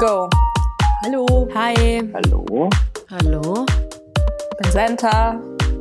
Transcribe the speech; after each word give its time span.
Go. 0.00 0.30
Hallo. 1.04 1.46
Hi. 1.52 2.00
Hallo, 2.14 2.70
Hallo. 3.10 3.66
Ich 3.68 4.56
bin 4.56 4.72
Santa. 4.72 5.38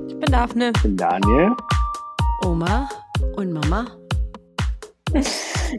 Ich 0.09 0.19
bin 0.19 0.29
Daphne. 0.29 0.73
ich 0.75 0.83
bin 0.83 0.97
Daniel. 0.97 1.55
Oma 2.45 2.89
und 3.37 3.53
Mama. 3.53 3.85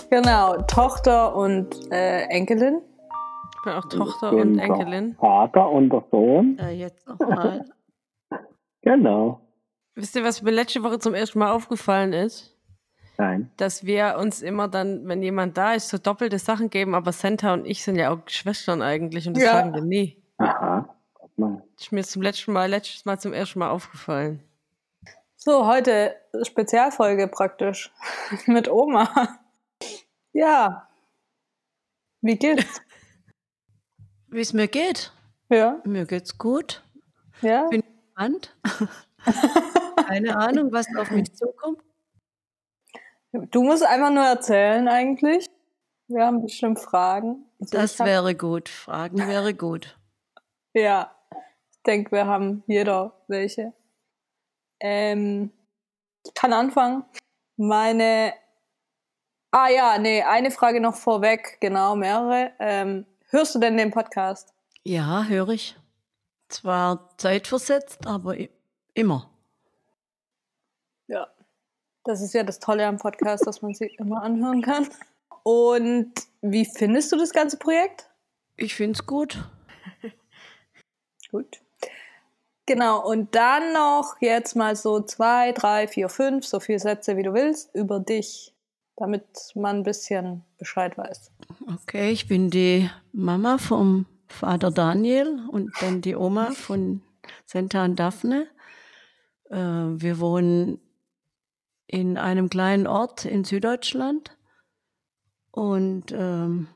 Genau. 0.09 0.57
Tochter 0.63 1.37
und 1.37 1.93
äh, 1.93 2.23
Enkelin. 2.29 2.81
Ich 2.81 3.63
bin 3.63 3.73
auch 3.75 3.85
Tochter 3.91 4.31
bin 4.31 4.53
und 4.53 4.59
Enkelin. 4.59 5.17
Vater 5.17 5.69
und 5.69 5.91
der 5.91 6.03
Sohn. 6.11 6.57
Ja, 6.59 6.71
jetzt 6.71 7.07
nochmal. 7.07 7.67
Genau. 8.83 9.43
Wisst 9.97 10.17
ihr, 10.17 10.25
was 10.25 10.41
mir 10.41 10.53
letzte 10.53 10.83
Woche 10.83 10.99
zum 10.99 11.13
ersten 11.13 11.41
Mal 11.41 11.53
aufgefallen 11.53 12.15
ist? 12.15 12.50
Nein. 13.21 13.51
Dass 13.59 13.85
wir 13.85 14.17
uns 14.19 14.41
immer 14.41 14.67
dann, 14.67 15.07
wenn 15.07 15.23
jemand 15.23 15.59
da 15.59 15.75
ist, 15.75 15.91
so 15.91 15.99
doppelte 15.99 16.39
Sachen 16.39 16.71
geben, 16.71 16.95
aber 16.95 17.13
Santa 17.13 17.53
und 17.53 17.67
ich 17.67 17.83
sind 17.85 17.97
ja 17.97 18.11
auch 18.11 18.21
Schwestern 18.27 18.81
eigentlich 18.81 19.29
und 19.29 19.35
das 19.37 19.45
Ja. 19.45 19.53
sagen 19.53 19.75
wir 19.75 19.83
nie. 19.83 20.17
Aha. 20.39 20.95
Guck 21.13 21.39
mal. 21.39 21.63
Das 21.77 21.87
ist 21.87 21.93
mir 21.93 22.03
zum 22.03 22.23
letzten 22.23 22.53
Mal, 22.53 22.71
letztes 22.71 23.05
Mal 23.05 23.19
zum 23.21 23.35
ersten 23.35 23.59
Mal 23.59 23.69
aufgefallen. 23.71 24.43
So, 25.37 25.67
heute 25.67 26.17
Spezialfolge 26.43 27.29
praktisch. 27.29 27.93
Mit 28.47 28.71
Oma. 28.71 29.39
Ja. 30.33 30.89
Wie 32.23 32.37
geht's? 32.37 32.81
Wie 34.29 34.41
es 34.41 34.53
mir 34.55 34.69
geht. 34.69 35.13
Ja. 35.51 35.81
Mir 35.85 36.07
geht's 36.07 36.39
gut. 36.39 36.83
Ja. 37.43 37.69
Bin 37.69 37.83
gespannt. 37.83 38.57
Keine 40.07 40.37
Ahnung, 40.39 40.73
was 40.73 40.87
auf 40.97 41.11
mich 41.11 41.35
zukommt. 41.35 41.83
Du 43.33 43.63
musst 43.63 43.85
einfach 43.85 44.11
nur 44.11 44.25
erzählen 44.25 44.89
eigentlich. 44.89 45.47
Wir 46.09 46.27
haben 46.27 46.43
bestimmt 46.43 46.81
Fragen. 46.81 47.47
Also 47.61 47.77
Das 47.79 47.99
hab- 48.01 48.07
wäre 48.07 48.35
gut. 48.35 48.69
Fragen 48.69 49.19
wäre 49.29 49.55
gut. 49.55 49.99
Ja. 50.75 51.15
Ich 51.71 51.83
denke, 51.85 52.13
wir 52.13 52.27
haben 52.27 52.63
jeder 52.67 53.13
welche. 53.29 53.73
Ähm, 54.81 55.51
ich 56.27 56.35
kann 56.35 56.53
anfangen. 56.53 57.05
Meine. 57.57 58.35
Ah 59.53 59.69
ja, 59.69 59.99
nee, 59.99 60.23
eine 60.23 60.51
Frage 60.51 60.81
noch 60.81 60.95
vorweg, 60.95 61.59
genau, 61.61 61.97
mehrere. 61.97 62.53
Ähm, 62.61 63.07
hörst 63.31 63.55
du 63.55 63.59
denn 63.59 63.77
den 63.77 63.91
Podcast? 63.91 64.53
Ja, 64.85 65.25
höre 65.25 65.49
ich. 65.51 65.77
Zwar 66.49 67.11
zeitversetzt, 67.17 68.07
aber 68.07 68.37
immer. 68.95 69.30
Das 72.05 72.23
ist 72.23 72.33
ja 72.33 72.43
das 72.43 72.59
Tolle 72.59 72.87
am 72.87 72.99
Podcast, 72.99 73.47
dass 73.47 73.63
man 73.63 73.75
sie 73.75 73.87
immer 73.99 74.23
anhören 74.23 74.63
kann. 74.63 74.89
Und 75.43 76.13
wie 76.43 76.65
findest 76.65 77.13
du 77.13 77.17
das 77.17 77.33
ganze 77.33 77.57
Projekt? 77.57 78.09
Ich 78.57 78.75
finde 78.75 78.93
es 78.93 79.07
gut. 79.07 79.39
Gut. 81.31 81.61
Genau, 82.67 83.05
und 83.09 83.35
dann 83.35 83.73
noch 83.73 84.17
jetzt 84.21 84.55
mal 84.55 84.77
so 84.77 85.01
zwei, 85.01 85.53
drei, 85.53 85.89
vier, 85.89 86.09
fünf, 86.09 86.45
so 86.47 86.61
viele 86.61 86.79
Sätze 86.79 87.17
wie 87.17 87.23
du 87.23 87.35
willst, 87.35 87.75
über 87.75 88.01
dich, 88.01 88.53
damit 88.97 89.25
man 89.55 89.79
ein 89.79 89.83
bisschen 89.83 90.45
Bescheid 90.59 90.97
weiß. 90.99 91.33
Okay, 91.73 92.11
ich 92.11 92.29
bin 92.29 92.51
die 92.51 92.91
Mama 93.13 93.59
vom 93.59 94.07
Vater 94.29 94.71
Daniel 94.71 95.41
und 95.51 95.73
dann 95.81 96.01
die 96.01 96.15
Oma 96.15 96.53
von 96.53 97.03
Senta 97.47 97.85
und 97.85 97.97
Daphne. 97.97 98.47
Äh, 99.51 99.57
wir 99.57 100.21
wohnen 100.21 100.81
in 101.91 102.17
einem 102.17 102.49
kleinen 102.49 102.87
Ort 102.87 103.25
in 103.25 103.43
Süddeutschland. 103.45 104.37
Und 105.51 106.13
ähm, 106.13 106.69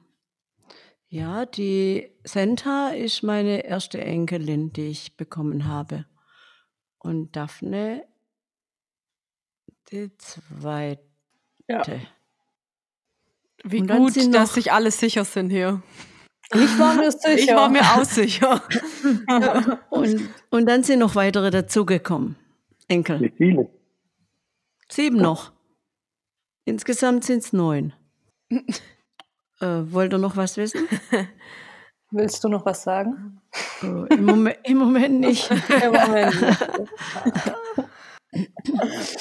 ja, 1.08 1.46
die 1.46 2.10
Senta 2.24 2.88
ist 2.88 3.22
meine 3.22 3.64
erste 3.64 4.00
Enkelin, 4.00 4.72
die 4.72 4.88
ich 4.88 5.16
bekommen 5.16 5.66
habe. 5.68 6.06
Und 6.98 7.36
Daphne 7.36 8.04
die 9.92 10.10
zweite. 10.18 11.00
Ja. 11.68 11.82
Wie 13.62 13.80
gut, 13.80 14.14
sind 14.14 14.34
dass 14.34 14.54
sich 14.54 14.72
alle 14.72 14.90
sicher 14.90 15.24
sind 15.24 15.50
hier. 15.50 15.82
Ich 16.52 16.78
war 16.78 16.94
mir 16.94 17.12
sicher. 17.12 17.34
Ich 17.36 17.54
war 17.54 17.68
mir 17.68 17.82
auch 17.82 18.04
sicher. 18.04 18.62
Und, 19.90 20.28
und 20.50 20.66
dann 20.66 20.82
sind 20.82 20.98
noch 20.98 21.14
weitere 21.14 21.50
dazugekommen. 21.50 22.36
Enkel. 22.88 23.20
Wie 23.20 23.32
viele? 23.36 23.70
Sieben 24.94 25.16
noch. 25.16 25.50
Insgesamt 26.66 27.24
sind 27.24 27.38
es 27.38 27.52
neun. 27.52 27.92
äh, 29.60 29.66
wollt 29.90 30.12
ihr 30.12 30.18
noch 30.18 30.36
was 30.36 30.56
wissen? 30.56 30.86
Willst 32.12 32.44
du 32.44 32.48
noch 32.48 32.64
was 32.64 32.84
sagen? 32.84 33.40
Äh, 33.82 34.14
im, 34.14 34.24
Moment, 34.24 34.56
Im 34.62 34.78
Moment 34.78 35.18
nicht. 35.18 35.50
Im 35.84 35.92
Moment. 35.92 36.34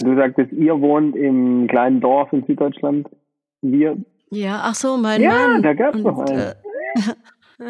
Du 0.02 0.16
sagtest, 0.16 0.52
ihr 0.52 0.80
wohnt 0.80 1.16
im 1.16 1.68
kleinen 1.68 2.02
Dorf 2.02 2.32
in 2.34 2.46
Süddeutschland. 2.46 3.08
Wir. 3.62 3.98
Ja, 4.30 4.62
ach 4.66 4.76
so, 4.76 4.96
mein 4.98 5.22
Ja, 5.22 5.32
Mann. 5.32 5.64
da 5.64 5.74
gab's 5.74 5.96
Und, 5.96 6.04
noch 6.04 6.20
einen. 6.20 6.40
Äh, 6.40 6.54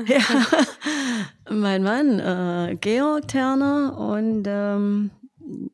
ja, 0.08 0.20
mein 1.50 1.84
Mann, 1.84 2.20
äh, 2.20 2.76
Georg 2.76 3.30
Terner, 3.30 3.98
und 3.98 4.44
ähm, 4.46 5.12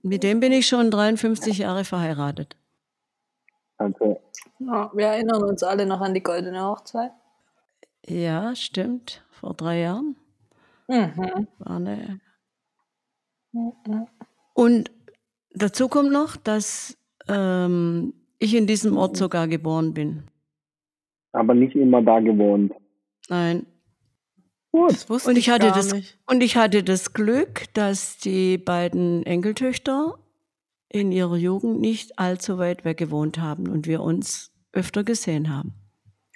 mit 0.02 0.24
dem 0.24 0.40
bin 0.40 0.52
ich 0.52 0.68
schon 0.68 0.92
53 0.92 1.60
Jahre 1.60 1.84
verheiratet. 1.86 2.56
Also, 3.78 4.20
Ja, 4.60 4.92
wir 4.94 5.06
erinnern 5.08 5.44
uns 5.44 5.64
alle 5.64 5.86
noch 5.86 6.02
an 6.02 6.14
die 6.14 6.24
goldene 6.24 6.64
Hochzeit. 6.66 7.12
Ja, 8.06 8.56
stimmt. 8.56 9.24
Vor 9.32 9.54
drei 9.54 9.80
Jahren 9.82 10.16
Mhm. 10.88 11.48
war 11.60 11.76
eine 11.78 12.20
Mhm. 13.52 14.08
Und 14.54 14.92
dazu 15.54 15.88
kommt 15.88 16.12
noch, 16.12 16.36
dass 16.36 16.98
ähm, 17.28 18.14
ich 18.40 18.56
in 18.56 18.68
diesem 18.68 18.98
Ort 18.98 19.18
sogar 19.18 19.48
geboren 19.48 19.94
bin. 19.94 20.24
aber 21.32 21.54
nicht 21.54 21.76
immer 21.76 22.02
da 22.02 22.20
gewohnt. 22.20 22.74
Nein. 23.30 23.66
Das 24.72 25.10
wusste 25.10 25.30
Und 25.30 25.36
ich 25.38 25.50
hatte 25.50 25.68
gar 25.68 25.76
das 25.76 25.94
nicht. 25.94 26.18
und 26.28 26.42
ich 26.42 26.56
hatte 26.56 26.84
das 26.84 27.14
Glück, 27.14 27.66
dass 27.74 28.18
die 28.18 28.58
beiden 28.58 29.24
Enkeltöchter 29.26 30.20
in 30.90 31.12
ihrer 31.12 31.36
Jugend 31.38 31.80
nicht 31.82 32.20
allzu 32.20 32.58
weit 32.58 32.86
weg 32.86 32.98
gewohnt 32.98 33.40
haben 33.40 33.68
und 33.68 33.88
wir 33.88 34.02
uns 34.02 34.52
öfter 34.72 35.04
gesehen 35.04 35.54
haben. 35.56 35.74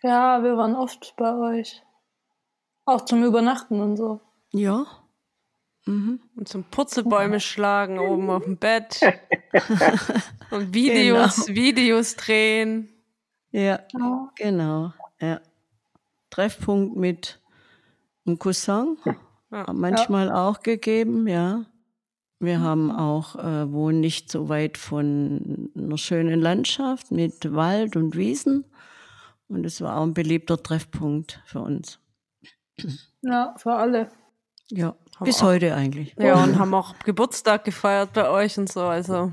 Ja, 0.01 0.43
wir 0.43 0.57
waren 0.57 0.75
oft 0.75 1.13
bei 1.17 1.33
euch. 1.35 1.81
Auch 2.85 3.05
zum 3.05 3.23
Übernachten 3.23 3.79
und 3.81 3.97
so. 3.97 4.19
Ja. 4.51 4.85
Mhm. 5.85 6.19
Und 6.35 6.47
zum 6.47 6.63
Purzelbäume 6.65 7.39
schlagen 7.39 7.99
oben 7.99 8.29
auf 8.29 8.43
dem 8.43 8.57
Bett. 8.57 8.99
Und 10.51 10.73
Videos, 10.73 11.47
Videos 11.49 12.15
drehen. 12.15 12.89
Ja, 13.51 13.79
Ja. 13.93 14.31
genau. 14.35 14.93
Ja. 15.19 15.41
Treffpunkt 16.29 16.95
mit 16.95 17.39
einem 18.25 18.39
Cousin, 18.39 18.97
Ja. 19.51 19.71
manchmal 19.73 20.31
auch 20.31 20.61
gegeben, 20.61 21.27
ja. 21.27 21.65
Wir 22.39 22.59
haben 22.59 22.91
auch, 22.91 23.35
äh, 23.37 23.71
wohnen 23.71 24.01
nicht 24.01 24.29
so 24.31 24.49
weit 24.49 24.77
von 24.77 25.71
einer 25.77 25.97
schönen 25.97 26.41
Landschaft 26.41 27.11
mit 27.11 27.53
Wald 27.53 27.95
und 27.95 28.15
Wiesen. 28.17 28.65
Und 29.47 29.65
es 29.65 29.79
war 29.81 29.97
auch 29.97 30.03
ein 30.03 30.13
beliebter 30.13 30.61
Treffpunkt 30.61 31.41
für 31.45 31.61
uns. 31.61 31.99
Ja, 33.21 33.53
für 33.57 33.73
alle. 33.73 34.09
Ja, 34.69 34.95
Haben 35.17 35.25
bis 35.25 35.41
auch- 35.41 35.47
heute 35.47 35.75
eigentlich. 35.75 36.15
Ja, 36.19 36.41
und 36.43 36.57
haben 36.59 36.73
auch 36.73 36.97
Geburtstag 36.99 37.63
gefeiert 37.65 38.13
bei 38.13 38.29
euch 38.29 38.57
und 38.57 38.69
so. 38.71 38.81
Also, 38.81 39.31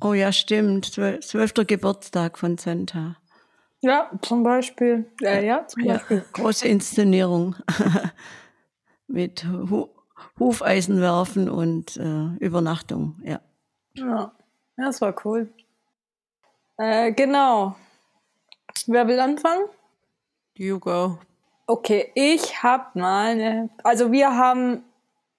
Oh 0.00 0.14
ja, 0.14 0.32
stimmt. 0.32 0.86
Zwölf- 0.86 1.20
Zwölfter 1.20 1.64
Geburtstag 1.64 2.36
von 2.38 2.58
Senta. 2.58 3.16
Ja, 3.82 4.10
zum 4.22 4.42
Beispiel. 4.44 5.10
Ja, 5.20 5.40
ja, 5.40 5.66
zum 5.66 5.82
Ja, 5.84 5.94
Beispiel. 5.94 6.24
große 6.32 6.68
Inszenierung 6.68 7.56
mit 9.06 9.44
Hu 9.44 9.88
Hufeisenwerfen 10.38 11.50
und 11.50 11.96
äh, 11.96 12.36
Übernachtung. 12.38 13.20
Ja. 13.24 13.40
Ja. 13.94 14.32
ja, 14.76 14.84
das 14.84 15.00
war 15.00 15.14
cool. 15.24 15.52
Äh, 16.78 17.12
genau. 17.12 17.74
Wer 18.86 19.06
will 19.08 19.20
anfangen? 19.20 19.64
you 20.56 20.78
go. 20.78 21.18
Okay, 21.66 22.10
ich 22.14 22.62
habe 22.62 22.98
mal 22.98 23.30
eine. 23.32 23.68
Also, 23.82 24.10
wir 24.12 24.36
haben 24.36 24.84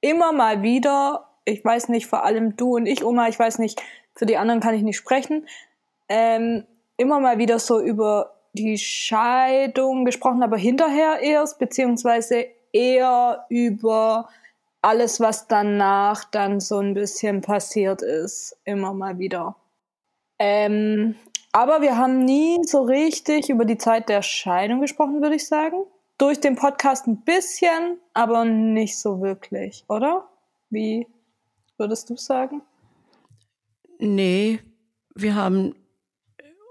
immer 0.01 0.31
mal 0.33 0.61
wieder, 0.63 1.29
ich 1.45 1.63
weiß 1.63 1.89
nicht, 1.89 2.07
vor 2.07 2.23
allem 2.25 2.55
du 2.55 2.75
und 2.75 2.85
ich, 2.85 3.03
Oma, 3.03 3.27
ich 3.29 3.39
weiß 3.39 3.59
nicht, 3.59 3.81
für 4.15 4.25
die 4.25 4.37
anderen 4.37 4.59
kann 4.59 4.75
ich 4.75 4.83
nicht 4.83 4.97
sprechen, 4.97 5.47
ähm, 6.09 6.65
immer 6.97 7.19
mal 7.19 7.37
wieder 7.37 7.57
so 7.59 7.79
über 7.81 8.32
die 8.53 8.77
Scheidung 8.77 10.05
gesprochen, 10.05 10.43
aber 10.43 10.57
hinterher 10.57 11.19
erst, 11.19 11.59
beziehungsweise 11.59 12.45
eher 12.71 13.45
über 13.49 14.29
alles, 14.81 15.19
was 15.19 15.47
danach 15.47 16.23
dann 16.25 16.59
so 16.59 16.79
ein 16.79 16.93
bisschen 16.93 17.41
passiert 17.41 18.01
ist, 18.01 18.57
immer 18.65 18.93
mal 18.93 19.17
wieder. 19.17 19.55
Ähm, 20.39 21.15
aber 21.51 21.81
wir 21.81 21.97
haben 21.97 22.25
nie 22.25 22.59
so 22.63 22.81
richtig 22.81 23.49
über 23.49 23.65
die 23.65 23.77
Zeit 23.77 24.09
der 24.09 24.21
Scheidung 24.21 24.81
gesprochen, 24.81 25.21
würde 25.21 25.35
ich 25.35 25.47
sagen. 25.47 25.85
durch 26.17 26.39
den 26.39 26.55
Podcast 26.55 27.07
ein 27.07 27.23
bisschen, 27.23 27.99
aber 28.13 28.45
nicht 28.45 28.97
so 28.97 29.21
wirklich, 29.21 29.83
oder? 29.89 30.29
Wie 30.69 31.07
würdest 31.77 32.09
du 32.09 32.15
sagen? 32.15 32.61
Nee, 33.99 34.59
wir 35.15 35.35
haben 35.35 35.75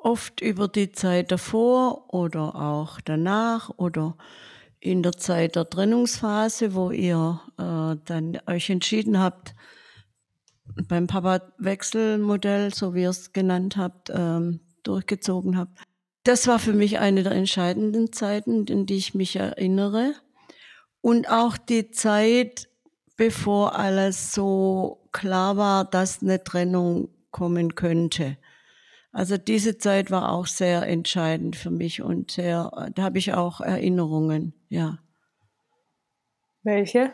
oft 0.04 0.40
über 0.40 0.68
die 0.68 0.92
Zeit 0.92 1.32
davor 1.32 2.12
oder 2.12 2.54
auch 2.54 3.00
danach 3.00 3.70
oder 3.76 4.16
in 4.80 5.02
der 5.02 5.12
Zeit 5.12 5.56
der 5.56 5.68
Trennungsphase, 5.68 6.74
wo 6.74 6.90
ihr 6.90 7.40
äh, 7.56 7.96
dann 8.04 8.38
euch 8.46 8.68
entschieden 8.68 9.18
habt, 9.18 9.54
beim 10.88 11.06
Papa-Wechselmodell, 11.06 12.74
so 12.74 12.94
wie 12.94 13.02
ihr 13.02 13.10
es 13.10 13.32
genannt 13.32 13.76
habt, 13.76 14.10
ähm, 14.10 14.60
durchgezogen 14.82 15.56
habt. 15.56 15.78
Das 16.24 16.46
war 16.46 16.58
für 16.58 16.72
mich 16.72 16.98
eine 16.98 17.22
der 17.22 17.32
entscheidenden 17.32 18.12
Zeiten, 18.12 18.66
in 18.66 18.86
die 18.86 18.96
ich 18.96 19.14
mich 19.14 19.36
erinnere. 19.36 20.14
Und 21.00 21.28
auch 21.28 21.56
die 21.56 21.90
Zeit, 21.90 22.68
bevor 23.16 23.76
alles 23.76 24.32
so 24.32 25.08
klar 25.12 25.56
war, 25.56 25.84
dass 25.84 26.22
eine 26.22 26.42
Trennung 26.42 27.08
kommen 27.30 27.74
könnte. 27.74 28.36
Also 29.12 29.36
diese 29.36 29.76
Zeit 29.76 30.10
war 30.10 30.32
auch 30.32 30.46
sehr 30.46 30.86
entscheidend 30.86 31.54
für 31.54 31.70
mich 31.70 32.00
und 32.02 32.30
sehr, 32.30 32.90
da 32.94 33.02
habe 33.02 33.18
ich 33.18 33.34
auch 33.34 33.60
Erinnerungen, 33.60 34.54
ja. 34.68 34.98
Welche? 36.62 37.12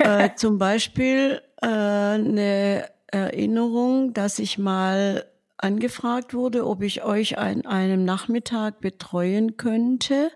äh, 0.00 0.30
zum 0.36 0.58
Beispiel 0.58 1.40
äh, 1.62 1.66
eine 1.66 2.88
Erinnerung, 3.06 4.12
dass 4.12 4.38
ich 4.40 4.58
mal 4.58 5.24
angefragt 5.56 6.34
wurde, 6.34 6.66
ob 6.66 6.82
ich 6.82 7.04
euch 7.04 7.38
an 7.38 7.66
einem 7.66 8.04
Nachmittag 8.04 8.80
betreuen 8.80 9.56
könnte. 9.56 10.30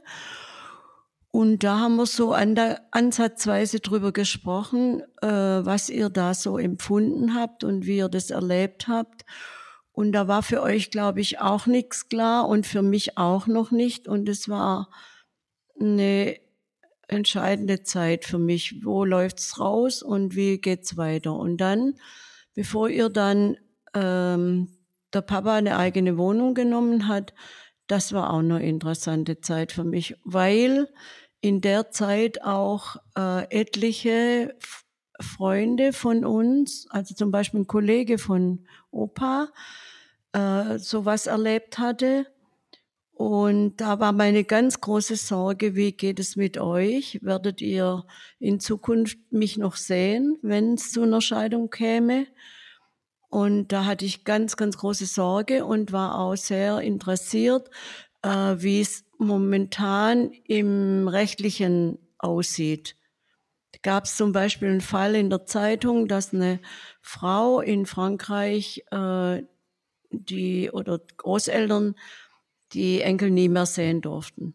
Und 1.31 1.65
da 1.65 1.79
haben 1.79 1.97
wir 1.97 2.07
so 2.07 2.35
an 2.35 2.55
der, 2.55 2.83
ansatzweise 2.91 3.81
drüber 3.81 4.13
gesprochen, 4.13 5.03
äh, 5.23 5.27
was 5.27 5.89
ihr 5.89 6.11
da 6.11 6.35
so 6.35 6.59
empfunden 6.59 7.35
habt 7.35 7.65
und 7.65 7.87
wie 7.87 7.97
ihr 7.97 8.09
das 8.09 8.31
erlebt 8.31 8.87
habt. 8.87 9.25
Und 9.93 10.13
da 10.13 10.27
war 10.27 10.43
für 10.43 10.63
euch, 10.63 10.91
glaube 10.91 11.21
ich, 11.21 11.41
auch 11.41 11.67
nichts 11.67 12.09
klar 12.09 12.49
und 12.49 12.67
für 12.67 12.83
mich 12.83 13.19
auch 13.19 13.47
noch 13.47 13.71
nicht. 13.71 14.09
Und 14.09 14.29
es 14.29 14.49
war 14.49 14.91
eine 15.79 16.37
entscheidende 17.09 17.83
Zeit 17.83 18.25
für 18.25 18.39
mich. 18.39 18.85
Wo 18.85 19.05
läuft's 19.05 19.61
raus 19.61 20.03
und 20.03 20.35
wie 20.35 20.59
geht's 20.59 20.97
weiter? 20.97 21.35
Und 21.35 21.59
dann, 21.59 21.95
bevor 22.55 22.89
ihr 22.89 23.11
dann 23.11 23.59
ähm, 23.95 24.79
der 25.13 25.21
Papa 25.21 25.55
eine 25.57 25.77
eigene 25.77 26.17
Wohnung 26.17 26.55
genommen 26.55 27.09
hat, 27.09 27.35
das 27.87 28.13
war 28.15 28.33
auch 28.33 28.39
eine 28.39 28.63
interessante 28.63 29.41
Zeit 29.41 29.73
für 29.73 29.85
mich, 29.85 30.17
weil 30.25 30.89
in 31.43 31.61
der 31.61 31.91
Zeit 31.91 32.43
auch 32.43 32.97
äh, 33.19 33.45
etliche 33.51 34.57
Freunde 35.23 35.93
von 35.93 36.25
uns, 36.25 36.87
also 36.91 37.15
zum 37.15 37.31
Beispiel 37.31 37.61
ein 37.61 37.67
Kollege 37.67 38.19
von 38.19 38.67
Opa, 38.91 39.49
äh, 40.33 40.79
sowas 40.79 41.27
erlebt 41.27 41.79
hatte. 41.79 42.27
Und 43.15 43.77
da 43.77 44.01
war 44.01 44.13
meine 44.13 44.45
ganz 44.45 44.81
große 44.81 45.17
Sorge, 45.17 45.77
wie 45.77 45.93
geht 45.93 46.19
es 46.19 46.35
mit 46.35 46.59
euch? 46.59 47.21
Werdet 47.23 47.61
ihr 47.61 48.05
in 48.39 48.59
Zukunft 48.59 49.19
mich 49.31 49.59
noch 49.59 49.77
sehen, 49.77 50.39
wenn 50.43 50.75
es 50.75 50.91
zu 50.91 51.03
einer 51.03 51.21
Scheidung 51.21 51.71
käme? 51.71 52.27
Und 53.29 53.73
da 53.73 53.85
hatte 53.85 54.05
ich 54.05 54.25
ganz, 54.25 54.57
ganz 54.57 54.77
große 54.77 55.07
Sorge 55.07 55.65
und 55.65 55.93
war 55.93 56.19
auch 56.19 56.37
sehr 56.37 56.81
interessiert, 56.81 57.71
äh, 58.23 58.29
wie 58.59 58.81
es 58.81 59.05
momentan 59.19 60.33
im 60.47 61.09
rechtlichen 61.09 61.99
aussieht. 62.19 62.97
Gab 63.83 64.05
es 64.05 64.17
zum 64.17 64.33
Beispiel 64.33 64.69
einen 64.69 64.81
Fall 64.81 65.15
in 65.15 65.31
der 65.31 65.47
Zeitung, 65.47 66.07
dass 66.07 66.35
eine 66.35 66.61
Frau 67.01 67.61
in 67.61 67.87
Frankreich 67.87 68.85
äh, 68.91 69.43
die 70.11 70.71
oder 70.71 71.01
Großeltern 71.17 71.95
die 72.73 73.01
Enkel 73.01 73.31
nie 73.31 73.49
mehr 73.49 73.67
sehen 73.67 74.01
durften. 74.01 74.55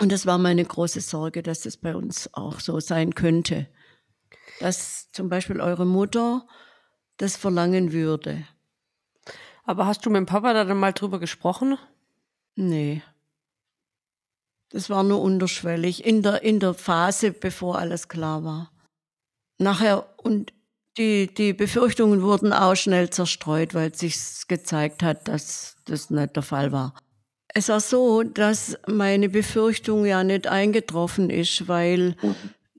Und 0.00 0.12
das 0.12 0.24
war 0.24 0.38
meine 0.38 0.64
große 0.64 1.00
Sorge, 1.00 1.42
dass 1.42 1.60
das 1.60 1.76
bei 1.76 1.94
uns 1.94 2.32
auch 2.32 2.60
so 2.60 2.80
sein 2.80 3.14
könnte. 3.14 3.68
Dass 4.60 5.10
zum 5.12 5.28
Beispiel 5.28 5.60
eure 5.60 5.84
Mutter 5.84 6.46
das 7.18 7.36
verlangen 7.36 7.92
würde. 7.92 8.46
Aber 9.64 9.86
hast 9.86 10.04
du 10.04 10.10
mit 10.10 10.18
dem 10.18 10.26
Papa 10.26 10.54
da 10.54 10.64
dann 10.64 10.78
mal 10.78 10.92
drüber 10.92 11.20
gesprochen? 11.20 11.76
Nee. 12.56 13.02
Das 14.70 14.88
war 14.88 15.02
nur 15.02 15.20
unterschwellig, 15.20 16.04
in 16.04 16.22
der, 16.22 16.42
in 16.42 16.60
der 16.60 16.74
Phase, 16.74 17.32
bevor 17.32 17.78
alles 17.78 18.08
klar 18.08 18.44
war. 18.44 18.70
Nachher, 19.58 20.06
und 20.16 20.52
die, 20.96 21.32
die 21.32 21.52
Befürchtungen 21.52 22.22
wurden 22.22 22.52
auch 22.52 22.76
schnell 22.76 23.10
zerstreut, 23.10 23.74
weil 23.74 23.94
sich 23.94 24.16
gezeigt 24.48 25.02
hat, 25.02 25.28
dass 25.28 25.76
das 25.86 26.10
nicht 26.10 26.36
der 26.36 26.42
Fall 26.42 26.72
war. 26.72 26.94
Es 27.52 27.68
war 27.68 27.80
so, 27.80 28.22
dass 28.22 28.78
meine 28.86 29.28
Befürchtung 29.28 30.06
ja 30.06 30.22
nicht 30.22 30.46
eingetroffen 30.46 31.30
ist, 31.30 31.66
weil 31.66 32.16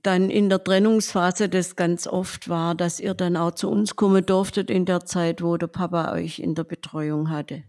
dann 0.02 0.30
in 0.30 0.48
der 0.48 0.64
Trennungsphase 0.64 1.48
das 1.48 1.76
ganz 1.76 2.06
oft 2.06 2.48
war, 2.48 2.74
dass 2.74 3.00
ihr 3.00 3.14
dann 3.14 3.36
auch 3.36 3.52
zu 3.52 3.70
uns 3.70 3.96
kommen 3.96 4.24
durftet 4.24 4.70
in 4.70 4.86
der 4.86 5.04
Zeit, 5.04 5.42
wo 5.42 5.56
der 5.56 5.68
Papa 5.68 6.12
euch 6.12 6.38
in 6.38 6.54
der 6.54 6.64
Betreuung 6.64 7.30
hatte. 7.30 7.64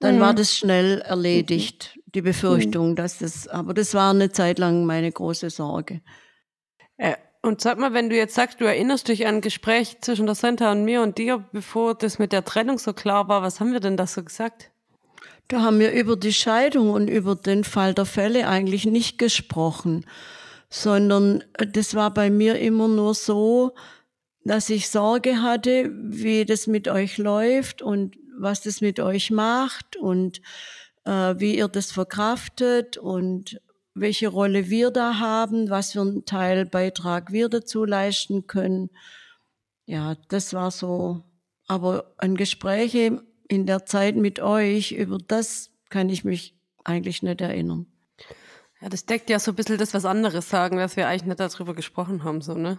Dann 0.00 0.16
mhm. 0.16 0.20
war 0.20 0.34
das 0.34 0.54
schnell 0.54 1.00
erledigt, 1.00 1.98
die 2.06 2.22
Befürchtung, 2.22 2.96
dass 2.96 3.18
das, 3.18 3.48
aber 3.48 3.74
das 3.74 3.94
war 3.94 4.10
eine 4.10 4.30
Zeit 4.30 4.58
lang 4.58 4.84
meine 4.84 5.10
große 5.10 5.50
Sorge. 5.50 6.02
Äh, 6.98 7.14
und 7.42 7.60
sag 7.60 7.78
mal, 7.78 7.94
wenn 7.94 8.10
du 8.10 8.16
jetzt 8.16 8.34
sagst, 8.34 8.60
du 8.60 8.64
erinnerst 8.64 9.08
dich 9.08 9.26
an 9.26 9.36
ein 9.36 9.40
Gespräch 9.40 10.00
zwischen 10.00 10.26
der 10.26 10.34
Senta 10.34 10.72
und 10.72 10.84
mir 10.84 11.02
und 11.02 11.16
dir, 11.16 11.44
bevor 11.52 11.94
das 11.94 12.18
mit 12.18 12.32
der 12.32 12.44
Trennung 12.44 12.78
so 12.78 12.92
klar 12.92 13.28
war, 13.28 13.42
was 13.42 13.60
haben 13.60 13.72
wir 13.72 13.80
denn 13.80 13.96
da 13.96 14.06
so 14.06 14.22
gesagt? 14.22 14.70
Da 15.48 15.62
haben 15.62 15.78
wir 15.78 15.92
über 15.92 16.16
die 16.16 16.32
Scheidung 16.32 16.90
und 16.90 17.08
über 17.08 17.36
den 17.36 17.62
Fall 17.62 17.94
der 17.94 18.04
Fälle 18.04 18.48
eigentlich 18.48 18.84
nicht 18.84 19.16
gesprochen, 19.16 20.04
sondern 20.68 21.44
äh, 21.54 21.66
das 21.66 21.94
war 21.94 22.12
bei 22.12 22.30
mir 22.30 22.58
immer 22.58 22.88
nur 22.88 23.14
so, 23.14 23.74
dass 24.44 24.70
ich 24.70 24.88
Sorge 24.88 25.42
hatte, 25.42 25.90
wie 25.92 26.44
das 26.44 26.66
mit 26.66 26.88
euch 26.88 27.18
läuft 27.18 27.82
und 27.82 28.16
was 28.38 28.62
das 28.62 28.80
mit 28.80 29.00
euch 29.00 29.30
macht 29.30 29.96
und 29.96 30.40
äh, 31.04 31.34
wie 31.38 31.56
ihr 31.56 31.68
das 31.68 31.92
verkraftet 31.92 32.96
und 32.96 33.60
welche 33.94 34.28
Rolle 34.28 34.68
wir 34.68 34.90
da 34.90 35.18
haben, 35.18 35.70
was 35.70 35.92
für 35.92 36.02
einen 36.02 36.24
Teilbeitrag 36.24 37.32
wir 37.32 37.48
dazu 37.48 37.84
leisten 37.84 38.46
können. 38.46 38.90
Ja, 39.86 40.16
das 40.28 40.52
war 40.52 40.70
so. 40.70 41.22
Aber 41.66 42.12
an 42.18 42.36
Gespräche 42.36 43.22
in 43.48 43.66
der 43.66 43.86
Zeit 43.86 44.16
mit 44.16 44.40
euch, 44.40 44.92
über 44.92 45.18
das 45.18 45.70
kann 45.88 46.10
ich 46.10 46.24
mich 46.24 46.54
eigentlich 46.84 47.22
nicht 47.22 47.40
erinnern. 47.40 47.86
Ja, 48.80 48.88
das 48.88 49.06
deckt 49.06 49.30
ja 49.30 49.38
so 49.38 49.52
ein 49.52 49.54
bisschen 49.54 49.78
das, 49.78 49.94
was 49.94 50.04
anderes 50.04 50.48
sagen, 50.48 50.76
dass 50.76 50.96
wir 50.96 51.08
eigentlich 51.08 51.24
nicht 51.24 51.40
darüber 51.40 51.74
gesprochen 51.74 52.24
haben, 52.24 52.42
so, 52.42 52.54
ne? 52.54 52.78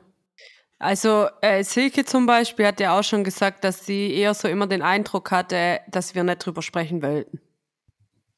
Also 0.79 1.27
äh, 1.41 1.63
Silke 1.63 2.05
zum 2.05 2.27
Beispiel 2.27 2.67
hat 2.67 2.79
ja 2.79 2.97
auch 2.97 3.03
schon 3.03 3.23
gesagt, 3.23 3.63
dass 3.63 3.85
sie 3.85 4.13
eher 4.13 4.33
so 4.33 4.47
immer 4.47 4.67
den 4.67 4.83
Eindruck 4.83 5.31
hatte, 5.31 5.79
dass 5.89 6.13
wir 6.13 6.23
nicht 6.23 6.45
drüber 6.45 6.61
sprechen 6.61 7.01
wollten. 7.01 7.41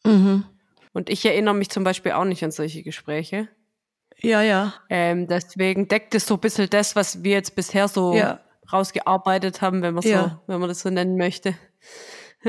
Mhm. 0.06 0.46
Und 0.94 1.10
ich 1.10 1.26
erinnere 1.26 1.56
mich 1.56 1.70
zum 1.70 1.84
Beispiel 1.84 2.14
auch 2.14 2.24
nicht 2.24 2.44
an 2.44 2.52
solche 2.52 2.82
Gespräche. 2.84 3.50
Ja, 4.22 4.42
ja. 4.42 4.74
Ähm, 4.90 5.28
deswegen 5.28 5.88
deckt 5.88 6.16
es 6.16 6.26
so 6.26 6.36
ein 6.36 6.40
bisschen 6.40 6.70
das, 6.70 6.96
was 6.96 7.24
wir 7.24 7.34
jetzt 7.34 7.56
bisher 7.56 7.88
so 7.88 8.14
ja. 8.14 8.40
rausgearbeitet 8.72 9.62
haben, 9.62 9.82
wenn 9.82 9.94
man 9.94 10.04
so, 10.04 10.10
ja. 10.10 10.42
wenn 10.48 10.60
man 10.60 10.70
das 10.70 10.82
so 10.82 10.90
nennen 10.90 11.18
möchte. 11.18 11.56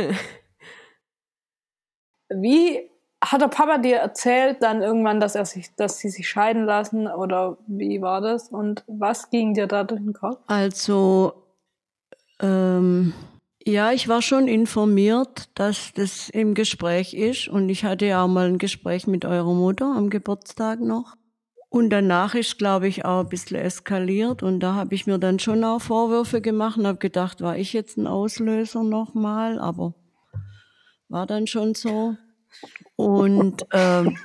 wie 2.28 2.89
hat 3.22 3.40
der 3.40 3.48
Papa 3.48 3.78
dir 3.78 3.96
erzählt 3.96 4.62
dann 4.62 4.82
irgendwann, 4.82 5.20
dass 5.20 5.34
er 5.34 5.44
sich, 5.44 5.74
dass 5.76 5.98
sie 5.98 6.08
sich 6.08 6.28
scheiden 6.28 6.64
lassen 6.64 7.06
oder 7.06 7.58
wie 7.66 8.00
war 8.00 8.20
das 8.20 8.48
und 8.48 8.82
was 8.86 9.30
ging 9.30 9.54
dir 9.54 9.66
da 9.66 9.84
durch 9.84 10.00
den 10.00 10.14
Kopf? 10.14 10.38
Also 10.46 11.34
ähm, 12.40 13.12
ja, 13.66 13.92
ich 13.92 14.08
war 14.08 14.22
schon 14.22 14.48
informiert, 14.48 15.50
dass 15.54 15.92
das 15.92 16.30
im 16.30 16.54
Gespräch 16.54 17.12
ist 17.12 17.48
und 17.48 17.68
ich 17.68 17.84
hatte 17.84 18.06
ja 18.06 18.24
auch 18.24 18.28
mal 18.28 18.48
ein 18.48 18.58
Gespräch 18.58 19.06
mit 19.06 19.26
eurer 19.26 19.52
Mutter 19.52 19.94
am 19.94 20.08
Geburtstag 20.08 20.80
noch. 20.80 21.14
Und 21.68 21.90
danach 21.90 22.34
ist, 22.34 22.58
glaube 22.58 22.88
ich, 22.88 23.04
auch 23.04 23.20
ein 23.20 23.28
bisschen 23.28 23.58
eskaliert 23.58 24.42
und 24.42 24.60
da 24.60 24.74
habe 24.74 24.94
ich 24.94 25.06
mir 25.06 25.18
dann 25.18 25.38
schon 25.38 25.62
auch 25.62 25.80
Vorwürfe 25.80 26.40
gemacht 26.40 26.78
und 26.78 26.86
habe 26.86 26.98
gedacht, 26.98 27.42
war 27.42 27.56
ich 27.56 27.74
jetzt 27.74 27.96
ein 27.96 28.06
Auslöser 28.08 28.82
nochmal, 28.82 29.58
aber 29.60 29.94
war 31.08 31.26
dann 31.26 31.46
schon 31.46 31.74
so. 31.74 32.16
Und 32.96 33.66
ähm, 33.72 34.16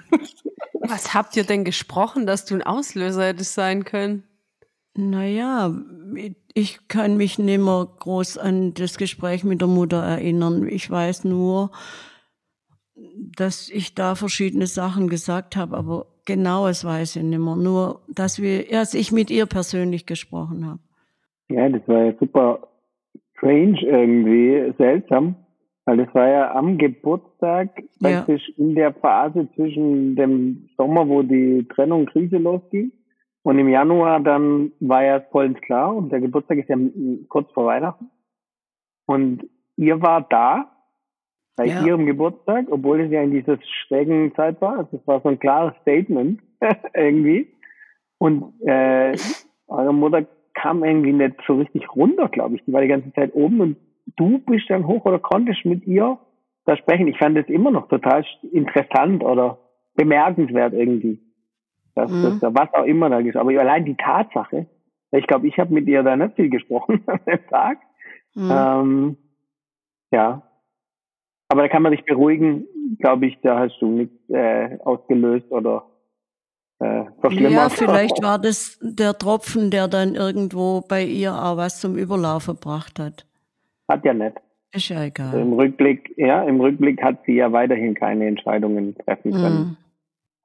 was 0.81 1.13
habt 1.13 1.35
ihr 1.37 1.43
denn 1.43 1.63
gesprochen, 1.63 2.25
dass 2.25 2.45
du 2.45 2.55
ein 2.55 2.63
Auslöser 2.63 3.25
hättest 3.25 3.53
sein 3.53 3.85
können? 3.85 4.23
Naja, 4.97 5.75
ich 6.53 6.87
kann 6.87 7.17
mich 7.17 7.37
nicht 7.37 7.59
mehr 7.59 7.87
groß 7.99 8.37
an 8.37 8.73
das 8.73 8.97
Gespräch 8.97 9.43
mit 9.43 9.59
der 9.59 9.67
Mutter 9.67 10.01
erinnern. 10.01 10.67
Ich 10.69 10.89
weiß 10.89 11.25
nur, 11.25 11.71
dass 13.37 13.69
ich 13.69 13.93
da 13.93 14.15
verschiedene 14.15 14.67
Sachen 14.67 15.09
gesagt 15.09 15.57
habe, 15.57 15.75
aber 15.75 16.05
genaues 16.25 16.85
weiß 16.85 17.17
ich 17.17 17.23
nicht 17.23 17.39
mehr. 17.39 17.57
Nur, 17.57 18.01
dass 18.07 18.41
wir, 18.41 18.65
dass 18.69 18.93
ich 18.93 19.11
mit 19.11 19.29
ihr 19.29 19.47
persönlich 19.47 20.05
gesprochen 20.05 20.65
habe. 20.65 20.79
Ja, 21.49 21.67
das 21.67 21.85
war 21.87 22.05
ja 22.05 22.13
super 22.17 22.67
strange 23.35 23.81
irgendwie, 23.81 24.73
seltsam. 24.77 25.35
Weil 25.85 25.97
das 25.97 26.13
war 26.15 26.27
ja 26.27 26.51
am 26.55 26.77
Geburtstag, 26.77 27.69
Ja. 27.99 28.09
praktisch 28.17 28.49
in 28.57 28.75
der 28.75 28.93
Phase 28.93 29.47
zwischen 29.55 30.15
dem 30.15 30.67
Sommer, 30.77 31.07
wo 31.07 31.21
die 31.21 31.65
Trennung, 31.69 32.07
Krise 32.07 32.37
losging. 32.37 32.91
Und 33.43 33.59
im 33.59 33.69
Januar 33.69 34.19
dann 34.19 34.71
war 34.79 35.03
ja 35.03 35.19
vollends 35.31 35.61
klar 35.61 35.95
und 35.95 36.11
der 36.11 36.19
Geburtstag 36.19 36.57
ist 36.57 36.69
ja 36.69 36.77
kurz 37.29 37.51
vor 37.51 37.67
Weihnachten. 37.67 38.09
Und 39.05 39.47
ihr 39.77 40.01
war 40.01 40.21
da 40.29 40.71
bei 41.55 41.67
Ja. 41.67 41.85
ihrem 41.85 42.07
Geburtstag, 42.07 42.65
obwohl 42.71 43.01
es 43.01 43.11
ja 43.11 43.21
in 43.21 43.31
dieser 43.31 43.59
schrägen 43.87 44.33
Zeit 44.35 44.59
war. 44.61 44.79
Also 44.79 44.97
es 44.97 45.07
war 45.07 45.21
so 45.21 45.29
ein 45.29 45.39
klares 45.39 45.75
Statement 45.81 46.41
irgendwie. 46.95 47.47
Und 48.17 48.53
äh, 48.65 49.15
eure 49.67 49.93
Mutter 49.93 50.25
kam 50.55 50.83
irgendwie 50.83 51.13
nicht 51.13 51.35
so 51.45 51.55
richtig 51.57 51.95
runter, 51.95 52.27
glaube 52.29 52.55
ich. 52.55 52.63
Die 52.65 52.73
war 52.73 52.81
die 52.81 52.87
ganze 52.87 53.13
Zeit 53.13 53.35
oben 53.35 53.61
und 53.61 53.77
du 54.17 54.39
bist 54.39 54.69
dann 54.69 54.87
hoch 54.87 55.05
oder 55.05 55.19
konntest 55.19 55.65
mit 55.65 55.85
ihr 55.85 56.17
da 56.65 56.75
sprechen. 56.77 57.07
Ich 57.07 57.17
fand 57.17 57.37
das 57.37 57.47
immer 57.47 57.71
noch 57.71 57.87
total 57.87 58.25
interessant 58.51 59.23
oder 59.23 59.57
bemerkenswert 59.95 60.73
irgendwie. 60.73 61.19
Dass 61.95 62.11
Mhm. 62.11 62.23
das 62.23 62.39
da 62.39 62.53
was 62.53 62.73
auch 62.73 62.85
immer 62.85 63.09
da 63.09 63.19
ist. 63.19 63.37
Aber 63.37 63.51
allein 63.59 63.85
die 63.85 63.95
Tatsache, 63.95 64.67
ich 65.11 65.27
glaube, 65.27 65.47
ich 65.47 65.57
habe 65.57 65.73
mit 65.73 65.87
ihr 65.87 66.03
da 66.03 66.15
nicht 66.15 66.35
viel 66.35 66.49
gesprochen 66.49 67.03
an 67.07 67.19
dem 67.25 67.47
Tag. 67.47 67.77
Mhm. 68.35 68.51
Ähm, 68.51 69.17
ja. 70.11 70.41
Aber 71.47 71.61
da 71.61 71.67
kann 71.69 71.83
man 71.83 71.91
sich 71.91 72.03
beruhigen, 72.03 72.65
glaube 72.99 73.27
ich, 73.27 73.37
da 73.41 73.59
hast 73.59 73.77
du 73.79 73.87
nichts 73.87 74.29
äh, 74.29 74.77
ausgelöst 74.83 75.49
oder 75.51 75.85
äh, 76.79 77.05
verschlimmert. 77.21 77.51
Ja, 77.53 77.69
vielleicht 77.69 78.21
war 78.23 78.39
das 78.39 78.77
der 78.81 79.17
Tropfen, 79.17 79.69
der 79.71 79.87
dann 79.87 80.15
irgendwo 80.15 80.81
bei 80.81 81.03
ihr 81.03 81.33
auch 81.33 81.55
was 81.57 81.79
zum 81.79 81.95
Überlaufen 81.95 82.55
gebracht 82.55 82.99
hat. 82.99 83.25
Hat 83.87 84.03
ja 84.05 84.13
nicht. 84.13 84.37
Ist 84.73 84.89
ja 84.89 84.97
Also 84.97 85.07
egal. 85.07 85.39
Im 85.39 85.53
Rückblick, 85.53 86.13
ja, 86.17 86.43
im 86.43 86.59
Rückblick 86.59 87.01
hat 87.01 87.23
sie 87.25 87.35
ja 87.35 87.51
weiterhin 87.51 87.93
keine 87.93 88.27
Entscheidungen 88.27 88.95
treffen 88.95 89.31
können. 89.31 89.57
Mhm. 89.59 89.77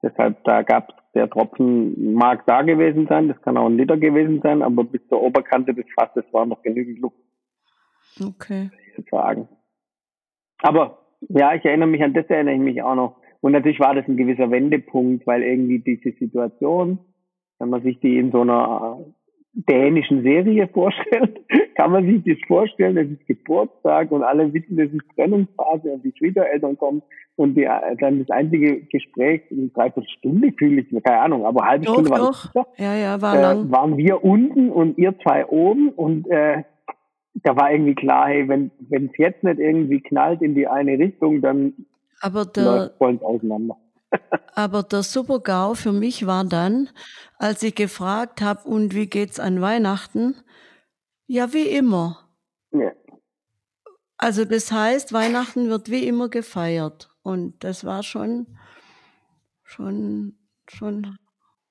Deshalb, 0.03 0.43
da 0.45 0.63
gab 0.63 0.89
es 0.89 0.95
der 1.13 1.29
Tropfen, 1.29 2.13
mag 2.13 2.45
da 2.47 2.61
gewesen 2.61 3.07
sein, 3.07 3.27
das 3.27 3.39
kann 3.41 3.57
auch 3.57 3.67
ein 3.67 3.77
Liter 3.77 3.97
gewesen 3.97 4.41
sein, 4.41 4.61
aber 4.61 4.83
bis 4.83 5.05
zur 5.09 5.21
Oberkante 5.21 5.73
des 5.73 5.85
Fasses 5.93 6.23
war 6.31 6.45
noch 6.45 6.61
genügend 6.63 6.99
Luft 6.99 7.17
Okay. 8.19 8.69
sagen. 9.09 9.47
Aber 10.61 10.99
ja, 11.29 11.53
ich 11.53 11.63
erinnere 11.65 11.89
mich 11.89 12.03
an 12.03 12.13
das, 12.13 12.25
erinnere 12.27 12.55
ich 12.55 12.61
mich 12.61 12.81
auch 12.81 12.95
noch. 12.95 13.17
Und 13.41 13.53
natürlich 13.53 13.79
war 13.79 13.95
das 13.95 14.07
ein 14.07 14.17
gewisser 14.17 14.51
Wendepunkt, 14.51 15.25
weil 15.27 15.43
irgendwie 15.43 15.79
diese 15.79 16.15
Situation, 16.17 16.99
wenn 17.59 17.69
man 17.69 17.83
sich 17.83 17.99
die 17.99 18.17
in 18.17 18.31
so 18.31 18.41
einer 18.41 18.99
dänischen 19.53 20.23
Serie 20.23 20.67
vorstellt, 20.67 21.41
kann 21.75 21.91
man 21.91 22.05
sich 22.05 22.23
das 22.23 22.47
vorstellen, 22.47 22.97
es 22.97 23.11
ist 23.11 23.27
Geburtstag 23.27 24.11
und 24.11 24.23
alle 24.23 24.53
wissen, 24.53 24.77
das 24.77 24.89
ist 24.89 25.03
Trennungsphase 25.15 25.91
und 25.91 26.03
die 26.03 26.13
Schwiegereltern 26.17 26.77
kommen 26.77 27.01
und 27.35 27.55
die, 27.55 27.67
dann 27.99 28.19
das 28.19 28.29
einzige 28.29 28.81
Gespräch, 28.83 29.41
eine 29.51 29.67
Dreiviertelstunde 29.69 30.53
fühle 30.57 30.81
ich, 30.81 31.03
keine 31.03 31.19
Ahnung, 31.19 31.45
aber 31.45 31.65
halbe 31.65 31.85
Doch, 31.85 31.93
Stunde 31.93 32.09
war 32.11 32.19
doch. 32.19 32.53
Ja, 32.77 32.95
ja, 32.95 33.21
war 33.21 33.35
äh, 33.35 33.41
lang. 33.41 33.71
waren 33.71 33.97
wir 33.97 34.23
unten 34.23 34.69
und 34.69 34.97
ihr 34.97 35.17
zwei 35.19 35.45
oben 35.45 35.89
und 35.89 36.29
äh, 36.29 36.63
da 37.43 37.55
war 37.55 37.71
irgendwie 37.71 37.95
klar, 37.95 38.27
hey, 38.27 38.47
wenn 38.47 38.71
wenn 38.89 39.05
es 39.05 39.17
jetzt 39.17 39.43
nicht 39.43 39.59
irgendwie 39.59 40.01
knallt 40.01 40.41
in 40.41 40.55
die 40.55 40.67
eine 40.67 40.97
Richtung, 40.97 41.41
dann 41.41 41.73
Aber 42.21 42.45
der, 42.45 42.63
läuft 42.63 42.97
voll 42.97 43.19
auseinander. 43.21 43.77
Aber 44.55 44.83
der 44.83 45.03
Super-GAU 45.03 45.75
für 45.75 45.91
mich 45.91 46.25
war 46.25 46.43
dann, 46.43 46.89
als 47.37 47.63
ich 47.63 47.75
gefragt 47.75 48.41
habe, 48.41 48.67
und 48.67 48.93
wie 48.93 49.07
geht's 49.07 49.39
an 49.39 49.61
Weihnachten? 49.61 50.35
Ja, 51.27 51.53
wie 51.53 51.67
immer. 51.67 52.29
Ja. 52.71 52.91
Also 54.17 54.45
das 54.45 54.71
heißt, 54.71 55.13
Weihnachten 55.13 55.69
wird 55.69 55.89
wie 55.89 56.07
immer 56.07 56.29
gefeiert. 56.29 57.09
Und 57.23 57.63
das 57.63 57.85
war 57.85 58.03
schon, 58.03 58.47
schon, 59.63 60.37
schon. 60.67 61.17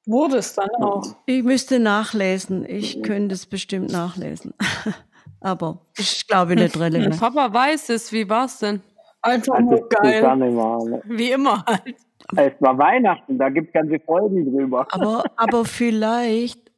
Wurde 0.06 0.38
es 0.38 0.54
dann 0.54 0.70
auch. 0.80 1.16
Ich 1.26 1.42
müsste 1.42 1.78
nachlesen. 1.78 2.64
Ich 2.64 3.02
könnte 3.02 3.35
es 3.35 3.47
bestimmt 3.47 3.92
nachlesen. 3.92 4.54
Aber 5.40 5.87
ich 5.97 6.26
glaube 6.26 6.54
nicht 6.56 6.78
relevant. 6.78 7.18
Papa 7.18 7.52
weiß 7.52 7.90
es, 7.90 8.12
wie 8.12 8.28
war's 8.28 8.59
denn? 8.59 8.82
Einfach 9.23 9.54
Als 9.54 9.64
nur 9.64 9.82
es 9.82 9.88
geil. 9.88 10.23
War. 10.23 10.85
Ne? 10.85 11.02
Wie 11.04 11.30
immer 11.30 11.64
halt. 11.64 11.97
Es 12.37 12.53
war 12.61 12.79
Weihnachten, 12.79 13.39
da 13.39 13.49
gibt's 13.49 13.73
ganze 13.73 13.99
Folgen 14.01 14.45
drüber. 14.51 14.87
Aber, 14.91 15.25
aber 15.37 15.65
vielleicht, 15.65 16.71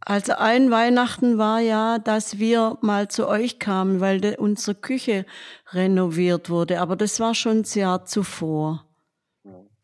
also 0.00 0.32
ein 0.38 0.70
Weihnachten 0.70 1.36
war 1.38 1.60
ja, 1.60 1.98
dass 1.98 2.38
wir 2.38 2.78
mal 2.80 3.08
zu 3.08 3.28
euch 3.28 3.58
kamen, 3.58 4.00
weil 4.00 4.20
de, 4.20 4.36
unsere 4.38 4.74
Küche 4.74 5.26
renoviert 5.72 6.48
wurde. 6.50 6.80
Aber 6.80 6.96
das 6.96 7.20
war 7.20 7.34
schon 7.34 7.62
das 7.62 7.74
Jahr 7.74 8.04
zuvor. 8.06 8.84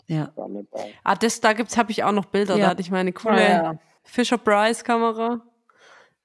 Ja. 0.07 0.31
Da. 0.37 0.47
Ah, 1.03 1.15
das, 1.17 1.41
da 1.41 1.53
gibt's, 1.55 1.77
habe 1.77 1.91
ich 1.91 2.05
auch 2.05 2.13
noch 2.13 2.27
Bilder. 2.27 2.57
Ja. 2.57 2.65
Da 2.65 2.71
hatte 2.71 2.83
ich 2.83 2.91
meine 2.91 3.13
coole 3.13 3.37
Ah, 3.37 3.63
ja. 3.65 3.75
Fisher 4.03 4.39
Price 4.39 4.85
Kamera. 4.85 5.41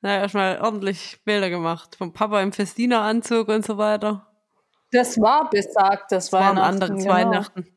Da 0.02 0.18
erstmal 0.20 0.60
ordentlich 0.62 1.20
Bilder 1.26 1.50
gemacht. 1.50 1.96
Vom 1.98 2.14
Papa 2.14 2.42
im 2.42 2.52
Festina-Anzug 2.54 3.48
und 3.50 3.66
so 3.66 3.78
weiter. 3.78 4.26
Das 4.92 5.20
war 5.20 5.50
besagt, 5.50 6.12
das 6.12 6.30
Das 6.30 6.34
war 6.34 6.42
ein 6.42 6.58
Weihnachten. 6.58 6.84
anderes 6.84 7.04
genau. 7.04 7.14
Weihnachten. 7.14 7.68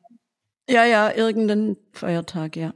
Ja, 0.73 0.87
ja, 0.87 1.13
irgendein 1.15 1.77
Feiertag, 1.93 2.57
ja. 2.57 2.73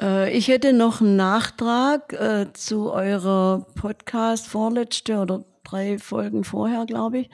Äh, 0.00 0.34
ich 0.34 0.48
hätte 0.48 0.72
noch 0.72 1.02
einen 1.02 1.16
Nachtrag 1.16 2.14
äh, 2.14 2.50
zu 2.54 2.90
eurer 2.90 3.66
Podcast 3.74 4.46
vorletzte 4.46 5.18
oder 5.18 5.44
drei 5.62 5.98
Folgen 5.98 6.42
vorher, 6.42 6.86
glaube 6.86 7.18
ich, 7.18 7.30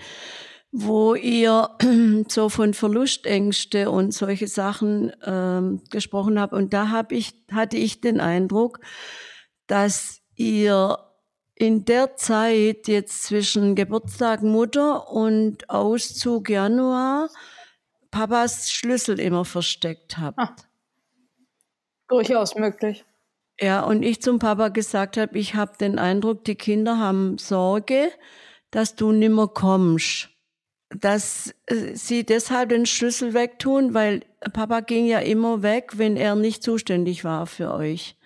wo 0.73 1.14
ihr 1.14 1.70
so 2.28 2.49
von 2.49 2.75
Verlustängste 2.75 3.92
und 3.92 4.12
solche 4.12 4.49
Sachen 4.49 5.12
ähm, 5.25 5.80
gesprochen 5.90 6.40
habt. 6.40 6.54
Und 6.54 6.75
da 6.75 6.90
hab 6.90 7.12
ich, 7.12 7.35
hatte 7.52 7.76
ich 7.76 8.00
den 8.00 8.18
Eindruck, 8.18 8.80
dass 9.68 10.23
ihr 10.35 10.99
in 11.54 11.85
der 11.85 12.16
Zeit 12.16 12.88
jetzt 12.88 13.23
zwischen 13.23 13.76
Geburtstag 13.76 14.42
Mutter 14.42 15.08
und 15.08 15.70
Auszug 15.70 16.50
Januar 16.50 17.28
Papas 18.11 18.71
Schlüssel 18.71 19.21
immer 19.21 19.45
versteckt 19.45 20.19
habt. 20.19 20.38
Ah. 20.38 20.57
Durchaus 22.09 22.55
möglich. 22.55 23.05
Ja, 23.61 23.83
und 23.83 24.03
ich 24.03 24.23
zum 24.23 24.38
Papa 24.38 24.69
gesagt 24.69 25.17
habe, 25.17 25.37
ich 25.38 25.55
habe 25.55 25.77
den 25.79 25.99
Eindruck, 25.99 26.45
die 26.45 26.55
Kinder 26.55 26.99
haben 26.99 27.38
Sorge, 27.38 28.11
dass 28.71 28.95
du 28.95 29.12
nimmer 29.12 29.49
kommst. 29.49 30.31
Dass 30.91 31.55
äh, 31.67 31.95
sie 31.95 32.25
deshalb 32.25 32.71
den 32.71 32.87
Schlüssel 32.87 33.35
wegtun, 33.35 33.93
weil 33.95 34.23
Papa 34.53 34.81
ging 34.81 35.07
ja 35.07 35.19
immer 35.19 35.62
weg, 35.62 35.93
wenn 35.97 36.17
er 36.17 36.35
nicht 36.35 36.62
zuständig 36.62 37.25
war 37.25 37.47
für 37.47 37.75
euch. 37.75 38.17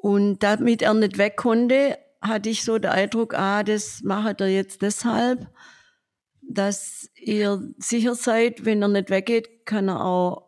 Und 0.00 0.42
damit 0.42 0.82
er 0.82 0.94
nicht 0.94 1.18
weg 1.18 1.36
konnte, 1.36 1.98
hatte 2.22 2.48
ich 2.48 2.64
so 2.64 2.78
den 2.78 2.90
Eindruck, 2.90 3.34
ah, 3.34 3.62
das 3.62 4.02
macht 4.02 4.40
er 4.40 4.48
jetzt 4.48 4.80
deshalb, 4.80 5.48
dass 6.54 7.10
ihr 7.16 7.62
sicher 7.78 8.14
seid, 8.14 8.64
wenn 8.64 8.82
er 8.82 8.88
nicht 8.88 9.10
weggeht, 9.10 9.66
kann 9.66 9.88
er 9.88 10.04
auch 10.04 10.44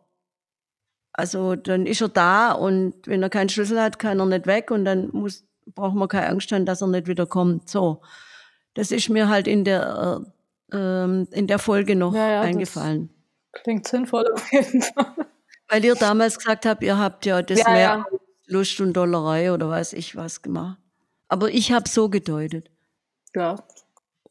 also 1.17 1.55
dann 1.55 1.87
ist 1.87 2.01
er 2.01 2.09
da 2.09 2.51
und 2.51 2.93
wenn 3.07 3.23
er 3.23 3.31
keinen 3.31 3.49
Schlüssel 3.49 3.81
hat, 3.81 3.97
kann 3.97 4.19
er 4.19 4.27
nicht 4.27 4.45
weg 4.45 4.69
und 4.69 4.85
dann 4.85 5.09
muss, 5.11 5.45
braucht 5.65 5.95
man 5.95 6.07
keine 6.07 6.29
Angst 6.29 6.51
haben, 6.51 6.65
dass 6.67 6.81
er 6.81 6.87
nicht 6.87 7.07
wieder 7.07 7.25
kommt. 7.25 7.67
So, 7.67 8.01
das 8.75 8.91
ist 8.91 9.09
mir 9.09 9.27
halt 9.27 9.47
in 9.47 9.63
der 9.63 10.21
äh, 10.71 10.77
ähm, 10.77 11.27
in 11.31 11.47
der 11.47 11.57
Folge 11.57 11.95
noch 11.95 12.13
Ja, 12.13 12.29
ja, 12.29 12.41
eingefallen, 12.41 13.09
Klingt 13.51 13.87
sinnvoll 13.87 14.31
auf 14.31 14.51
jeden 14.51 14.83
Fall. 14.83 15.15
weil 15.69 15.83
ihr 15.83 15.95
damals 15.95 16.37
gesagt 16.37 16.67
habt, 16.67 16.83
ihr 16.83 16.99
habt 16.99 17.25
ja 17.25 17.41
das 17.41 17.59
Ja, 17.59 17.71
mehr 17.71 18.05
Lust 18.45 18.79
und 18.79 18.93
Dollerei 18.93 19.51
oder 19.51 19.69
weiß 19.69 19.93
ich 19.93 20.15
was 20.15 20.43
gemacht. 20.43 20.77
Aber 21.29 21.49
ich 21.49 21.71
habe 21.71 21.89
so 21.89 22.09
gedeutet. 22.09 22.69
Ja. 23.35 23.55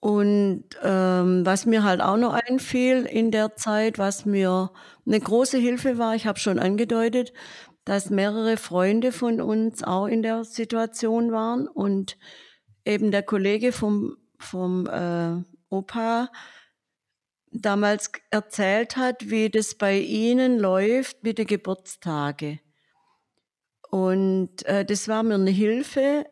Und 0.06 0.66
ähm, 0.84 1.44
was 1.44 1.66
mir 1.66 1.82
halt 1.82 2.00
auch 2.00 2.16
noch 2.16 2.32
einfiel 2.32 3.06
in 3.06 3.32
der 3.32 3.56
Zeit, 3.56 3.98
was 3.98 4.24
mir 4.24 4.70
eine 5.04 5.18
große 5.18 5.58
Hilfe 5.58 5.98
war, 5.98 6.14
ich 6.14 6.28
habe 6.28 6.38
schon 6.38 6.60
angedeutet, 6.60 7.32
dass 7.84 8.08
mehrere 8.08 8.56
Freunde 8.56 9.10
von 9.10 9.40
uns 9.40 9.82
auch 9.82 10.06
in 10.06 10.22
der 10.22 10.44
Situation 10.44 11.32
waren 11.32 11.66
und 11.66 12.18
eben 12.84 13.10
der 13.10 13.24
Kollege 13.24 13.72
vom, 13.72 14.16
vom 14.38 14.86
äh, 14.86 15.42
Opa 15.70 16.30
damals 17.50 18.12
erzählt 18.30 18.96
hat, 18.96 19.28
wie 19.28 19.50
das 19.50 19.74
bei 19.74 19.98
ihnen 19.98 20.60
läuft 20.60 21.24
mit 21.24 21.38
den 21.38 21.48
Geburtstage. 21.48 22.60
Und 23.90 24.64
äh, 24.66 24.84
das 24.84 25.08
war 25.08 25.24
mir 25.24 25.34
eine 25.34 25.50
Hilfe, 25.50 26.26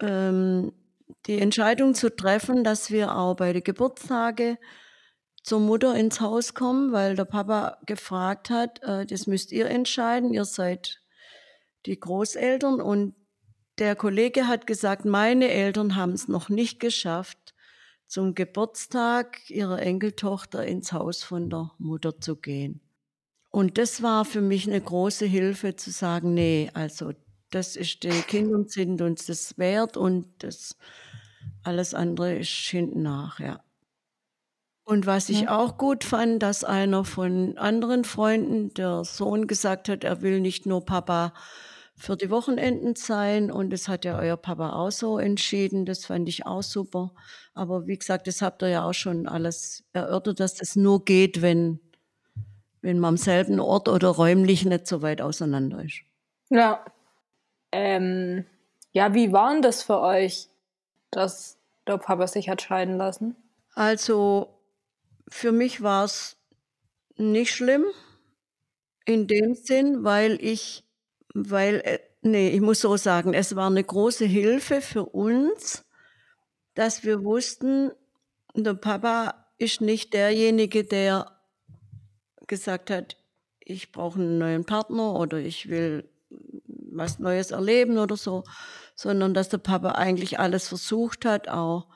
ähm, 0.00 0.72
die 1.26 1.38
Entscheidung 1.38 1.94
zu 1.94 2.14
treffen, 2.14 2.64
dass 2.64 2.90
wir 2.90 3.16
auch 3.16 3.34
bei 3.34 3.52
den 3.52 3.64
Geburtstage 3.64 4.58
zur 5.42 5.60
Mutter 5.60 5.94
ins 5.94 6.20
Haus 6.20 6.54
kommen, 6.54 6.92
weil 6.92 7.16
der 7.16 7.24
Papa 7.24 7.78
gefragt 7.86 8.50
hat, 8.50 8.82
äh, 8.82 9.06
das 9.06 9.26
müsst 9.26 9.52
ihr 9.52 9.66
entscheiden, 9.66 10.32
ihr 10.32 10.44
seid 10.44 11.00
die 11.86 11.98
Großeltern 11.98 12.80
und 12.80 13.14
der 13.78 13.96
Kollege 13.96 14.46
hat 14.46 14.66
gesagt, 14.66 15.04
meine 15.04 15.48
Eltern 15.48 15.96
haben 15.96 16.12
es 16.12 16.28
noch 16.28 16.48
nicht 16.48 16.78
geschafft, 16.78 17.54
zum 18.06 18.34
Geburtstag 18.34 19.38
ihrer 19.48 19.80
Enkeltochter 19.80 20.64
ins 20.66 20.92
Haus 20.92 21.22
von 21.22 21.48
der 21.48 21.72
Mutter 21.78 22.20
zu 22.20 22.36
gehen. 22.36 22.80
Und 23.50 23.78
das 23.78 24.02
war 24.02 24.24
für 24.24 24.42
mich 24.42 24.68
eine 24.68 24.80
große 24.80 25.26
Hilfe 25.26 25.76
zu 25.76 25.90
sagen, 25.90 26.34
nee, 26.34 26.70
also 26.74 27.12
das 27.54 27.76
ist, 27.76 28.02
die 28.02 28.10
Kinder 28.22 28.64
sind 28.66 29.00
uns 29.00 29.26
das 29.26 29.58
wert 29.58 29.96
und 29.96 30.26
das 30.38 30.76
alles 31.62 31.94
andere 31.94 32.36
ist 32.36 32.48
hinten 32.48 33.02
nach, 33.02 33.40
ja. 33.40 33.62
Und 34.84 35.06
was 35.06 35.28
ich 35.28 35.48
auch 35.48 35.78
gut 35.78 36.02
fand, 36.02 36.42
dass 36.42 36.64
einer 36.64 37.04
von 37.04 37.56
anderen 37.56 38.04
Freunden, 38.04 38.74
der 38.74 39.04
Sohn 39.04 39.46
gesagt 39.46 39.88
hat, 39.88 40.02
er 40.02 40.22
will 40.22 40.40
nicht 40.40 40.66
nur 40.66 40.84
Papa 40.84 41.32
für 41.94 42.16
die 42.16 42.30
Wochenenden 42.30 42.96
sein 42.96 43.52
und 43.52 43.70
das 43.70 43.86
hat 43.86 44.04
ja 44.04 44.18
euer 44.18 44.36
Papa 44.36 44.72
auch 44.72 44.90
so 44.90 45.18
entschieden. 45.18 45.86
Das 45.86 46.04
fand 46.04 46.28
ich 46.28 46.46
auch 46.46 46.64
super. 46.64 47.12
Aber 47.54 47.86
wie 47.86 47.96
gesagt, 47.96 48.26
das 48.26 48.42
habt 48.42 48.62
ihr 48.62 48.70
ja 48.70 48.84
auch 48.84 48.92
schon 48.92 49.28
alles 49.28 49.84
erörtert, 49.92 50.40
dass 50.40 50.54
das 50.54 50.74
nur 50.74 51.04
geht, 51.04 51.42
wenn, 51.42 51.78
wenn 52.80 52.98
man 52.98 53.10
am 53.10 53.16
selben 53.16 53.60
Ort 53.60 53.88
oder 53.88 54.08
räumlich 54.08 54.64
nicht 54.64 54.88
so 54.88 55.00
weit 55.00 55.22
auseinander 55.22 55.84
ist. 55.84 56.00
Ja. 56.50 56.84
Ähm, 57.72 58.44
ja, 58.92 59.14
wie 59.14 59.32
war 59.32 59.52
denn 59.52 59.62
das 59.62 59.82
für 59.82 60.00
euch, 60.00 60.48
dass 61.10 61.58
der 61.86 61.98
Papa 61.98 62.26
sich 62.26 62.48
hat 62.48 62.62
scheiden 62.62 62.96
lassen? 62.98 63.36
Also 63.74 64.60
für 65.28 65.52
mich 65.52 65.82
war 65.82 66.04
es 66.04 66.36
nicht 67.16 67.52
schlimm 67.52 67.84
in 69.04 69.26
dem 69.26 69.54
Sinn, 69.54 70.04
weil 70.04 70.38
ich, 70.40 70.84
weil, 71.34 71.76
äh, 71.84 71.98
nee, 72.20 72.50
ich 72.50 72.60
muss 72.60 72.80
so 72.80 72.96
sagen, 72.96 73.34
es 73.34 73.56
war 73.56 73.66
eine 73.66 73.82
große 73.82 74.26
Hilfe 74.26 74.80
für 74.80 75.06
uns, 75.06 75.84
dass 76.74 77.04
wir 77.04 77.24
wussten, 77.24 77.90
der 78.54 78.74
Papa 78.74 79.46
ist 79.58 79.80
nicht 79.80 80.12
derjenige, 80.14 80.84
der 80.84 81.40
gesagt 82.46 82.90
hat, 82.90 83.16
ich 83.60 83.92
brauche 83.92 84.20
einen 84.20 84.38
neuen 84.38 84.64
Partner 84.64 85.14
oder 85.14 85.38
ich 85.38 85.68
will 85.68 86.08
was 86.94 87.18
Neues 87.18 87.50
erleben 87.50 87.98
oder 87.98 88.16
so, 88.16 88.44
sondern 88.94 89.34
dass 89.34 89.48
der 89.48 89.58
Papa 89.58 89.92
eigentlich 89.92 90.38
alles 90.38 90.68
versucht 90.68 91.24
hat, 91.24 91.48
auch 91.48 91.88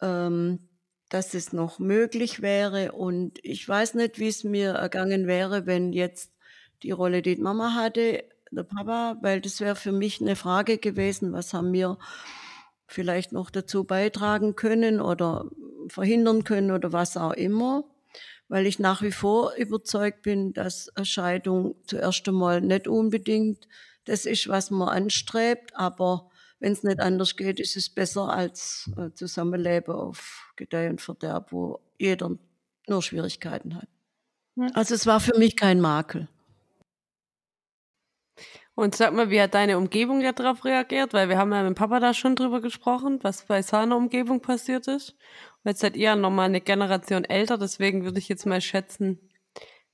ähm, 0.00 0.68
dass 1.08 1.34
es 1.34 1.52
noch 1.52 1.78
möglich 1.78 2.42
wäre. 2.42 2.92
Und 2.92 3.38
ich 3.42 3.66
weiß 3.68 3.94
nicht, 3.94 4.18
wie 4.18 4.28
es 4.28 4.44
mir 4.44 4.72
ergangen 4.72 5.26
wäre, 5.26 5.66
wenn 5.66 5.92
jetzt 5.92 6.32
die 6.82 6.90
Rolle, 6.90 7.22
die 7.22 7.36
die 7.36 7.42
Mama 7.42 7.74
hatte, 7.74 8.24
der 8.50 8.62
Papa, 8.62 9.16
weil 9.20 9.40
das 9.40 9.60
wäre 9.60 9.76
für 9.76 9.92
mich 9.92 10.20
eine 10.20 10.36
Frage 10.36 10.78
gewesen, 10.78 11.32
was 11.32 11.52
haben 11.52 11.72
wir 11.72 11.98
vielleicht 12.86 13.32
noch 13.32 13.50
dazu 13.50 13.84
beitragen 13.84 14.56
können 14.56 15.00
oder 15.00 15.50
verhindern 15.88 16.44
können 16.44 16.70
oder 16.70 16.92
was 16.92 17.16
auch 17.16 17.32
immer. 17.32 17.84
Weil 18.48 18.66
ich 18.66 18.78
nach 18.78 19.02
wie 19.02 19.12
vor 19.12 19.54
überzeugt 19.56 20.22
bin, 20.22 20.54
dass 20.54 20.90
Scheidung 21.02 21.76
zuerst 21.86 22.26
einmal 22.26 22.62
nicht 22.62 22.88
unbedingt 22.88 23.68
das 24.08 24.26
ist, 24.26 24.48
was 24.48 24.70
man 24.70 24.88
anstrebt, 24.88 25.74
aber 25.74 26.30
wenn 26.60 26.72
es 26.72 26.82
nicht 26.82 27.00
anders 27.00 27.36
geht, 27.36 27.60
ist 27.60 27.76
es 27.76 27.88
besser 27.88 28.28
als 28.30 28.90
äh, 28.96 29.12
Zusammenleben 29.12 29.94
auf 29.94 30.52
Gedeih 30.56 30.90
und 30.90 31.00
Verderb, 31.00 31.52
wo 31.52 31.80
jeder 31.98 32.30
nur 32.88 33.02
Schwierigkeiten 33.02 33.76
hat. 33.76 33.88
Ja. 34.56 34.66
Also 34.74 34.94
es 34.94 35.06
war 35.06 35.20
für 35.20 35.38
mich 35.38 35.56
kein 35.56 35.80
Makel. 35.80 36.28
Und 38.74 38.94
sag 38.94 39.12
mal, 39.12 39.28
wie 39.30 39.40
hat 39.40 39.54
deine 39.54 39.76
Umgebung 39.76 40.20
ja 40.20 40.32
darauf 40.32 40.64
reagiert? 40.64 41.12
Weil 41.12 41.28
wir 41.28 41.36
haben 41.36 41.52
ja 41.52 41.64
mit 41.64 41.76
Papa 41.76 41.98
da 41.98 42.14
schon 42.14 42.36
drüber 42.36 42.60
gesprochen, 42.60 43.18
was 43.22 43.44
bei 43.44 43.60
seiner 43.60 43.96
Umgebung 43.96 44.40
passiert 44.40 44.86
ist. 44.86 45.10
Und 45.64 45.70
jetzt 45.70 45.80
seid 45.80 45.96
ihr 45.96 46.14
nochmal 46.14 46.46
eine 46.46 46.60
Generation 46.60 47.24
älter, 47.24 47.58
deswegen 47.58 48.04
würde 48.04 48.20
ich 48.20 48.28
jetzt 48.28 48.46
mal 48.46 48.60
schätzen, 48.60 49.27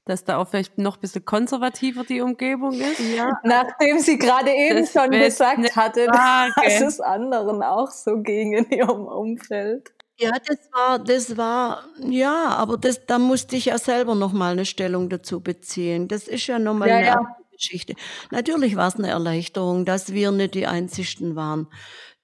dass 0.06 0.24
da 0.24 0.36
auch 0.38 0.48
vielleicht 0.48 0.78
noch 0.78 0.96
ein 0.96 1.00
bisschen 1.00 1.24
konservativer 1.24 2.04
die 2.04 2.20
Umgebung 2.20 2.72
ist. 2.80 3.00
Ja, 3.16 3.32
Nachdem 3.42 3.98
sie 4.00 4.18
gerade 4.18 4.50
eben 4.52 4.80
Das 4.80 4.92
schon 4.92 5.10
gesagt 5.10 5.58
eine 5.58 5.68
hatte, 5.74 6.06
Frage. 6.12 6.52
dass 6.62 6.80
es 6.80 7.00
anderen 7.00 7.62
auch 7.62 7.90
so 7.90 8.18
ging 8.22 8.52
in 8.52 8.70
ihrem 8.70 9.06
Umfeld. 9.06 9.92
ja, 10.18 10.30
das 10.46 10.58
war, 10.72 10.98
das 10.98 11.36
war, 11.36 11.84
ja, 11.98 12.48
aber 12.50 12.76
das, 12.76 13.04
da 13.06 13.18
musste 13.18 13.56
ich 13.56 13.66
ja 13.66 13.78
selber 13.78 14.14
noch 14.14 14.32
mal 14.32 14.52
eine 14.52 14.64
Stellung 14.66 15.08
dazu 15.08 15.40
beziehen. 15.40 16.06
Das 16.08 16.28
ist 16.28 16.46
ja 16.46 16.58
nochmal 16.58 16.88
Ja, 16.88 16.96
eine 16.96 17.06
ja. 17.06 17.14
andere 17.14 17.34
Geschichte. 17.52 17.94
Natürlich 18.30 18.76
war 18.76 18.88
es 18.88 18.96
eine 18.96 19.08
Erleichterung, 19.08 19.84
dass 19.84 20.12
wir 20.12 20.30
nicht 20.30 20.54
die 20.54 20.66
Einzigen 20.66 21.34
waren, 21.36 21.68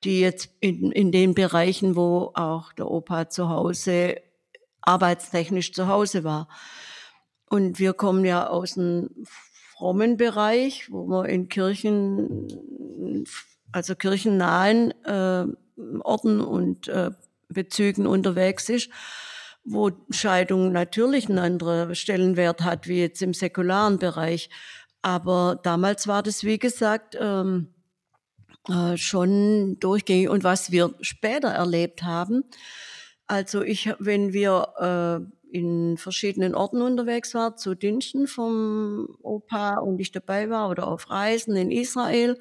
die 0.04 0.20
jetzt 0.20 0.50
in, 0.60 0.92
in 0.92 1.12
den 1.12 1.34
Bereichen, 1.34 1.96
wo 1.96 2.30
auch 2.34 2.72
der 2.74 2.90
Opa 2.90 3.28
zu 3.28 3.48
Hause, 3.48 4.16
arbeitstechnisch 4.82 5.72
zu 5.72 5.88
Hause 5.88 6.24
war. 6.24 6.48
Und 7.50 7.80
wir 7.80 7.94
kommen 7.94 8.24
ja 8.24 8.46
aus 8.46 8.78
einem 8.78 9.10
frommen 9.76 10.16
Bereich, 10.16 10.90
wo 10.90 11.04
man 11.06 11.26
in 11.26 11.48
Kirchen, 11.48 12.46
also 13.72 13.96
kirchennahen 13.96 14.92
äh, 15.04 15.46
Orten 16.00 16.40
und 16.40 16.86
äh, 16.86 17.10
Bezügen 17.48 18.06
unterwegs 18.06 18.68
ist, 18.68 18.88
wo 19.64 19.90
Scheidung 20.10 20.70
natürlich 20.70 21.28
einen 21.28 21.40
anderen 21.40 21.96
Stellenwert 21.96 22.62
hat 22.62 22.86
wie 22.86 23.00
jetzt 23.00 23.20
im 23.20 23.34
säkularen 23.34 23.98
Bereich. 23.98 24.48
Aber 25.02 25.58
damals 25.64 26.06
war 26.06 26.22
das, 26.22 26.44
wie 26.44 26.58
gesagt, 26.58 27.16
ähm, 27.18 27.74
äh, 28.68 28.96
schon 28.96 29.80
durchgängig. 29.80 30.28
Und 30.28 30.44
was 30.44 30.70
wir 30.70 30.94
später 31.00 31.48
erlebt 31.48 32.04
haben, 32.04 32.44
also 33.26 33.62
ich, 33.62 33.92
wenn 33.98 34.32
wir 34.32 35.24
äh, 35.26 35.39
in 35.52 35.96
verschiedenen 35.96 36.54
Orten 36.54 36.82
unterwegs 36.82 37.34
waren, 37.34 37.56
zu 37.56 37.74
Diensten 37.74 38.26
vom 38.26 39.16
Opa 39.22 39.78
und 39.78 40.00
ich 40.00 40.12
dabei 40.12 40.50
war 40.50 40.70
oder 40.70 40.86
auf 40.86 41.10
Reisen 41.10 41.56
in 41.56 41.70
Israel, 41.70 42.38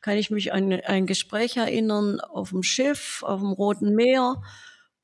kann 0.00 0.18
ich 0.18 0.30
mich 0.30 0.52
an 0.52 0.72
ein 0.72 1.06
Gespräch 1.06 1.56
erinnern 1.56 2.20
auf 2.20 2.50
dem 2.50 2.62
Schiff, 2.62 3.22
auf 3.22 3.40
dem 3.40 3.52
Roten 3.52 3.94
Meer. 3.94 4.42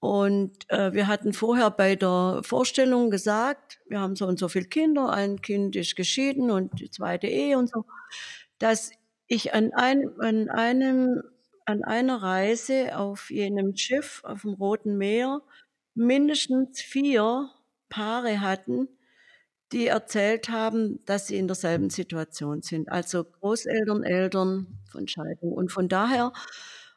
Und 0.00 0.70
äh, 0.70 0.92
wir 0.92 1.08
hatten 1.08 1.32
vorher 1.32 1.70
bei 1.70 1.96
der 1.96 2.40
Vorstellung 2.44 3.10
gesagt, 3.10 3.80
wir 3.88 4.00
haben 4.00 4.14
so 4.14 4.26
und 4.26 4.38
so 4.38 4.48
viele 4.48 4.66
Kinder, 4.66 5.10
ein 5.10 5.40
Kind 5.42 5.74
ist 5.74 5.96
geschieden 5.96 6.50
und 6.50 6.78
die 6.80 6.90
zweite 6.90 7.26
Ehe 7.26 7.58
und 7.58 7.68
so, 7.68 7.84
dass 8.58 8.92
ich 9.26 9.54
an, 9.54 9.72
ein, 9.74 10.08
an 10.20 10.48
einem 10.50 11.22
an 11.68 11.84
einer 11.84 12.22
Reise 12.22 12.96
auf 12.96 13.30
jenem 13.30 13.76
Schiff 13.76 14.22
auf 14.24 14.40
dem 14.40 14.54
Roten 14.54 14.96
Meer 14.96 15.42
mindestens 15.98 16.80
vier 16.80 17.50
Paare 17.88 18.40
hatten, 18.40 18.88
die 19.72 19.88
erzählt 19.88 20.48
haben, 20.48 21.04
dass 21.04 21.26
sie 21.26 21.36
in 21.36 21.46
derselben 21.46 21.90
Situation 21.90 22.62
sind. 22.62 22.90
Also 22.90 23.24
Großeltern, 23.24 24.02
Eltern 24.02 24.78
von 24.90 25.06
Scheidung. 25.06 25.52
Und 25.52 25.70
von 25.70 25.88
daher 25.88 26.32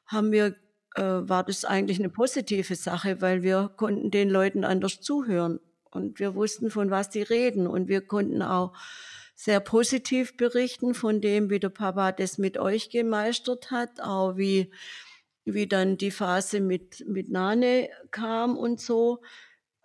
haben 0.06 0.32
wir, 0.32 0.56
äh, 0.96 1.02
war 1.02 1.44
das 1.44 1.66
eigentlich 1.66 2.00
eine 2.00 2.10
positive 2.10 2.76
Sache, 2.76 3.22
weil 3.22 3.44
wir 3.44 3.72
konnten 3.76 4.12
den 4.12 4.30
Leuten 4.30 4.64
anders 4.64 5.02
zuhören 5.02 5.60
und 5.90 6.20
wir 6.20 6.36
wussten, 6.36 6.70
von 6.70 6.92
was 6.92 7.10
die 7.10 7.24
reden 7.24 7.68
und 7.68 7.90
wir 7.90 8.02
konnten 8.02 8.42
auch 8.42 8.74
sehr 9.36 9.60
positiv 9.60 10.38
berichten 10.38 10.94
von 10.94 11.20
dem, 11.20 11.50
wie 11.50 11.60
der 11.60 11.70
Papa 11.70 12.12
das 12.12 12.38
mit 12.38 12.58
euch 12.58 12.90
gemeistert 12.90 13.72
hat, 13.72 14.00
auch 14.00 14.38
wie, 14.38 14.72
wie 15.46 15.68
dann 15.68 15.98
die 15.98 16.12
Phase 16.12 16.60
mit, 16.60 17.04
mit 17.08 17.30
Nane 17.30 17.90
kam 18.12 18.58
und 18.58 18.80
so. 18.80 19.22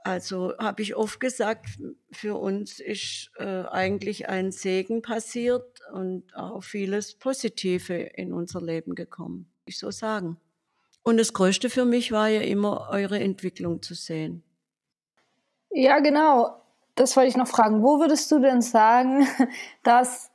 Also 0.05 0.55
habe 0.59 0.83
ich 0.83 0.95
oft 0.95 1.19
gesagt, 1.19 1.67
für 2.13 2.37
uns 2.37 2.79
ist 2.79 3.31
äh, 3.39 3.65
eigentlich 3.65 4.29
ein 4.29 4.53
Segen 4.53 5.03
passiert 5.03 5.81
und 5.93 6.33
auch 6.37 6.63
vieles 6.63 7.19
Positive 7.19 7.95
in 7.95 8.33
unser 8.33 8.63
Leben 8.63 8.95
gekommen, 8.95 9.51
ich 9.65 9.79
so 9.79 9.91
sagen. 9.91 10.37
Und 11.03 11.17
das 11.19 11.33
Größte 11.33 11.71
für 11.71 11.85
mich 11.85 12.13
war 12.13 12.29
ja 12.29 12.41
immer, 12.43 12.89
eure 12.91 13.19
Entwicklung 13.19 13.83
zu 13.83 13.95
sehen. 13.95 14.45
Ja, 15.71 15.99
genau. 15.99 16.63
Das 16.95 17.17
wollte 17.17 17.29
ich 17.29 17.37
noch 17.37 17.49
fragen. 17.49 17.83
Wo 17.83 18.01
würdest 18.01 18.31
du 18.31 18.39
denn 18.39 18.61
sagen, 18.61 19.27
dass, 19.83 20.31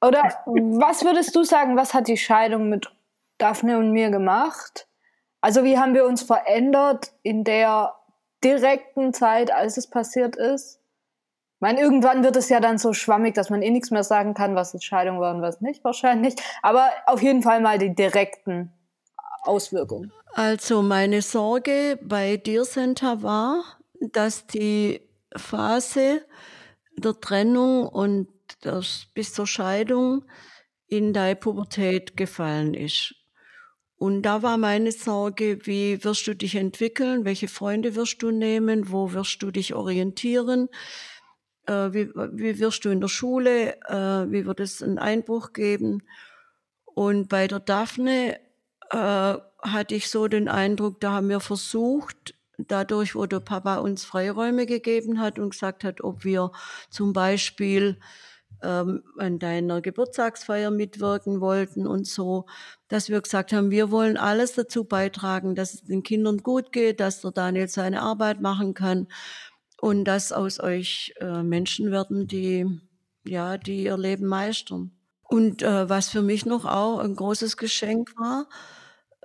oder 0.00 0.22
was 0.46 1.04
würdest 1.04 1.36
du 1.36 1.44
sagen, 1.44 1.76
was 1.76 1.94
hat 1.94 2.08
die 2.08 2.16
Scheidung 2.16 2.68
mit 2.68 2.90
Daphne 3.42 3.78
und 3.78 3.90
mir 3.92 4.10
gemacht? 4.10 4.86
Also 5.40 5.64
wie 5.64 5.76
haben 5.76 5.94
wir 5.94 6.06
uns 6.06 6.22
verändert 6.22 7.12
in 7.22 7.42
der 7.42 7.94
direkten 8.44 9.12
Zeit, 9.12 9.52
als 9.52 9.76
es 9.76 9.90
passiert 9.90 10.36
ist? 10.36 10.78
Ich 11.56 11.60
meine, 11.60 11.80
irgendwann 11.80 12.24
wird 12.24 12.36
es 12.36 12.48
ja 12.48 12.60
dann 12.60 12.78
so 12.78 12.92
schwammig, 12.92 13.34
dass 13.34 13.50
man 13.50 13.62
eh 13.62 13.70
nichts 13.70 13.90
mehr 13.90 14.04
sagen 14.04 14.34
kann, 14.34 14.54
was 14.54 14.72
jetzt 14.72 14.84
Scheidung 14.84 15.20
war 15.20 15.34
und 15.34 15.42
was 15.42 15.60
nicht, 15.60 15.82
wahrscheinlich. 15.84 16.36
Aber 16.62 16.88
auf 17.06 17.22
jeden 17.22 17.42
Fall 17.42 17.60
mal 17.60 17.78
die 17.78 17.94
direkten 17.94 18.72
Auswirkungen. 19.42 20.12
Also 20.34 20.82
meine 20.82 21.22
Sorge 21.22 21.98
bei 22.02 22.36
dir, 22.36 22.64
Senta, 22.64 23.22
war, 23.22 23.62
dass 24.00 24.46
die 24.46 25.00
Phase 25.36 26.24
der 26.96 27.20
Trennung 27.20 27.86
und 27.88 28.28
das, 28.60 29.06
bis 29.14 29.34
zur 29.34 29.46
Scheidung 29.46 30.24
in 30.86 31.12
deine 31.12 31.36
Pubertät 31.36 32.16
gefallen 32.16 32.74
ist. 32.74 33.14
Und 34.02 34.22
da 34.22 34.42
war 34.42 34.58
meine 34.58 34.90
Sorge, 34.90 35.64
wie 35.64 36.02
wirst 36.02 36.26
du 36.26 36.34
dich 36.34 36.56
entwickeln, 36.56 37.24
welche 37.24 37.46
Freunde 37.46 37.94
wirst 37.94 38.20
du 38.20 38.32
nehmen, 38.32 38.90
wo 38.90 39.12
wirst 39.12 39.40
du 39.44 39.52
dich 39.52 39.74
orientieren, 39.74 40.68
äh, 41.68 41.92
wie, 41.92 42.08
wie 42.08 42.58
wirst 42.58 42.84
du 42.84 42.88
in 42.88 43.00
der 43.00 43.06
Schule, 43.06 43.76
äh, 43.82 44.28
wie 44.28 44.44
wird 44.44 44.58
es 44.58 44.82
einen 44.82 44.98
Einbruch 44.98 45.52
geben. 45.52 46.02
Und 46.84 47.28
bei 47.28 47.46
der 47.46 47.60
Daphne 47.60 48.40
äh, 48.90 49.34
hatte 49.62 49.94
ich 49.94 50.10
so 50.10 50.26
den 50.26 50.48
Eindruck, 50.48 50.98
da 50.98 51.12
haben 51.12 51.28
wir 51.28 51.38
versucht, 51.38 52.34
dadurch, 52.58 53.14
wo 53.14 53.26
der 53.26 53.38
Papa 53.38 53.76
uns 53.76 54.04
Freiräume 54.04 54.66
gegeben 54.66 55.20
hat 55.20 55.38
und 55.38 55.50
gesagt 55.50 55.84
hat, 55.84 56.02
ob 56.02 56.24
wir 56.24 56.50
zum 56.90 57.12
Beispiel 57.12 58.00
ähm, 58.62 59.02
an 59.18 59.38
deiner 59.38 59.80
Geburtstagsfeier 59.80 60.70
mitwirken 60.70 61.40
wollten 61.40 61.86
und 61.86 62.06
so, 62.06 62.46
dass 62.88 63.08
wir 63.08 63.20
gesagt 63.20 63.52
haben, 63.52 63.70
wir 63.70 63.90
wollen 63.90 64.16
alles 64.16 64.54
dazu 64.54 64.84
beitragen, 64.84 65.54
dass 65.54 65.74
es 65.74 65.84
den 65.84 66.02
Kindern 66.02 66.38
gut 66.38 66.72
geht, 66.72 67.00
dass 67.00 67.20
der 67.20 67.32
Daniel 67.32 67.68
seine 67.68 68.02
Arbeit 68.02 68.40
machen 68.40 68.74
kann 68.74 69.08
und 69.80 70.04
dass 70.04 70.32
aus 70.32 70.60
euch 70.60 71.14
äh, 71.20 71.42
Menschen 71.42 71.90
werden, 71.90 72.26
die 72.26 72.80
ja, 73.24 73.58
die 73.58 73.84
ihr 73.84 73.96
Leben 73.96 74.26
meistern. 74.26 74.92
Und 75.22 75.62
äh, 75.62 75.88
was 75.88 76.08
für 76.08 76.22
mich 76.22 76.44
noch 76.44 76.64
auch 76.64 76.98
ein 76.98 77.16
großes 77.16 77.56
Geschenk 77.56 78.14
war, 78.18 78.46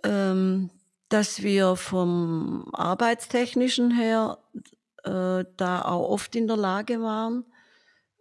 ähm, 0.04 0.70
dass 1.10 1.44
wir 1.44 1.76
vom 1.76 2.70
Arbeitstechnischen 2.74 3.92
her 3.92 4.38
äh, 5.04 5.46
da 5.58 5.82
auch 5.84 6.10
oft 6.10 6.36
in 6.36 6.48
der 6.48 6.58
Lage 6.58 7.02
waren, 7.02 7.46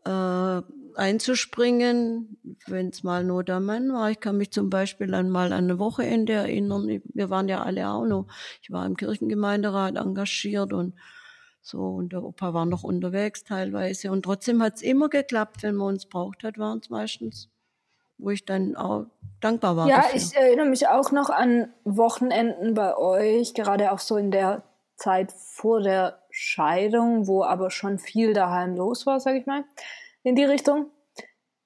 äh, 0.04 0.62
einzuspringen, 0.96 2.38
wenn 2.66 2.88
es 2.88 3.02
mal 3.02 3.24
nur 3.24 3.44
der 3.44 3.60
Mann 3.60 3.92
war. 3.92 4.10
Ich 4.10 4.20
kann 4.20 4.36
mich 4.36 4.50
zum 4.50 4.70
Beispiel 4.70 5.14
an 5.14 5.30
mal 5.30 5.52
an 5.52 5.70
ein 5.70 5.78
Wochenende 5.78 6.32
erinnern. 6.32 7.02
Wir 7.04 7.30
waren 7.30 7.48
ja 7.48 7.62
alle 7.62 7.88
auch 7.88 8.06
noch. 8.06 8.26
Ich 8.62 8.70
war 8.70 8.86
im 8.86 8.96
Kirchengemeinderat 8.96 9.96
engagiert 9.96 10.72
und 10.72 10.94
so 11.60 11.80
und 11.80 12.12
der 12.12 12.22
Opa 12.22 12.54
war 12.54 12.64
noch 12.64 12.84
unterwegs 12.84 13.42
teilweise. 13.44 14.10
Und 14.10 14.24
trotzdem 14.24 14.62
hat 14.62 14.76
es 14.76 14.82
immer 14.82 15.08
geklappt, 15.08 15.62
wenn 15.62 15.74
man 15.74 15.88
uns 15.88 16.06
braucht 16.06 16.44
hat, 16.44 16.58
waren 16.58 16.78
es 16.78 16.90
meistens, 16.90 17.50
wo 18.18 18.30
ich 18.30 18.44
dann 18.44 18.76
auch 18.76 19.06
dankbar 19.40 19.76
war. 19.76 19.88
Ja, 19.88 20.02
dafür. 20.02 20.16
ich 20.16 20.36
erinnere 20.36 20.66
mich 20.66 20.88
auch 20.88 21.10
noch 21.10 21.28
an 21.28 21.72
Wochenenden 21.84 22.74
bei 22.74 22.96
euch, 22.96 23.52
gerade 23.54 23.90
auch 23.92 23.98
so 23.98 24.16
in 24.16 24.30
der 24.30 24.62
Zeit 24.96 25.32
vor 25.32 25.80
der 25.80 26.20
Scheidung, 26.30 27.26
wo 27.26 27.42
aber 27.42 27.70
schon 27.70 27.98
viel 27.98 28.32
daheim 28.32 28.76
los 28.76 29.04
war, 29.04 29.20
sag 29.20 29.34
ich 29.34 29.46
mal, 29.46 29.64
in 30.26 30.34
die 30.34 30.44
Richtung, 30.44 30.86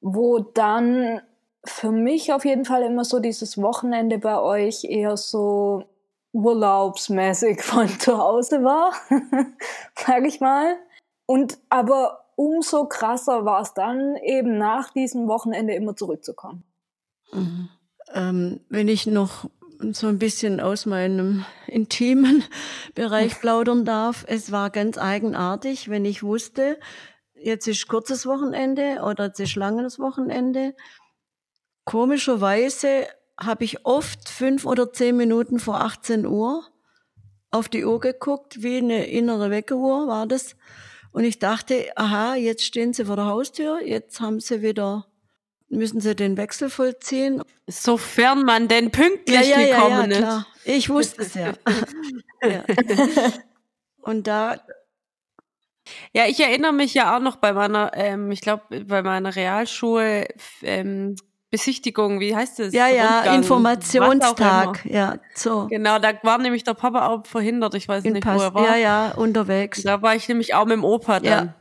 wo 0.02 0.38
dann 0.38 1.22
für 1.64 1.90
mich 1.90 2.34
auf 2.34 2.44
jeden 2.44 2.66
Fall 2.66 2.82
immer 2.82 3.06
so 3.06 3.18
dieses 3.18 3.56
Wochenende 3.56 4.18
bei 4.18 4.38
euch 4.38 4.84
eher 4.84 5.16
so 5.16 5.84
urlaubsmäßig 6.32 7.62
von 7.62 7.88
zu 7.98 8.18
Hause 8.18 8.62
war, 8.62 8.92
sag 9.96 10.26
ich 10.26 10.40
mal. 10.40 10.76
Und 11.24 11.56
aber 11.70 12.26
umso 12.36 12.84
krasser 12.84 13.46
war 13.46 13.62
es 13.62 13.72
dann 13.72 14.16
eben 14.16 14.58
nach 14.58 14.90
diesem 14.92 15.26
Wochenende 15.26 15.72
immer 15.74 15.96
zurückzukommen. 15.96 16.62
Mhm. 17.32 17.70
Ähm, 18.12 18.60
wenn 18.68 18.88
ich 18.88 19.06
noch 19.06 19.48
so 19.92 20.06
ein 20.08 20.18
bisschen 20.18 20.60
aus 20.60 20.84
meinem 20.84 21.46
intimen 21.66 22.44
Bereich 22.94 23.40
plaudern 23.40 23.86
darf, 23.86 24.26
es 24.28 24.52
war 24.52 24.68
ganz 24.68 24.98
eigenartig, 24.98 25.88
wenn 25.88 26.04
ich 26.04 26.22
wusste, 26.22 26.78
jetzt 27.42 27.66
ist 27.66 27.88
kurzes 27.88 28.26
Wochenende 28.26 29.02
oder 29.02 29.26
jetzt 29.26 29.40
ist 29.40 29.56
langes 29.56 29.98
Wochenende. 29.98 30.74
Komischerweise 31.84 33.06
habe 33.38 33.64
ich 33.64 33.84
oft 33.84 34.28
fünf 34.28 34.64
oder 34.66 34.92
zehn 34.92 35.16
Minuten 35.16 35.58
vor 35.58 35.80
18 35.80 36.26
Uhr 36.26 36.64
auf 37.50 37.68
die 37.68 37.84
Uhr 37.84 38.00
geguckt, 38.00 38.62
wie 38.62 38.78
eine 38.78 39.06
innere 39.06 39.50
Weckeruhr 39.50 40.06
war 40.06 40.26
das. 40.26 40.56
Und 41.12 41.24
ich 41.24 41.38
dachte, 41.38 41.90
aha, 41.96 42.36
jetzt 42.36 42.64
stehen 42.64 42.92
sie 42.92 43.06
vor 43.06 43.16
der 43.16 43.26
Haustür, 43.26 43.80
jetzt 43.84 44.20
haben 44.20 44.38
sie 44.38 44.62
wieder, 44.62 45.06
müssen 45.68 46.00
sie 46.00 46.14
den 46.14 46.36
Wechsel 46.36 46.70
vollziehen. 46.70 47.42
Sofern 47.66 48.44
man 48.44 48.68
denn 48.68 48.92
pünktlich 48.92 49.48
ja, 49.48 49.60
ja, 49.60 49.74
gekommen 49.74 50.10
ja, 50.10 50.16
ist. 50.16 50.18
Klar. 50.18 50.46
Ich 50.64 50.88
wusste 50.88 51.22
es 51.22 51.34
ja. 51.34 51.54
ja. 52.42 52.64
Und 54.02 54.26
da. 54.26 54.60
Ja, 56.12 56.24
ich 56.26 56.40
erinnere 56.40 56.72
mich 56.72 56.94
ja 56.94 57.16
auch 57.16 57.20
noch 57.20 57.36
bei 57.36 57.52
meiner, 57.52 57.92
ähm, 57.94 58.30
ich 58.30 58.40
glaube, 58.40 58.84
bei 58.84 59.02
meiner 59.02 59.34
Realschule, 59.34 60.28
ähm, 60.62 61.16
Besichtigung, 61.50 62.20
wie 62.20 62.34
heißt 62.34 62.60
das? 62.60 62.72
Ja, 62.72 62.86
ja, 62.88 63.16
Rundgang, 63.16 63.36
Informationstag, 63.36 64.84
ja, 64.84 65.18
so. 65.34 65.66
Genau, 65.66 65.98
da 65.98 66.12
war 66.22 66.38
nämlich 66.38 66.62
der 66.62 66.74
Papa 66.74 67.08
auch 67.08 67.26
verhindert, 67.26 67.74
ich 67.74 67.88
weiß 67.88 68.04
In 68.04 68.12
nicht, 68.12 68.22
Pass 68.22 68.38
wo 68.38 68.44
er 68.44 68.54
war. 68.54 68.66
Ja, 68.66 68.76
ja, 68.76 69.14
unterwegs. 69.16 69.82
Da 69.82 70.00
war 70.00 70.14
ich 70.14 70.28
nämlich 70.28 70.54
auch 70.54 70.64
mit 70.64 70.74
dem 70.74 70.84
Opa 70.84 71.18
dann, 71.18 71.24
ja. 71.46 71.54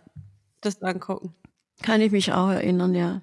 das 0.61 0.81
angucken. 0.83 1.33
Kann 1.81 2.01
ich 2.01 2.11
mich 2.11 2.31
auch 2.33 2.49
erinnern, 2.49 2.93
ja. 2.93 3.21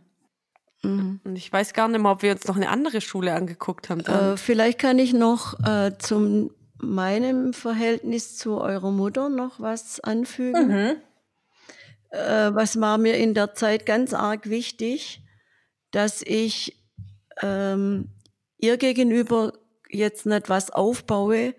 Mhm. 0.83 1.21
Und 1.23 1.37
ich 1.37 1.53
weiß 1.53 1.73
gar 1.73 1.87
nicht 1.87 2.01
mehr, 2.01 2.11
ob 2.11 2.23
wir 2.23 2.33
uns 2.33 2.47
noch 2.49 2.57
eine 2.57 2.69
andere 2.69 3.01
Schule 3.01 3.35
angeguckt 3.35 3.89
haben. 3.89 4.01
Äh, 4.01 4.37
vielleicht 4.37 4.81
kann 4.81 4.99
ich 4.99 5.13
noch 5.13 5.55
äh, 5.65 5.93
zum 5.99 6.51
meinem 6.79 7.53
Verhältnis 7.53 8.37
zu 8.37 8.61
eurer 8.61 8.91
Mutter 8.91 9.29
noch 9.29 9.61
was 9.61 10.01
anfügen. 10.01 10.69
Mhm. 10.69 10.97
Äh, 12.11 12.55
was 12.55 12.81
war 12.81 12.99
mir 12.99 13.17
in 13.17 13.35
der 13.35 13.55
Zeit 13.55 13.87
ganz 13.87 14.15
arg 14.15 14.49
wichtig? 14.49 15.23
dass 15.97 16.21
ich 16.21 16.77
ähm, 17.41 18.11
ihr 18.59 18.77
gegenüber 18.77 19.55
jetzt 19.89 20.27
nicht 20.27 20.51
was 20.51 20.71
aufbaue 20.71 21.55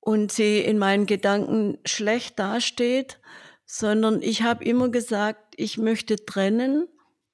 und 0.00 0.30
sie 0.30 0.58
in 0.58 0.76
meinen 0.76 1.06
Gedanken 1.06 1.78
schlecht 1.86 2.38
dasteht, 2.38 3.18
sondern 3.64 4.20
ich 4.20 4.42
habe 4.42 4.62
immer 4.64 4.90
gesagt, 4.90 5.54
ich 5.56 5.78
möchte 5.78 6.16
trennen 6.16 6.86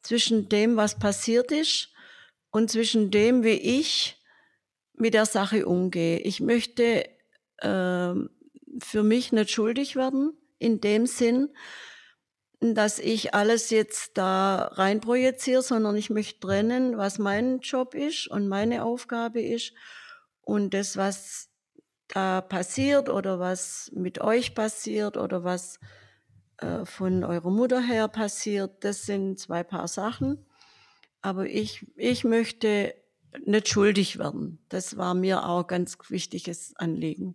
zwischen 0.03 0.49
dem, 0.49 0.77
was 0.77 0.97
passiert 0.97 1.51
ist 1.51 1.89
und 2.51 2.71
zwischen 2.71 3.11
dem, 3.11 3.43
wie 3.43 3.81
ich 3.81 4.16
mit 4.97 5.15
der 5.15 5.27
Sache 5.27 5.67
umgehe. 5.67 6.19
Ich 6.19 6.41
möchte 6.41 7.09
äh, 7.59 8.15
für 8.79 9.03
mich 9.03 9.33
nicht 9.33 9.51
schuldig 9.51 9.97
werden 9.97 10.33
in 10.59 10.81
dem 10.81 11.07
Sinn, 11.07 11.51
dass 12.61 12.99
ich 12.99 13.35
alles 13.35 13.71
jetzt 13.71 14.17
da 14.17 14.71
rein 14.73 15.01
projiziere, 15.01 15.63
sondern 15.63 15.97
ich 15.97 16.11
möchte 16.11 16.41
trennen, 16.41 16.97
was 16.97 17.19
mein 17.19 17.61
Job 17.61 17.95
ist 17.95 18.29
und 18.29 18.49
meine 18.49 18.85
Aufgabe 18.85 19.43
ist 19.43 19.75
und 20.41 20.73
das, 20.73 20.97
was 20.97 21.51
da 22.09 22.41
passiert 22.41 23.09
oder 23.09 23.39
was 23.39 23.91
mit 23.95 24.21
euch 24.21 24.55
passiert 24.55 25.17
oder 25.17 25.45
was 25.45 25.81
äh, 26.59 26.85
von 26.85 27.25
eurer 27.25 27.51
Mutter 27.51 27.81
her 27.81 28.09
passiert, 28.09 28.85
das 28.85 29.03
sind 29.03 29.39
zwei 29.39 29.63
Paar 29.63 29.89
Sachen. 29.89 30.47
Aber 31.21 31.47
ich, 31.47 31.87
ich 31.97 32.25
möchte 32.25 32.95
nicht 33.45 33.69
schuldig 33.69 34.19
werden. 34.19 34.59
Das 34.69 34.97
war 34.97 35.15
mir 35.15 35.49
auch 35.49 35.67
ganz 35.67 35.99
wichtiges 36.09 36.75
Anliegen. 36.77 37.35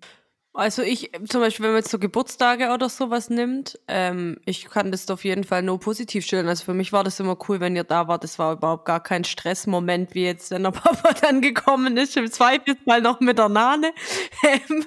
Also 0.54 0.82
ich, 0.82 1.12
zum 1.30 1.40
Beispiel, 1.40 1.64
wenn 1.64 1.72
man 1.72 1.80
jetzt 1.80 1.92
so 1.92 1.98
Geburtstage 1.98 2.72
oder 2.72 2.90
sowas 2.90 3.30
nimmt, 3.30 3.80
ähm, 3.88 4.38
ich 4.44 4.66
kann 4.66 4.92
das 4.92 5.10
auf 5.10 5.24
jeden 5.24 5.46
Fall 5.46 5.64
nur 5.64 5.80
positiv 5.80 6.26
stellen. 6.26 6.50
Also 6.50 6.66
für 6.66 6.74
mich 6.74 6.92
war 6.92 7.06
das 7.06 7.22
immer 7.22 7.38
cool, 7.48 7.62
wenn 7.62 7.74
ihr 7.74 7.86
da 7.86 8.10
wart. 8.10 8.26
Das 8.26 8.38
war 8.38 8.54
überhaupt 8.54 8.84
gar 8.84 9.02
kein 9.02 9.24
Stressmoment, 9.24 10.14
wie 10.14 10.26
jetzt, 10.26 10.52
wenn 10.52 10.64
der 10.64 10.72
Papa 10.72 11.14
dann 11.22 11.40
gekommen 11.40 11.96
ist, 11.96 12.18
im 12.18 12.30
Zweifelsfall 12.30 13.02
noch 13.02 13.22
mit 13.22 13.38
der 13.38 13.48
Nane. 13.48 13.94
Ähm, 14.44 14.86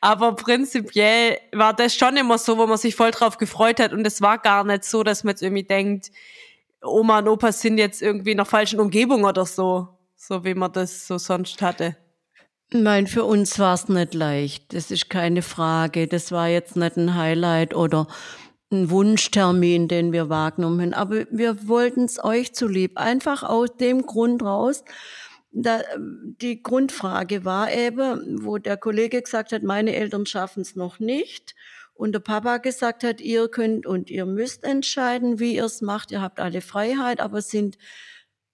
aber 0.00 0.34
prinzipiell 0.34 1.38
war 1.52 1.74
das 1.74 1.94
schon 1.94 2.16
immer 2.16 2.38
so, 2.38 2.58
wo 2.58 2.66
man 2.66 2.78
sich 2.78 2.96
voll 2.96 3.12
drauf 3.12 3.38
gefreut 3.38 3.78
hat. 3.78 3.92
Und 3.92 4.04
es 4.04 4.20
war 4.20 4.38
gar 4.38 4.64
nicht 4.64 4.82
so, 4.82 5.04
dass 5.04 5.22
man 5.22 5.32
jetzt 5.32 5.42
irgendwie 5.42 5.62
denkt, 5.62 6.10
Oma 6.82 7.18
und 7.18 7.28
Opa 7.28 7.52
sind 7.52 7.78
jetzt 7.78 8.02
irgendwie 8.02 8.32
in 8.32 8.38
der 8.38 8.46
falschen 8.46 8.80
Umgebung 8.80 9.24
oder 9.24 9.46
so. 9.46 9.93
So 10.26 10.42
wie 10.42 10.54
man 10.54 10.72
das 10.72 11.06
so 11.06 11.18
sonst 11.18 11.60
hatte. 11.60 11.96
Nein, 12.72 13.06
für 13.06 13.24
uns 13.24 13.58
war 13.58 13.74
es 13.74 13.90
nicht 13.90 14.14
leicht. 14.14 14.72
Das 14.72 14.90
ist 14.90 15.10
keine 15.10 15.42
Frage. 15.42 16.08
Das 16.08 16.32
war 16.32 16.48
jetzt 16.48 16.76
nicht 16.76 16.96
ein 16.96 17.14
Highlight 17.14 17.74
oder 17.74 18.06
ein 18.72 18.88
Wunschtermin, 18.88 19.86
den 19.86 20.12
wir 20.12 20.30
wahrgenommen 20.30 20.80
haben. 20.80 20.94
Aber 20.94 21.26
wir 21.30 21.68
wollten 21.68 22.04
es 22.04 22.24
euch 22.24 22.54
zulieb. 22.54 22.96
Einfach 22.96 23.42
aus 23.42 23.76
dem 23.76 24.06
Grund 24.06 24.42
raus. 24.42 24.82
Da, 25.52 25.82
die 25.98 26.62
Grundfrage 26.62 27.44
war 27.44 27.70
eben, 27.70 28.42
wo 28.42 28.56
der 28.56 28.78
Kollege 28.78 29.20
gesagt 29.20 29.52
hat, 29.52 29.62
meine 29.62 29.94
Eltern 29.94 30.24
schaffen 30.24 30.62
es 30.62 30.74
noch 30.74 31.00
nicht. 31.00 31.54
Und 31.92 32.12
der 32.12 32.20
Papa 32.20 32.56
gesagt 32.56 33.04
hat, 33.04 33.20
ihr 33.20 33.48
könnt 33.48 33.84
und 33.84 34.08
ihr 34.08 34.24
müsst 34.24 34.64
entscheiden, 34.64 35.38
wie 35.38 35.56
ihr 35.56 35.66
es 35.66 35.82
macht. 35.82 36.12
Ihr 36.12 36.22
habt 36.22 36.40
alle 36.40 36.62
Freiheit, 36.62 37.20
aber 37.20 37.38
es 37.38 37.50
sind 37.50 37.76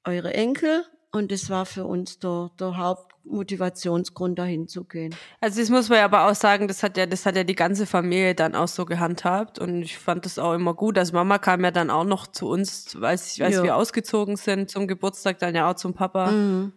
eure 0.04 0.34
Enkel. 0.34 0.84
Und 1.12 1.32
das 1.32 1.50
war 1.50 1.66
für 1.66 1.84
uns 1.86 2.18
der, 2.20 2.50
der 2.60 2.76
Haupt, 2.76 3.14
Motivationsgrund, 3.24 4.38
dahin 4.38 4.68
zu 4.68 4.84
gehen. 4.84 5.14
Also 5.40 5.60
das 5.60 5.68
muss 5.68 5.88
man 5.88 5.98
ja 5.98 6.04
aber 6.04 6.28
auch 6.30 6.34
sagen, 6.34 6.68
das 6.68 6.82
hat 6.84 6.96
ja, 6.96 7.06
das 7.06 7.26
hat 7.26 7.34
ja 7.36 7.42
die 7.44 7.54
ganze 7.56 7.84
Familie 7.84 8.34
dann 8.34 8.54
auch 8.54 8.68
so 8.68 8.84
gehandhabt 8.84 9.58
und 9.58 9.82
ich 9.82 9.98
fand 9.98 10.24
das 10.24 10.38
auch 10.38 10.54
immer 10.54 10.72
gut. 10.74 10.96
Also 10.98 11.12
Mama 11.14 11.38
kam 11.38 11.64
ja 11.64 11.70
dann 11.72 11.90
auch 11.90 12.04
noch 12.04 12.26
zu 12.28 12.48
uns, 12.48 12.96
als, 13.00 13.40
als 13.40 13.56
Ja. 13.56 13.62
wir 13.64 13.76
ausgezogen 13.76 14.36
sind 14.36 14.70
zum 14.70 14.86
Geburtstag, 14.86 15.38
dann 15.40 15.54
ja 15.54 15.68
auch 15.70 15.74
zum 15.74 15.94
Papa. 15.94 16.30
Mhm. 16.30 16.72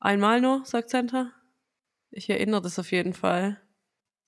Einmal 0.00 0.40
nur, 0.40 0.60
sagt 0.64 0.90
Santa. 0.90 1.32
Ich 2.10 2.28
erinnere 2.30 2.62
das 2.62 2.78
auf 2.78 2.92
jeden 2.92 3.14
Fall. 3.14 3.58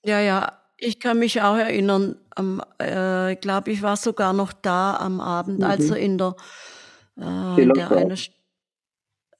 Ja, 0.03 0.19
ja, 0.19 0.57
ich 0.77 0.99
kann 0.99 1.19
mich 1.19 1.41
auch 1.41 1.55
erinnern, 1.55 2.15
am, 2.35 2.61
äh, 2.81 3.33
ich 3.33 3.39
glaube, 3.39 3.71
ich 3.71 3.81
war 3.83 3.97
sogar 3.97 4.33
noch 4.33 4.51
da 4.51 4.95
am 4.97 5.21
Abend, 5.21 5.63
als 5.63 5.85
Mhm. 5.87 5.91
er 5.93 5.97
in 5.99 6.17
der, 6.17 6.35
äh, 7.17 7.67
der, 7.73 7.91
eine, 7.91 8.15
St- 8.15 8.31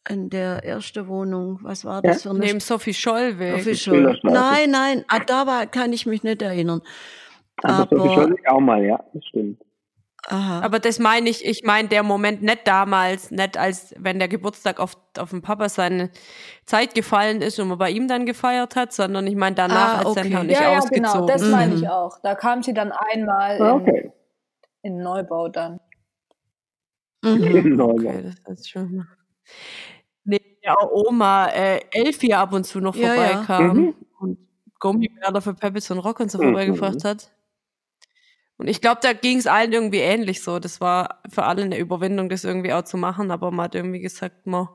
in 0.09 0.29
der 0.29 0.63
ersten 0.65 1.07
Wohnung, 1.07 1.59
was 1.61 1.85
war 1.85 2.01
das 2.01 2.23
für 2.23 2.31
eine 2.31 2.39
Neben 2.39 2.59
Sophie 2.59 2.93
Schollweg. 2.93 3.57
Sophie. 3.57 3.75
Scholl. 3.75 4.19
Nein, 4.23 4.71
nein, 4.71 5.05
ah, 5.07 5.19
da 5.19 5.45
war, 5.45 5.67
kann 5.67 5.93
ich 5.93 6.05
mich 6.05 6.23
nicht 6.23 6.41
erinnern. 6.41 6.81
Also 7.61 7.83
Sophie 7.83 7.95
Aber, 7.95 8.13
Scholl 8.13 8.35
auch 8.47 8.59
mal, 8.59 8.83
ja, 8.83 9.03
das 9.13 9.23
stimmt. 9.27 9.61
aha. 10.27 10.61
Aber 10.61 10.79
das 10.79 10.97
meine 10.97 11.29
ich, 11.29 11.45
ich 11.45 11.63
meine 11.63 11.87
der 11.87 12.01
Moment 12.01 12.41
nicht 12.41 12.65
damals, 12.67 13.29
nicht 13.29 13.57
als 13.57 13.93
wenn 13.99 14.17
der 14.17 14.27
Geburtstag 14.27 14.79
auf, 14.79 14.97
auf 15.19 15.29
den 15.29 15.43
Papa 15.43 15.69
seine 15.69 16.09
Zeit 16.65 16.95
gefallen 16.95 17.41
ist 17.43 17.59
und 17.59 17.67
man 17.67 17.77
bei 17.77 17.91
ihm 17.91 18.07
dann 18.07 18.25
gefeiert 18.25 18.75
hat, 18.75 18.93
sondern 18.93 19.27
ich 19.27 19.35
meine 19.35 19.55
danach, 19.55 19.95
Ah, 19.95 19.97
als 19.99 20.05
okay. 20.07 20.23
Santa 20.23 20.39
und 20.41 20.49
ich 20.51 20.57
ja, 20.59 20.71
ja, 20.71 20.77
ausgezogen 20.79 21.11
genau, 21.13 21.25
das 21.27 21.41
sind. 21.41 21.51
meine 21.51 21.75
ich 21.75 21.81
Mhm. 21.81 21.87
auch. 21.87 22.17
Da 22.23 22.33
kam 22.33 22.63
sie 22.63 22.73
dann 22.73 22.91
einmal 22.91 23.61
Ah, 23.61 23.69
in, 23.75 23.81
Okay. 23.81 24.11
in 24.81 24.97
Neubau 25.03 25.47
dann. 25.49 25.79
Mhm. 27.23 27.41
Genau, 27.41 27.89
Okay, 27.91 28.31
das 28.47 28.59
ist 28.61 28.69
schon. 28.71 28.89
Nee, 28.93 29.03
ja, 30.63 30.75
auch 30.77 30.91
Oma 30.91 31.47
äh, 31.49 31.79
Elfie 31.91 32.33
ab 32.33 32.53
und 32.53 32.65
zu 32.65 32.79
noch 32.79 32.95
Ja, 32.95 33.13
ja. 33.13 33.13
vorbeikam 33.15 33.77
Mhm. 33.77 33.95
und 34.19 34.37
Gummibärler 34.79 35.41
für 35.41 35.53
Peppels 35.53 35.89
und 35.91 35.99
Rock 35.99 36.19
und 36.19 36.31
so 36.31 36.37
Mhm. 36.39 36.43
vorbeigebracht 36.43 37.03
hat. 37.03 37.31
Und 38.57 38.67
ich 38.67 38.79
glaube, 38.79 38.99
da 39.01 39.13
ging 39.13 39.37
es 39.37 39.47
allen 39.47 39.71
irgendwie 39.73 39.99
ähnlich 39.99 40.43
so. 40.43 40.59
Das 40.59 40.79
war 40.81 41.21
für 41.29 41.43
alle 41.45 41.63
eine 41.63 41.79
Überwindung, 41.79 42.29
das 42.29 42.43
irgendwie 42.43 42.73
auch 42.73 42.83
zu 42.83 42.95
machen, 42.97 43.31
aber 43.31 43.49
man 43.49 43.65
hat 43.65 43.75
irgendwie 43.75 44.01
gesagt, 44.01 44.45
man 44.45 44.67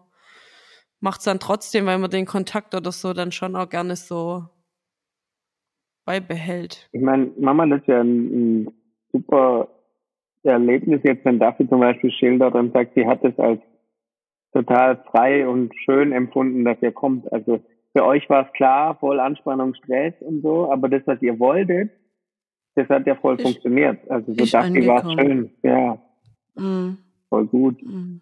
macht 0.99 1.19
es 1.21 1.25
dann 1.25 1.39
trotzdem, 1.39 1.87
weil 1.87 1.99
man 1.99 2.11
den 2.11 2.27
Kontakt 2.27 2.75
oder 2.75 2.91
so 2.91 3.13
dann 3.13 3.31
schon 3.31 3.55
auch 3.55 3.69
gerne 3.69 3.95
so 3.95 4.45
beibehält. 6.05 6.89
Ich 6.93 7.01
meine, 7.01 7.31
Mama, 7.39 7.67
das 7.67 7.81
ist 7.81 7.89
ja 7.89 8.01
ein, 8.01 8.63
ein 8.65 8.75
super 9.13 9.69
Erlebnis 10.43 11.01
jetzt, 11.05 11.25
wenn 11.25 11.39
Daffy 11.39 11.69
zum 11.69 11.81
Beispiel 11.81 12.11
schildert 12.13 12.55
und 12.55 12.73
sagt, 12.73 12.95
sie 12.95 13.07
hat 13.07 13.23
es 13.25 13.37
als 13.39 13.61
total 14.57 15.03
frei 15.11 15.47
und 15.47 15.73
schön 15.85 16.13
empfunden, 16.13 16.65
dass 16.65 16.81
ihr 16.81 16.93
kommt. 16.93 17.31
Also 17.33 17.61
für 17.93 18.05
euch 18.05 18.29
war 18.31 18.47
es 18.47 18.53
klar, 18.53 18.97
voll 18.99 19.21
Anspannung, 19.21 19.75
Stress 19.75 20.15
und 20.21 20.43
so, 20.43 20.71
aber 20.71 20.89
das, 20.89 21.03
was 21.07 21.21
ihr 21.23 21.39
wolltet, 21.39 21.91
das 22.75 22.89
hat 22.89 23.07
ja 23.07 23.15
voll 23.17 23.37
Ist- 23.37 23.43
funktioniert. 23.43 23.99
Also 24.11 24.35
für 24.35 24.43
ist 24.43 24.55
Daffy 24.55 24.87
war 24.87 25.05
es 25.05 25.13
schön. 25.13 25.51
Ja, 25.63 25.99
Mhm. 26.57 26.99
voll 27.29 27.47
gut. 27.47 27.83
Mhm. 27.83 28.21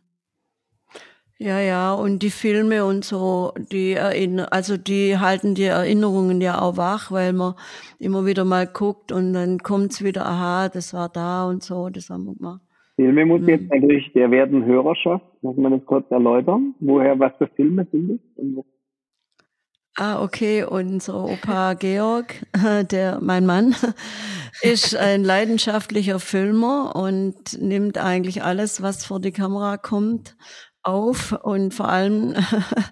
Ja, 1.39 1.59
ja, 1.61 1.93
und 1.93 2.21
die 2.23 2.31
Filme 2.31 2.85
und 2.85 3.05
so, 3.05 3.53
die 3.73 3.93
erinnern, 3.93 4.47
also 4.51 4.77
die 4.77 5.19
halten 5.19 5.55
die 5.57 5.65
Erinnerungen 5.65 6.41
ja 6.41 6.61
auch 6.63 6.77
wach, 6.77 7.11
weil 7.11 7.33
man 7.33 7.55
immer 7.99 8.25
wieder 8.25 8.45
mal 8.45 8.69
guckt 8.69 9.11
und 9.11 9.33
dann 9.35 9.59
kommt's 9.59 10.03
wieder, 10.05 10.25
aha, 10.27 10.69
das 10.69 10.95
war 10.95 11.09
da 11.09 11.45
und 11.49 11.63
so, 11.65 11.89
das 11.91 12.09
haben 12.09 12.25
wir 12.27 12.35
gemacht. 12.37 12.63
Filme 12.97 13.27
muss 13.27 13.47
jetzt 13.47 13.71
natürlich, 13.73 14.13
der 14.13 14.31
werden 14.31 14.65
Hörerschaft, 14.65 15.25
muss 15.43 15.57
man 15.57 15.73
das 15.73 15.85
kurz 15.85 16.09
erläutern, 16.11 16.75
woher, 16.81 17.19
was 17.19 17.33
für 17.39 17.49
Filme 17.49 17.87
sind 17.91 18.21
das? 18.37 18.65
Ah, 19.97 20.23
okay, 20.23 20.65
unser 20.65 21.25
Opa 21.25 21.75
Georg, 21.75 22.47
der, 22.91 23.21
mein 23.21 23.47
Mann, 23.47 23.77
ist 24.63 24.97
ein 24.97 25.23
leidenschaftlicher 25.23 26.19
Filmer 26.19 26.97
und 26.97 27.61
nimmt 27.61 27.99
eigentlich 27.99 28.43
alles, 28.43 28.83
was 28.83 29.05
vor 29.05 29.21
die 29.21 29.33
Kamera 29.33 29.77
kommt, 29.77 30.37
auf. 30.85 31.33
Und 31.43 31.75
vor 31.75 31.89
allem 31.89 32.35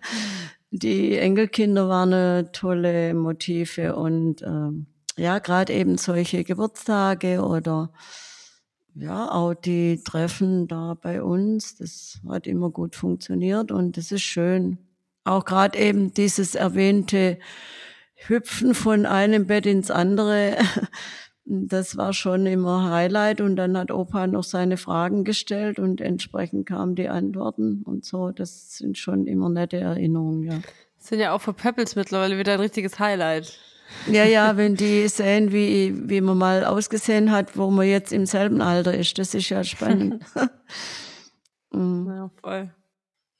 die 0.71 1.17
Enkelkinder 1.17 1.89
waren 1.89 2.13
eine 2.13 2.53
tolle 2.53 3.15
Motive. 3.15 3.95
Und 3.97 4.43
ähm, 4.43 4.87
ja, 5.17 5.39
gerade 5.39 5.73
eben 5.73 5.99
solche 5.99 6.45
Geburtstage 6.45 7.43
oder 7.43 7.93
ja, 8.95 9.31
auch 9.31 9.55
die 9.55 10.03
Treffen 10.05 10.69
da 10.69 10.95
bei 11.01 11.23
uns, 11.23 11.77
das 11.77 12.21
hat 12.29 12.47
immer 12.47 12.71
gut 12.71 12.95
funktioniert 12.95 13.71
und 13.71 13.97
das 13.97 14.13
ist 14.13 14.23
schön. 14.23 14.79
Auch 15.25 15.45
gerade 15.45 15.79
eben 15.79 16.13
dieses 16.13 16.55
erwähnte 16.55 17.39
Hüpfen 18.15 18.75
von 18.75 19.07
einem 19.07 19.47
Bett 19.47 19.67
ins 19.67 19.91
andere, 19.91 20.57
das 21.45 21.97
war 21.97 22.13
schon 22.13 22.47
immer 22.47 22.91
Highlight 22.91 23.41
und 23.41 23.57
dann 23.57 23.77
hat 23.77 23.91
Opa 23.91 24.27
noch 24.27 24.45
seine 24.45 24.77
Fragen 24.77 25.25
gestellt 25.25 25.79
und 25.79 26.01
entsprechend 26.01 26.67
kamen 26.67 26.95
die 26.95 27.09
Antworten 27.09 27.83
und 27.85 28.05
so. 28.05 28.31
Das 28.31 28.77
sind 28.77 28.99
schon 28.99 29.27
immer 29.27 29.49
nette 29.49 29.79
Erinnerungen, 29.79 30.43
ja. 30.43 30.61
Das 30.99 31.09
sind 31.09 31.19
ja 31.19 31.33
auch 31.33 31.41
für 31.41 31.53
Peppels 31.53 31.97
mittlerweile 31.97 32.39
wieder 32.39 32.55
ein 32.55 32.61
richtiges 32.61 33.01
Highlight. 33.01 33.59
Ja, 34.07 34.25
ja, 34.25 34.57
wenn 34.57 34.75
die 34.75 35.07
sehen, 35.09 35.53
wie, 35.53 36.09
wie 36.09 36.21
man 36.21 36.39
mal 36.39 36.65
ausgesehen 36.65 37.31
hat, 37.31 37.57
wo 37.57 37.71
man 37.71 37.87
jetzt 37.87 38.13
im 38.13 38.27
selben 38.27 38.61
Alter 38.61 38.95
ist, 38.95 39.19
das 39.19 39.35
ist 39.35 39.49
ja 39.49 39.65
spannend. 39.65 40.25
Mm. 41.75 42.07
Ja, 42.07 42.31
voll. 42.43 42.71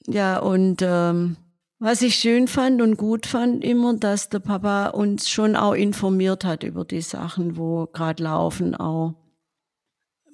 Ja, 0.07 0.39
und 0.39 0.81
ähm, 0.81 1.37
was 1.79 2.01
ich 2.01 2.15
schön 2.15 2.49
fand 2.49 2.81
und 2.81 2.97
gut 2.97 3.27
fand 3.27 3.65
immer, 3.65 3.95
dass 3.95 4.29
der 4.29 4.39
Papa 4.39 4.87
uns 4.89 5.29
schon 5.29 5.55
auch 5.55 5.75
informiert 5.75 6.45
hat 6.45 6.63
über 6.63 6.85
die 6.85 7.03
Sachen, 7.03 7.57
wo 7.57 7.87
gerade 7.93 8.23
laufen, 8.23 8.75
auch 8.75 9.15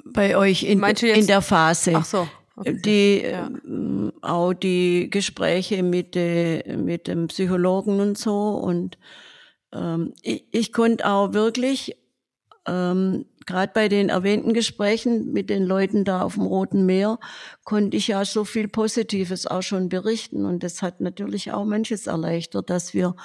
bei 0.04 0.36
euch 0.36 0.62
in, 0.62 0.82
in 0.82 1.26
der 1.26 1.42
Phase. 1.42 1.92
Ach 1.96 2.04
so. 2.04 2.28
okay. 2.56 2.80
Die 2.84 3.22
Ja. 3.22 3.46
ähm, 3.46 4.12
auch 4.22 4.52
die 4.52 5.08
Gespräche 5.10 5.82
mit, 5.82 6.14
de, 6.14 6.76
mit 6.76 7.08
dem 7.08 7.28
Psychologen 7.28 8.00
und 8.00 8.18
so. 8.18 8.50
Und 8.50 8.98
ähm, 9.72 10.14
ich, 10.22 10.44
ich 10.50 10.72
konnte 10.72 11.06
auch 11.06 11.32
wirklich, 11.32 11.96
ähm, 12.66 13.26
gerade 13.46 13.72
bei 13.74 13.88
den 13.88 14.10
erwähnten 14.10 14.52
Gesprächen 14.52 15.32
mit 15.32 15.48
den 15.50 15.64
Leuten 15.64 16.04
da 16.04 16.22
auf 16.22 16.34
dem 16.34 16.44
Roten 16.44 16.86
Meer, 16.86 17.18
konnte 17.64 17.96
ich 17.96 18.08
ja 18.08 18.24
so 18.24 18.44
viel 18.44 18.68
Positives 18.68 19.46
auch 19.46 19.62
schon 19.62 19.88
berichten. 19.88 20.44
Und 20.44 20.62
das 20.62 20.82
hat 20.82 21.00
natürlich 21.00 21.52
auch 21.52 21.64
manches 21.64 22.06
erleichtert, 22.06 22.70
dass 22.70 22.92
wir 22.94 23.16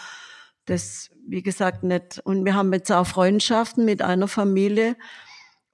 das, 0.66 1.10
wie 1.28 1.44
gesagt, 1.44 1.84
nicht. 1.84 2.22
Und 2.24 2.46
wir 2.46 2.56
haben 2.56 2.72
jetzt 2.72 2.92
auch 2.92 3.06
Freundschaften 3.06 3.84
mit 3.86 4.02
einer 4.02 4.28
Familie, 4.28 4.96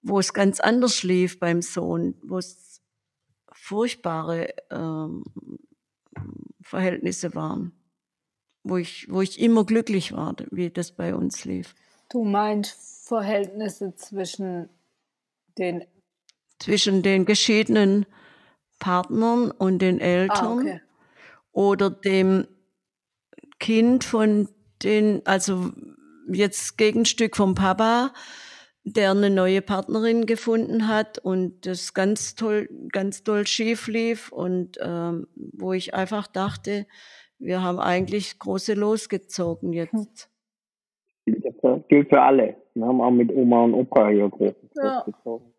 wo 0.02 0.20
es 0.20 0.34
ganz 0.34 0.60
anders 0.60 1.04
lief 1.04 1.40
beim 1.40 1.62
Sohn, 1.62 2.16
wo 2.24 2.38
es 2.38 2.82
furchtbare 3.52 4.50
ähm, 4.72 5.24
Verhältnisse 6.62 7.36
waren, 7.36 7.79
wo 8.64 8.78
ich, 8.78 9.08
wo 9.10 9.22
ich 9.22 9.40
immer 9.40 9.66
glücklich 9.66 10.12
war, 10.14 10.36
wie 10.52 10.70
das 10.70 10.92
bei 10.92 11.16
uns 11.16 11.46
lief. 11.46 11.76
Du 12.10 12.24
meinst 12.24 13.08
Verhältnisse 13.08 13.96
zwischen 13.96 14.70
den. 15.58 15.86
Zwischen 16.60 17.04
den 17.04 17.26
geschiedenen 17.26 18.06
Partnern 18.80 19.52
und 19.52 19.80
den 19.80 20.00
Eltern 20.00 20.38
Ah, 20.46 20.54
okay. 20.54 20.82
oder 21.52 21.90
dem 21.90 22.48
Kind 23.60 24.04
von 24.04 24.50
den, 24.84 25.26
also 25.26 25.72
jetzt 26.32 26.78
Gegenstück 26.78 27.36
vom 27.36 27.56
Papa, 27.56 28.14
der 28.84 29.12
eine 29.12 29.30
neue 29.30 29.62
Partnerin 29.62 30.26
gefunden 30.26 30.88
hat 30.88 31.20
und 31.20 31.66
das 31.66 31.94
ganz 31.94 32.36
toll, 32.36 32.70
ganz 32.92 33.24
toll 33.24 33.46
schief 33.46 33.88
lief 33.88 34.32
und 34.32 34.78
ähm, 34.82 35.28
wo 35.36 35.74
ich 35.74 35.94
einfach 35.94 36.28
dachte, 36.28 36.88
wir 37.40 37.62
haben 37.64 37.80
eigentlich 37.80 38.38
große 38.38 38.74
losgezogen 38.74 39.74
jetzt. 39.74 40.30
Das 41.26 41.80
gilt 41.88 42.10
für 42.10 42.22
alle. 42.22 42.56
Wir 42.74 42.86
haben 42.86 43.02
auch 43.02 43.12
mit 43.12 43.32
Oma 43.32 43.64
und 43.64 43.74
Opa 43.74 44.10
hier 44.10 44.30
groß 44.30 44.54
Ja. 44.76 45.04
gezogen. 45.06 45.54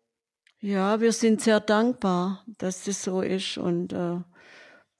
Ja, 0.59 1.01
wir 1.01 1.11
sind 1.11 1.41
sehr 1.41 1.59
dankbar, 1.59 2.45
dass 2.59 2.83
das 2.83 3.03
so 3.03 3.21
ist 3.21 3.57
und 3.57 3.93
äh, 3.93 4.17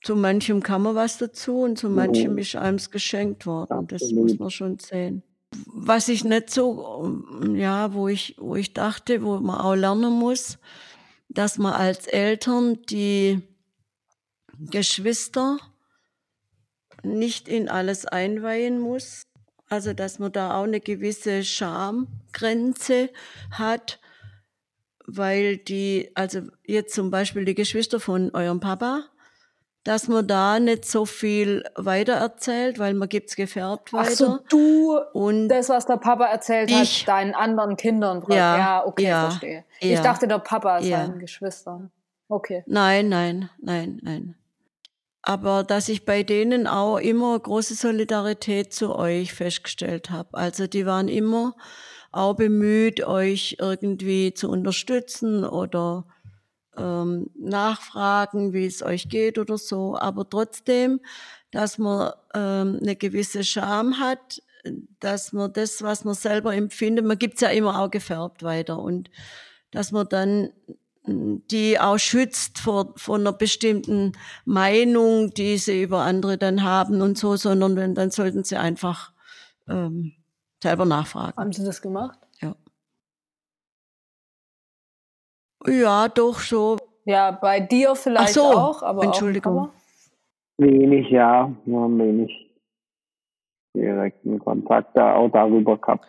zu 0.04 0.16
manchem 0.16 0.64
kann 0.64 0.82
man 0.82 0.96
was 0.96 1.20
dazu 1.20 1.60
und 1.62 1.78
zu 1.78 1.90
manchem 1.90 2.38
ist 2.40 2.56
einem 2.56 2.80
geschenkt 2.90 3.46
worden. 3.46 3.86
Das 3.88 4.12
muss 4.12 4.40
man 4.40 4.50
schon 4.50 4.80
sehen. 4.80 5.22
Was 5.68 6.08
ich 6.08 6.24
nicht 6.24 6.50
so, 6.50 7.22
ja, 7.54 7.94
wo 7.94 8.08
ich, 8.08 8.36
wo 8.40 8.56
ich 8.56 8.74
dachte, 8.74 9.22
wo 9.22 9.38
man 9.40 9.60
auch 9.60 9.76
lernen 9.76 10.14
muss, 10.14 10.58
dass 11.30 11.58
man 11.60 11.74
als 11.74 12.08
Eltern 12.08 12.80
die 12.90 13.42
Geschwister 14.58 15.58
nicht 17.04 17.48
in 17.48 17.70
alles 17.70 18.06
einweihen 18.06 18.80
muss. 18.80 19.24
Also, 19.70 19.94
dass 19.94 20.20
man 20.20 20.32
da 20.32 20.60
auch 20.60 20.64
eine 20.64 20.82
gewisse 20.82 21.44
Schamgrenze 21.44 23.10
hat, 23.52 24.00
weil 25.06 25.58
die, 25.58 26.12
also 26.14 26.42
jetzt 26.66 26.94
zum 26.94 27.10
Beispiel 27.10 27.46
die 27.46 27.56
Geschwister 27.56 28.00
von 28.00 28.32
eurem 28.34 28.60
Papa, 28.60 29.06
dass 29.84 30.08
man 30.08 30.28
da 30.28 30.60
nicht 30.60 30.86
so 30.86 31.06
viel 31.06 31.64
weitererzählt, 31.76 32.78
weil 32.78 32.94
man 32.94 33.10
gibt's 33.10 33.36
gefärbt 33.36 33.94
weiter. 33.94 34.10
Ach 34.12 34.16
so, 34.16 34.40
du, 34.50 35.00
und 35.14 35.48
das, 35.50 35.70
was 35.70 35.86
der 35.86 35.98
Papa 35.98 36.26
erzählt 36.26 36.70
Ich- 36.70 37.02
hat, 37.02 37.08
deinen 37.08 37.34
anderen 37.34 37.78
Kindern. 37.78 38.24
Ja, 38.30 38.58
ja 38.58 38.86
okay, 38.86 39.04
ja, 39.04 39.30
verstehe. 39.30 39.66
Ich 39.80 39.92
ja, 39.92 40.04
dachte, 40.04 40.28
der 40.28 40.40
Papa 40.40 40.80
ja. 40.80 41.00
seinen 41.00 41.20
Geschwistern. 41.20 41.92
Okay. 42.28 42.64
Nein, 42.68 43.10
nein, 43.10 43.50
nein, 43.60 44.00
nein. 44.04 44.36
Aber 45.24 45.64
dass 45.64 45.88
ich 45.90 46.06
bei 46.06 46.24
denen 46.24 46.68
auch 46.68 46.98
immer 46.98 47.38
große 47.38 47.76
Solidarität 47.76 48.74
zu 48.74 48.96
euch 48.96 49.34
festgestellt 49.34 50.10
habe. 50.10 50.36
Also 50.38 50.68
die 50.68 50.86
waren 50.86 51.08
immer 51.08 51.56
auch 52.12 52.36
bemüht, 52.36 53.04
euch 53.04 53.58
irgendwie 53.60 54.34
zu 54.34 54.50
unterstützen 54.50 55.46
oder 55.46 56.06
ähm, 56.78 57.30
nachfragen, 57.36 58.54
wie 58.54 58.66
es 58.66 58.82
euch 58.84 59.10
geht 59.10 59.38
oder 59.38 59.58
so. 59.58 59.96
Aber 59.98 60.30
trotzdem, 60.30 61.02
dass 61.52 61.78
man 61.78 62.14
ähm, 62.34 62.80
eine 62.82 62.96
gewisse 62.96 63.44
Scham 63.44 64.00
hat, 64.00 64.42
dass 65.00 65.34
man 65.34 65.54
das, 65.54 65.82
was 65.82 66.04
man 66.04 66.14
selber 66.14 66.54
empfindet, 66.54 67.06
man 67.06 67.18
gibt's 67.18 67.42
ja 67.42 67.50
immer 67.50 67.80
auch 67.80 67.92
gefärbt 67.92 68.44
weiter 68.44 68.80
und 68.80 69.10
dass 69.72 69.92
man 69.92 70.08
dann 70.10 70.52
die 71.04 71.80
auch 71.80 71.98
schützt 71.98 72.60
vor, 72.60 72.94
vor 72.96 73.16
einer 73.16 73.34
bestimmten 73.34 74.14
Meinung, 74.46 75.32
die 75.32 75.58
sie 75.58 75.82
über 75.82 76.02
andere 76.02 76.38
dann 76.38 76.64
haben 76.64 77.02
und 77.02 77.18
so, 77.18 77.36
sondern 77.36 77.76
wenn, 77.76 77.96
dann 77.96 78.12
sollten 78.12 78.44
sie 78.44 78.58
einfach 78.58 79.12
ähm, 79.68 80.14
selber 80.62 80.86
nachfragen. 80.86 81.38
Haben 81.38 81.54
Sie 81.54 81.66
das 81.66 81.82
gemacht? 81.82 82.20
Ja, 85.68 86.08
doch 86.08 86.40
so. 86.40 86.78
Ja, 87.06 87.32
bei 87.32 87.60
dir 87.60 87.96
vielleicht 87.96 88.38
Ach 88.38 88.44
so, 88.44 88.44
auch, 88.44 88.84
aber 88.84 89.04
Entschuldigung. 89.04 89.60
Auch? 89.60 89.70
Wenig, 90.58 91.10
ja, 91.10 91.52
wir 91.66 91.80
haben 91.80 92.00
wenig 92.00 92.32
direkten 93.76 94.40
Kontakt 94.40 94.96
da 94.96 95.16
auch 95.16 95.30
darüber 95.30 95.78
gehabt. 95.78 96.06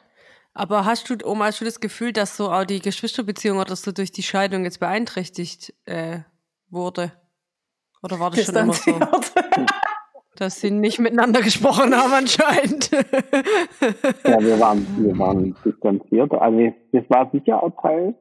Aber 0.54 0.84
hast 0.84 1.08
du, 1.08 1.16
Oma, 1.26 1.46
hast 1.46 1.60
du 1.60 1.64
das 1.64 1.80
Gefühl, 1.80 2.12
dass 2.12 2.36
so 2.36 2.50
auch 2.50 2.64
die 2.64 2.80
Geschwisterbeziehung 2.80 3.58
oder 3.58 3.74
so 3.74 3.90
durch 3.92 4.12
die 4.12 4.22
Scheidung 4.22 4.64
jetzt 4.64 4.80
beeinträchtigt 4.80 5.72
äh, 5.86 6.20
wurde? 6.68 7.12
Oder 8.02 8.20
war 8.20 8.30
das 8.30 8.44
schon 8.44 8.56
immer 8.56 8.72
so, 8.74 8.92
Distanziert. 8.92 9.70
dass 10.36 10.60
sie 10.60 10.70
nicht 10.70 10.98
miteinander 10.98 11.40
gesprochen 11.40 11.94
haben 11.94 12.12
anscheinend? 12.12 12.90
Ja, 14.24 14.40
wir 14.40 14.58
waren, 14.60 14.86
wir 14.96 15.18
waren 15.18 15.54
distanziert. 15.64 16.32
Also 16.32 16.72
das 16.92 17.04
war 17.08 17.30
sicher 17.32 17.62
auch 17.62 17.70
Teil 17.82 18.14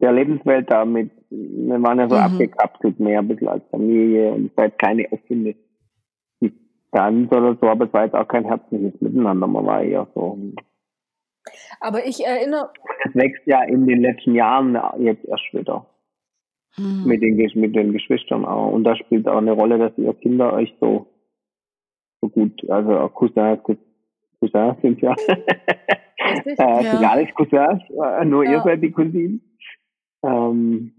der 0.00 0.12
Lebenswelt 0.12 0.70
damit. 0.70 1.10
Wir 1.30 1.82
waren 1.82 1.98
ja 1.98 2.08
so 2.08 2.14
Mhm. 2.16 2.20
abgekapselt 2.22 3.00
mehr 3.00 3.20
ein 3.20 3.28
bisschen 3.28 3.48
als 3.48 3.64
Familie 3.70 4.32
und 4.32 4.50
es 4.50 4.56
war 4.56 4.64
jetzt 4.66 4.78
keine 4.78 5.10
offene 5.12 5.54
Distanz 6.40 7.30
oder 7.32 7.56
so, 7.60 7.68
aber 7.68 7.86
es 7.86 7.92
war 7.92 8.04
jetzt 8.04 8.14
auch 8.14 8.28
kein 8.28 8.44
herzliches 8.44 9.00
Miteinander. 9.00 9.46
Man 9.46 9.64
war 9.66 9.82
eher 9.82 10.06
so. 10.14 10.38
Aber 11.80 12.06
ich 12.06 12.24
erinnere, 12.24 12.70
Es 13.04 13.14
wächst 13.14 13.46
ja 13.46 13.62
in 13.64 13.86
den 13.86 14.00
letzten 14.02 14.34
Jahren 14.34 14.78
jetzt 14.98 15.24
erst 15.26 15.52
wieder. 15.52 15.86
Hm. 16.74 17.04
mit 17.06 17.22
den, 17.22 17.36
mit 17.54 17.74
den 17.74 17.92
Geschwistern 17.92 18.44
auch. 18.44 18.70
Und 18.72 18.84
da 18.84 18.94
spielt 18.96 19.26
auch 19.28 19.38
eine 19.38 19.52
Rolle, 19.52 19.78
dass 19.78 19.96
ihr 19.96 20.12
Kinder 20.14 20.52
euch 20.52 20.74
so, 20.78 21.06
so 22.20 22.28
gut, 22.28 22.68
also 22.68 22.98
auch 22.98 23.14
Cousins, 23.14 23.60
Cous- 23.64 23.78
Cousins 24.40 24.76
sind 24.82 25.00
ja, 25.00 25.12
Richtig? 25.12 25.28
äh, 26.58 26.82
Ja. 26.82 26.82
sind 26.82 27.04
alles 27.04 27.34
Cousins, 27.34 27.82
äh, 27.90 28.24
nur 28.26 28.44
ihr 28.44 28.50
Ja. 28.58 28.62
seid 28.62 28.82
die 28.82 28.90
Cousinen. 28.92 29.40
Ähm, 30.22 30.92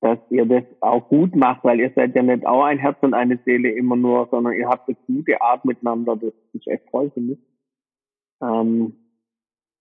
dass 0.00 0.18
ihr 0.30 0.46
das 0.46 0.62
auch 0.80 1.08
gut 1.08 1.34
macht, 1.34 1.62
weil 1.64 1.80
ihr 1.80 1.90
seid 1.94 2.14
ja 2.14 2.22
nicht 2.22 2.46
auch 2.46 2.62
ein 2.64 2.78
Herz 2.78 2.96
und 3.02 3.12
eine 3.12 3.38
Seele 3.44 3.70
immer 3.70 3.96
nur, 3.96 4.28
sondern 4.30 4.54
ihr 4.54 4.68
habt 4.68 4.88
eine 4.88 4.96
gute 5.06 5.40
Art 5.42 5.64
miteinander, 5.64 6.14
das 6.16 6.32
ist 6.52 6.66
echt 6.68 6.86
toll, 6.90 7.10
finde 7.12 7.32
ich. 7.34 7.38
Ähm, 8.42 8.94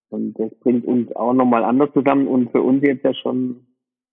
und 0.10 0.34
das 0.40 0.54
bringt 0.60 0.86
uns 0.86 1.16
auch 1.16 1.34
nochmal 1.34 1.64
anders 1.64 1.92
zusammen 1.94 2.28
und 2.28 2.52
für 2.52 2.62
uns 2.62 2.84
jetzt 2.84 3.04
ja 3.04 3.14
schon 3.14 3.66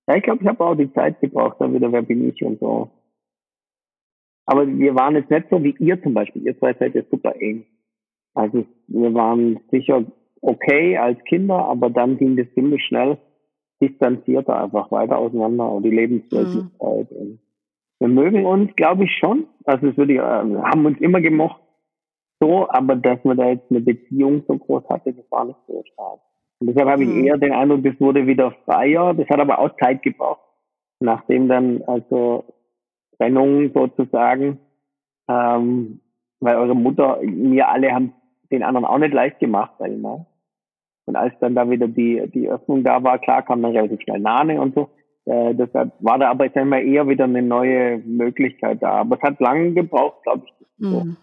ja, 0.09 0.16
ich 0.16 0.22
glaube, 0.22 0.42
ich 0.42 0.48
habe 0.48 0.64
auch 0.64 0.76
die 0.76 0.92
Zeit 0.92 1.20
gebraucht, 1.20 1.56
dann 1.59 1.74
wieder, 1.74 1.90
wer 1.90 2.02
bin 2.02 2.28
ich 2.28 2.42
und 2.42 2.61
so. 2.61 2.90
Aber 4.46 4.66
wir 4.66 4.94
waren 4.94 5.16
jetzt 5.16 5.30
nicht 5.30 5.48
so 5.50 5.62
wie 5.62 5.74
ihr 5.80 6.00
zum 6.02 6.14
Beispiel. 6.14 6.46
Ihr 6.46 6.56
zwei 6.59 6.72
seid 6.74 6.94
ja 6.94 7.02
super 7.11 7.35
eng. 7.40 7.66
Also 8.35 8.64
wir 8.87 9.12
waren 9.14 9.59
sicher 9.72 10.04
okay 10.40 10.96
als 10.96 11.18
Kinder, 11.24 11.56
aber 11.64 11.90
dann 11.90 12.18
ging 12.18 12.37
das 12.37 12.46
ziemlich 12.54 12.85
schnell 12.85 13.18
distanzierter 13.82 14.62
einfach 14.62 14.90
weiter 14.92 15.18
auseinander 15.18 15.70
und 15.70 15.82
die 15.82 15.90
Lebenswelt 15.90 16.54
Mhm. 16.54 16.70
halt. 16.80 17.09
Wir 17.98 18.09
mögen 18.09 18.46
uns, 18.46 18.74
glaube 18.76 19.04
ich, 19.04 19.12
schon. 19.18 19.46
Also 19.64 19.88
es 19.88 19.96
würde 19.96 20.12
ich, 20.12 20.18
äh, 20.18 20.22
wir 20.22 20.62
haben 20.62 20.87
uns 20.87 21.00
immer 21.00 21.20
gemocht. 21.20 21.61
So, 22.40 22.68
aber 22.68 22.96
dass 22.96 23.22
man 23.25 23.37
da 23.38 23.49
jetzt 23.49 23.70
eine 23.70 23.81
Beziehung 23.81 24.42
so 24.46 24.57
groß 24.59 24.85
hatte, 24.90 25.12
das 25.12 25.25
war 25.31 25.44
nicht 25.46 25.59
so 25.66 25.83
stark. 25.92 26.20
Und 26.61 26.68
deshalb 26.68 26.88
habe 26.88 27.05
ich 27.05 27.11
Mhm. 27.11 27.25
eher 27.25 27.38
den 27.38 27.53
Eindruck, 27.53 27.83
das 27.85 27.99
wurde 28.01 28.27
wieder 28.27 28.53
freier. 28.64 29.14
Das 29.14 29.29
hat 29.29 29.40
aber 29.40 29.59
auch 29.59 29.75
Zeit 29.77 30.03
gebraucht. 30.03 30.40
Nachdem 31.01 31.49
dann 31.49 31.83
also 31.87 32.44
Trennung 33.18 33.70
sozusagen, 33.75 34.59
ähm, 35.29 36.01
weil 36.40 36.57
eure 36.57 36.75
Mutter, 36.75 37.18
mir 37.22 37.68
alle 37.68 37.92
haben 37.92 38.12
den 38.51 38.62
anderen 38.62 38.87
auch 38.87 38.99
nicht 38.99 39.14
leicht 39.14 39.38
gemacht, 39.40 39.72
sag 39.79 39.90
ich 39.90 39.99
mal. 39.99 40.27
Und 41.07 41.16
als 41.16 41.35
dann 41.40 41.55
da 41.55 41.68
wieder 41.70 41.88
die, 41.88 42.29
die 42.35 42.49
Öffnung 42.49 42.83
da 42.85 43.03
war, 43.03 43.18
klar 43.18 43.42
kam 43.42 43.62
dann 43.62 43.72
relativ 43.77 44.01
schnell 44.03 44.20
Nane 44.20 44.61
und 44.61 44.75
so. 44.75 44.90
Äh, 45.25 45.55
deshalb 45.55 45.92
war 46.01 46.18
da 46.18 46.31
aber, 46.31 46.46
ich 46.46 46.53
sag 46.55 46.66
mal, 46.66 46.83
eher 46.85 47.09
wieder 47.09 47.25
eine 47.25 47.42
neue 47.42 47.99
Möglichkeit 47.99 48.83
da. 48.83 48.90
Aber 49.01 49.16
es 49.16 49.22
hat 49.22 49.40
lange 49.40 49.72
gebraucht, 49.72 50.22
glaube 50.22 50.42
ich, 50.46 50.53
so 50.79 51.03
Hm. 51.03 51.16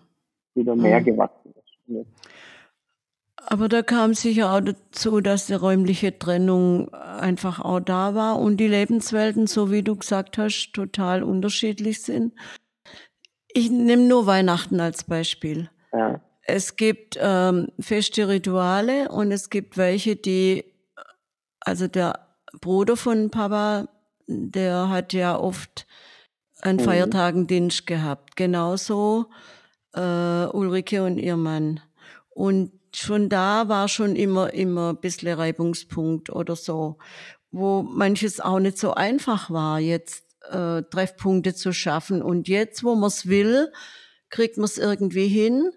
Wieder 0.55 0.75
mehr 0.75 0.99
Mhm. 0.99 1.05
gewachsen 1.05 1.53
ist. 1.87 2.07
Aber 3.45 3.67
da 3.67 3.81
kam 3.81 4.13
sicher 4.13 4.53
auch 4.53 4.61
dazu, 4.61 5.19
dass 5.19 5.47
die 5.47 5.53
räumliche 5.53 6.17
Trennung 6.17 6.93
einfach 6.93 7.59
auch 7.59 7.81
da 7.81 8.15
war 8.15 8.39
und 8.39 8.57
die 8.57 8.67
Lebenswelten, 8.69 9.47
so 9.47 9.69
wie 9.69 9.83
du 9.83 9.95
gesagt 9.97 10.37
hast, 10.37 10.71
total 10.73 11.23
unterschiedlich 11.23 12.01
sind. 12.01 12.33
Ich 13.49 13.69
nehme 13.69 14.03
nur 14.03 14.25
Weihnachten 14.25 14.79
als 14.79 15.03
Beispiel. 15.03 15.69
Ja. 15.91 16.21
Es 16.43 16.75
gibt 16.77 17.17
ähm, 17.21 17.67
feste 17.79 18.27
Rituale 18.27 19.09
und 19.09 19.31
es 19.31 19.49
gibt 19.49 19.77
welche, 19.77 20.15
die, 20.15 20.63
also 21.59 21.87
der 21.87 22.27
Bruder 22.61 22.95
von 22.97 23.29
Papa, 23.29 23.87
der 24.27 24.89
hat 24.89 25.11
ja 25.13 25.37
oft 25.37 25.85
an 26.61 26.77
Mhm. 26.77 26.81
Feiertagen 26.81 27.47
Dienst 27.47 27.85
gehabt. 27.87 28.35
Genauso 28.37 29.25
äh, 29.93 30.45
Ulrike 30.45 31.03
und 31.03 31.17
ihr 31.17 31.38
Mann. 31.38 31.79
Und 32.29 32.71
schon 32.95 33.29
da 33.29 33.69
war 33.69 33.88
schon 33.88 34.15
immer, 34.15 34.53
immer 34.53 34.89
ein 34.89 35.01
bisschen 35.01 35.34
Reibungspunkt 35.34 36.29
oder 36.29 36.56
so, 36.56 36.97
wo 37.51 37.84
manches 37.84 38.39
auch 38.39 38.60
nicht 38.60 38.77
so 38.77 38.93
einfach 38.93 39.49
war, 39.49 39.79
jetzt 39.79 40.23
äh, 40.49 40.84
Treffpunkte 40.84 41.53
zu 41.53 41.73
schaffen. 41.73 42.21
Und 42.21 42.47
jetzt, 42.47 42.84
wo 42.84 42.95
man 42.95 43.08
es 43.08 43.27
will, 43.27 43.71
kriegt 44.29 44.58
man 44.58 44.65
es 44.65 44.77
irgendwie 44.77 45.27
hin, 45.27 45.69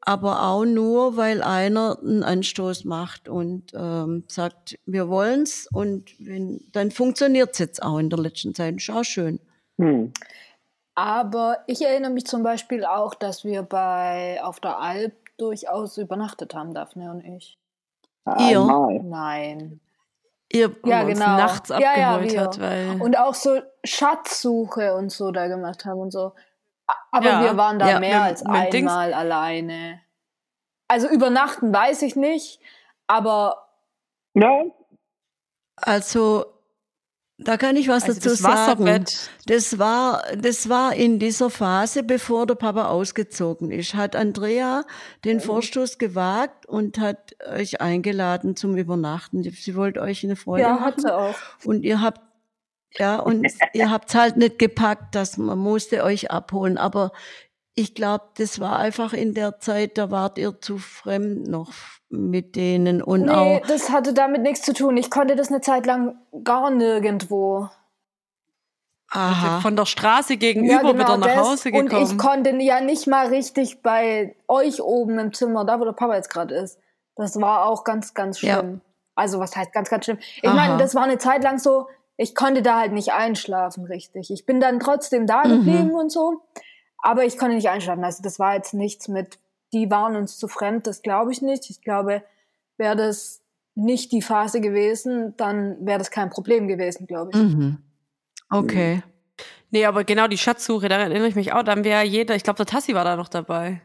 aber 0.00 0.42
auch 0.42 0.64
nur, 0.64 1.16
weil 1.16 1.42
einer 1.42 1.98
einen 2.00 2.22
Anstoß 2.22 2.84
macht 2.84 3.28
und 3.28 3.72
ähm, 3.74 4.24
sagt, 4.28 4.78
wir 4.86 5.08
wollen's 5.08 5.68
und 5.72 6.14
wenn, 6.18 6.60
dann 6.72 6.90
funktioniert's 6.90 7.58
jetzt 7.58 7.82
auch 7.82 7.98
in 7.98 8.08
der 8.08 8.20
letzten 8.20 8.54
Zeit. 8.54 8.76
Auch 8.90 9.04
schön. 9.04 9.40
Hm. 9.78 10.12
Aber 10.98 11.58
ich 11.68 11.80
erinnere 11.84 12.10
mich 12.10 12.26
zum 12.26 12.42
Beispiel 12.42 12.84
auch, 12.84 13.14
dass 13.14 13.44
wir 13.44 13.62
bei 13.62 14.40
auf 14.42 14.58
der 14.58 14.80
Alp 14.80 15.12
durchaus 15.36 15.96
übernachtet 15.96 16.56
haben, 16.56 16.74
Daphne 16.74 17.12
und 17.12 17.20
ich. 17.24 17.56
Ihr? 18.40 18.58
Einmal. 18.60 19.00
Nein. 19.04 19.80
Ihr, 20.50 20.74
Ja, 20.84 21.02
uns 21.02 21.12
genau. 21.20 21.36
nachts 21.36 21.68
Ja, 21.68 21.78
ja, 21.96 22.14
abgeholt 22.16 22.32
wir. 22.32 22.40
hat, 22.40 22.60
weil 22.60 23.00
Und 23.00 23.16
auch 23.16 23.34
so 23.34 23.60
Schatzsuche 23.84 24.96
und 24.96 25.12
so 25.12 25.30
da 25.30 25.46
gemacht 25.46 25.84
haben 25.84 26.00
und 26.00 26.10
so. 26.10 26.32
Aber 27.12 27.26
Ja. 27.28 27.42
wir 27.44 27.56
waren 27.56 27.78
da 27.78 27.88
Ja, 27.90 28.00
mehr 28.00 28.16
mit- 28.18 28.24
als 28.30 28.42
mit 28.44 28.72
Dings- 28.72 28.90
einmal 28.90 29.14
alleine. 29.14 30.00
Also 30.88 31.06
übernachten 31.08 31.72
weiß 31.72 32.02
ich 32.02 32.16
nicht, 32.16 32.60
aber 33.06 33.68
Ja, 34.34 34.62
Also, 35.76 36.46
da 37.40 37.56
kann 37.56 37.76
ich 37.76 37.86
was 37.86 38.02
also 38.02 38.14
dazu 38.14 38.30
das 38.30 38.38
sagen. 38.38 39.04
Das 39.46 39.78
war, 39.78 40.24
das 40.36 40.68
war 40.68 40.94
in 40.94 41.20
dieser 41.20 41.50
Phase, 41.50 42.02
bevor 42.02 42.46
der 42.46 42.56
Papa 42.56 42.88
ausgezogen 42.88 43.70
ist, 43.70 43.94
hat 43.94 44.16
Andrea 44.16 44.84
den 45.24 45.38
Vorstoß 45.40 45.98
gewagt 45.98 46.66
und 46.66 46.98
hat 46.98 47.36
euch 47.48 47.80
eingeladen 47.80 48.56
zum 48.56 48.76
Übernachten. 48.76 49.44
Sie 49.44 49.76
wollte 49.76 50.00
euch 50.00 50.24
eine 50.24 50.34
Freude 50.34 50.62
ja, 50.62 50.72
machen. 50.72 50.84
hat 50.84 51.00
sie 51.00 51.14
auch. 51.14 51.36
Und 51.64 51.84
ihr 51.84 52.00
habt, 52.00 52.20
ja, 52.98 53.20
und 53.20 53.46
ihr 53.72 53.88
habt's 53.88 54.16
halt 54.16 54.36
nicht 54.36 54.58
gepackt, 54.58 55.14
dass 55.14 55.36
man 55.36 55.58
musste 55.58 56.02
euch 56.02 56.32
abholen. 56.32 56.76
Aber 56.76 57.12
ich 57.76 57.94
glaube, 57.94 58.24
das 58.36 58.58
war 58.58 58.80
einfach 58.80 59.12
in 59.12 59.34
der 59.34 59.60
Zeit, 59.60 59.96
da 59.96 60.10
wart 60.10 60.38
ihr 60.38 60.60
zu 60.60 60.78
fremd 60.78 61.46
noch 61.46 61.72
mit 62.10 62.56
denen 62.56 63.02
und 63.02 63.22
Nee, 63.26 63.60
auch, 63.62 63.66
das 63.66 63.90
hatte 63.90 64.14
damit 64.14 64.42
nichts 64.42 64.62
zu 64.62 64.72
tun. 64.72 64.96
Ich 64.96 65.10
konnte 65.10 65.36
das 65.36 65.48
eine 65.48 65.60
Zeit 65.60 65.86
lang 65.86 66.16
gar 66.42 66.70
nirgendwo. 66.70 67.68
Also 69.10 69.60
von 69.60 69.74
der 69.74 69.86
Straße 69.86 70.36
gegenüber 70.36 70.72
ja, 70.72 70.80
genau 70.80 70.94
wieder 70.94 71.16
nach 71.16 71.26
das. 71.26 71.48
Hause 71.48 71.72
gekommen. 71.72 71.90
Und 71.90 72.12
ich 72.12 72.18
konnte 72.18 72.50
ja 72.56 72.80
nicht 72.80 73.06
mal 73.06 73.28
richtig 73.28 73.82
bei 73.82 74.36
euch 74.48 74.82
oben 74.82 75.18
im 75.18 75.32
Zimmer, 75.32 75.64
da 75.64 75.80
wo 75.80 75.84
der 75.84 75.92
Papa 75.92 76.16
jetzt 76.16 76.28
gerade 76.28 76.54
ist. 76.54 76.78
Das 77.16 77.40
war 77.40 77.66
auch 77.66 77.84
ganz, 77.84 78.12
ganz 78.12 78.38
schlimm. 78.38 78.74
Ja. 78.74 78.80
Also 79.14 79.40
was 79.40 79.56
heißt 79.56 79.72
ganz, 79.72 79.88
ganz 79.88 80.04
schlimm? 80.04 80.18
Ich 80.42 80.52
meine, 80.52 80.76
das 80.76 80.94
war 80.94 81.04
eine 81.04 81.18
Zeit 81.18 81.42
lang 81.42 81.58
so, 81.58 81.88
ich 82.16 82.34
konnte 82.34 82.62
da 82.62 82.78
halt 82.78 82.92
nicht 82.92 83.12
einschlafen 83.12 83.84
richtig. 83.84 84.30
Ich 84.30 84.44
bin 84.44 84.60
dann 84.60 84.78
trotzdem 84.78 85.26
da 85.26 85.44
mhm. 85.44 85.50
geblieben 85.50 85.88
mhm. 85.88 85.94
und 85.94 86.12
so, 86.12 86.42
aber 86.98 87.24
ich 87.24 87.38
konnte 87.38 87.56
nicht 87.56 87.70
einschlafen. 87.70 88.04
Also 88.04 88.22
das 88.22 88.38
war 88.38 88.54
jetzt 88.54 88.74
nichts 88.74 89.08
mit, 89.08 89.38
die 89.72 89.90
waren 89.90 90.16
uns 90.16 90.38
zu 90.38 90.48
fremd, 90.48 90.86
das 90.86 91.02
glaube 91.02 91.32
ich 91.32 91.42
nicht. 91.42 91.70
Ich 91.70 91.80
glaube, 91.80 92.22
wäre 92.76 92.96
das 92.96 93.42
nicht 93.74 94.12
die 94.12 94.22
Phase 94.22 94.60
gewesen, 94.60 95.36
dann 95.36 95.84
wäre 95.86 95.98
das 95.98 96.10
kein 96.10 96.30
Problem 96.30 96.68
gewesen, 96.68 97.06
glaube 97.06 97.30
ich. 97.32 97.38
Mhm. 97.38 97.78
Okay. 98.50 99.02
Nee, 99.70 99.84
aber 99.84 100.04
genau 100.04 100.26
die 100.26 100.38
Schatzsuche, 100.38 100.88
daran 100.88 101.10
erinnere 101.10 101.28
ich 101.28 101.34
mich 101.34 101.52
auch. 101.52 101.62
Dann 101.62 101.84
wäre 101.84 102.02
jeder, 102.04 102.34
ich 102.34 102.42
glaube, 102.42 102.56
der 102.56 102.66
Tassi 102.66 102.94
war 102.94 103.04
da 103.04 103.16
noch 103.16 103.28
dabei. 103.28 103.82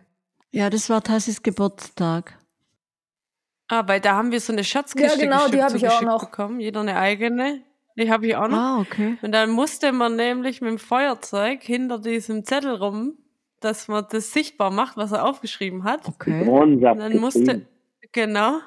Ja, 0.51 0.69
das 0.69 0.89
war 0.89 1.03
Tassis 1.03 1.43
Geburtstag. 1.43 2.37
Ah, 3.67 3.87
weil 3.87 3.99
da 3.99 4.13
haben 4.13 4.31
wir 4.31 4.39
so 4.39 4.53
eine 4.53 4.63
Schatzkiste 4.63 5.19
ja, 5.19 5.23
genau, 5.23 5.47
die 5.47 5.61
habe 5.61 5.75
ich 5.77 5.87
auch 5.87 6.01
noch 6.01 6.25
bekommen. 6.25 6.59
Jeder 6.59 6.81
eine 6.81 6.97
eigene. 6.97 7.61
Die 7.97 8.09
habe 8.09 8.27
ich 8.27 8.35
auch 8.35 8.47
noch. 8.47 8.57
Ah, 8.57 8.79
okay. 8.79 9.17
Und 9.21 9.31
dann 9.31 9.51
musste 9.51 9.91
man 9.91 10.15
nämlich 10.15 10.61
mit 10.61 10.71
dem 10.71 10.79
Feuerzeug 10.79 11.61
hinter 11.61 11.99
diesem 11.99 12.43
Zettel 12.43 12.75
rum, 12.75 13.17
dass 13.63 13.87
man 13.87 14.05
das 14.09 14.31
sichtbar 14.31 14.71
macht, 14.71 14.97
was 14.97 15.11
er 15.11 15.25
aufgeschrieben 15.25 15.83
hat. 15.83 16.07
Okay. 16.07 16.47
Und 16.47 16.81
dann 16.81 17.17
musste, 17.17 17.65
genau. 18.11 18.59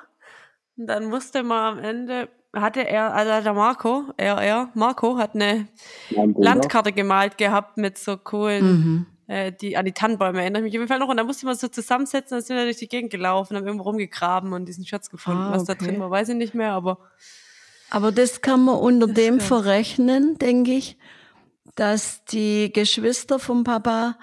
Und 0.77 0.87
dann 0.87 1.07
musste 1.07 1.43
man 1.43 1.79
am 1.79 1.85
Ende 1.85 2.29
hatte 2.61 2.81
er, 2.87 3.15
also 3.15 3.43
der 3.43 3.53
Marco, 3.53 4.05
er, 4.17 4.37
er, 4.39 4.71
Marco 4.75 5.19
hat 5.19 5.35
eine 5.35 5.69
Landkarte 6.11 6.93
gemalt 6.93 7.39
gehabt 7.39 7.77
mit 7.77 7.99
so 7.99 8.17
coolen, 8.17 8.65
mhm. 8.65 9.07
äh, 9.27 9.53
die 9.53 9.77
an 9.77 9.85
die 9.85 9.93
Tannenbäume 9.93 10.41
erinnere 10.41 10.61
ich 10.61 10.65
mich 10.65 10.73
auf 10.73 10.81
jeden 10.81 10.89
Fall 10.89 10.99
noch. 10.99 11.09
Und 11.09 11.17
da 11.17 11.25
musste 11.25 11.47
man 11.47 11.55
so 11.55 11.69
zusammensetzen, 11.69 12.37
dann 12.37 12.43
sind 12.43 12.57
wir 12.57 12.65
durch 12.65 12.79
die 12.79 12.89
Gegend 12.89 13.11
gelaufen, 13.11 13.57
haben 13.57 13.67
irgendwo 13.67 13.85
rumgegraben 13.85 14.53
und 14.53 14.67
diesen 14.67 14.87
Schatz 14.87 15.11
gefunden. 15.11 15.41
Ah, 15.41 15.49
okay. 15.49 15.57
Was 15.57 15.65
da 15.65 15.75
drin 15.75 16.01
war, 16.01 16.11
weiß 16.11 16.31
ich 16.31 16.37
nicht 16.37 16.55
mehr, 16.55 16.73
aber. 16.73 16.99
Aber 17.91 18.11
das 18.11 18.41
kann 18.41 18.65
man 18.65 18.77
unter 18.77 19.07
dem 19.07 19.39
verrechnen, 19.39 20.39
denke 20.39 20.73
ich, 20.73 20.99
dass 21.77 22.25
die 22.25 22.73
Geschwister 22.73 23.39
vom 23.39 23.63
Papa 23.63 24.17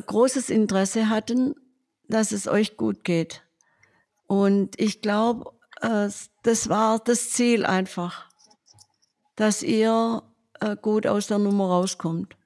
großes 0.00 0.50
Interesse 0.50 1.08
hatten, 1.08 1.54
dass 2.08 2.32
es 2.32 2.48
euch 2.48 2.76
gut 2.76 3.04
geht. 3.04 3.42
Und 4.26 4.80
ich 4.80 5.00
glaube, 5.00 5.50
äh, 5.80 6.08
das 6.42 6.68
war 6.68 6.98
das 7.04 7.30
Ziel 7.30 7.64
einfach, 7.64 8.28
dass 9.36 9.62
ihr 9.62 10.22
äh, 10.60 10.76
gut 10.80 11.06
aus 11.06 11.26
der 11.26 11.38
Nummer 11.38 11.66
rauskommt. 11.66 12.36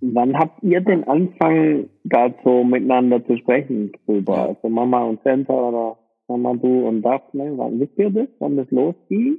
Wann 0.00 0.38
habt 0.38 0.62
ihr 0.62 0.80
den 0.80 1.04
Anfang 1.08 1.88
dazu 2.04 2.64
miteinander 2.64 3.24
zu 3.26 3.36
sprechen 3.38 3.92
drüber? 4.06 4.48
Also 4.48 4.68
Mama 4.68 5.02
und 5.02 5.20
Santa 5.24 5.52
oder 5.52 5.98
Mama, 6.28 6.54
du 6.54 6.86
und 6.86 7.02
Daphne, 7.02 7.52
wann 7.56 7.80
wisst 7.80 7.98
ihr 7.98 8.10
das, 8.10 8.28
wann 8.38 8.56
das 8.56 8.70
losging? 8.70 9.38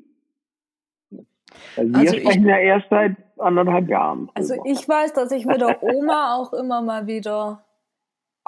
Also 1.78 1.91
wir 1.91 2.00
also 2.00 2.18
sprechen 2.18 2.43
ich, 2.43 2.50
ja 2.50 2.58
erst 2.58 2.86
seit 2.89 3.16
anderthalb 3.38 3.89
Jahren. 3.89 4.30
Also 4.34 4.56
ich 4.66 4.88
weiß, 4.88 5.14
dass 5.14 5.32
ich 5.32 5.45
mit 5.45 5.62
der 5.62 5.82
Oma 5.84 6.36
auch 6.36 6.54
immer 6.54 6.82
mal 6.82 7.08
wieder 7.08 7.64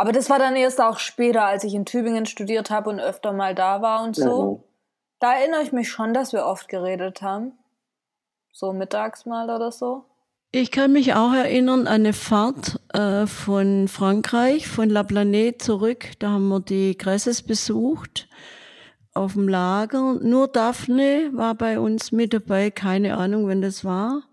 aber 0.02 0.14
das 0.14 0.32
war 0.32 0.40
dann 0.40 0.56
erst 0.56 0.82
auch 0.82 0.98
später, 0.98 1.46
als 1.46 1.64
ich 1.64 1.76
in 1.76 1.86
Tübingen 1.86 2.26
studiert 2.26 2.72
habe 2.72 2.90
und 2.90 3.00
öfter 3.00 3.34
mal 3.34 3.54
da 3.54 3.84
war 3.84 4.04
und 4.04 4.16
so. 4.16 4.64
Ja. 4.64 4.70
Da 5.20 5.34
erinnere 5.36 5.62
ich 5.62 5.72
mich 5.72 5.92
schon, 5.92 6.12
dass 6.16 6.34
wir 6.34 6.48
oft 6.48 6.68
geredet 6.68 7.22
haben. 7.22 7.52
So 8.52 8.74
mittags 8.74 9.28
mal 9.28 9.48
oder 9.52 9.72
so. 9.72 10.06
Ich 10.52 10.72
kann 10.72 10.92
mich 10.92 11.14
auch 11.14 11.34
erinnern 11.34 11.82
an 11.82 11.88
eine 11.88 12.14
Fahrt 12.14 12.80
äh, 12.94 13.28
von 13.28 13.88
Frankreich, 13.88 14.68
von 14.68 14.90
La 14.90 15.02
Planète 15.02 15.60
zurück. 15.60 16.14
Da 16.18 16.32
haben 16.32 16.48
wir 16.48 16.62
die 16.62 16.98
Gresses 16.98 17.44
besucht 17.44 18.28
auf 19.14 19.34
dem 19.34 19.48
Lager. 19.48 20.20
Nur 20.22 20.48
Daphne 20.48 21.30
war 21.34 21.56
bei 21.56 21.80
uns 21.80 22.12
mit 22.12 22.34
dabei, 22.34 22.72
keine 22.72 23.18
Ahnung, 23.18 23.48
wenn 23.48 23.62
das 23.62 23.84
war. 23.84 24.24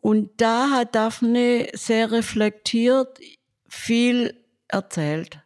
Und 0.00 0.40
da 0.40 0.70
hat 0.70 0.94
Daphne 0.94 1.68
sehr 1.74 2.10
reflektiert 2.10 3.18
viel 3.68 4.34
erzählt. 4.68 5.40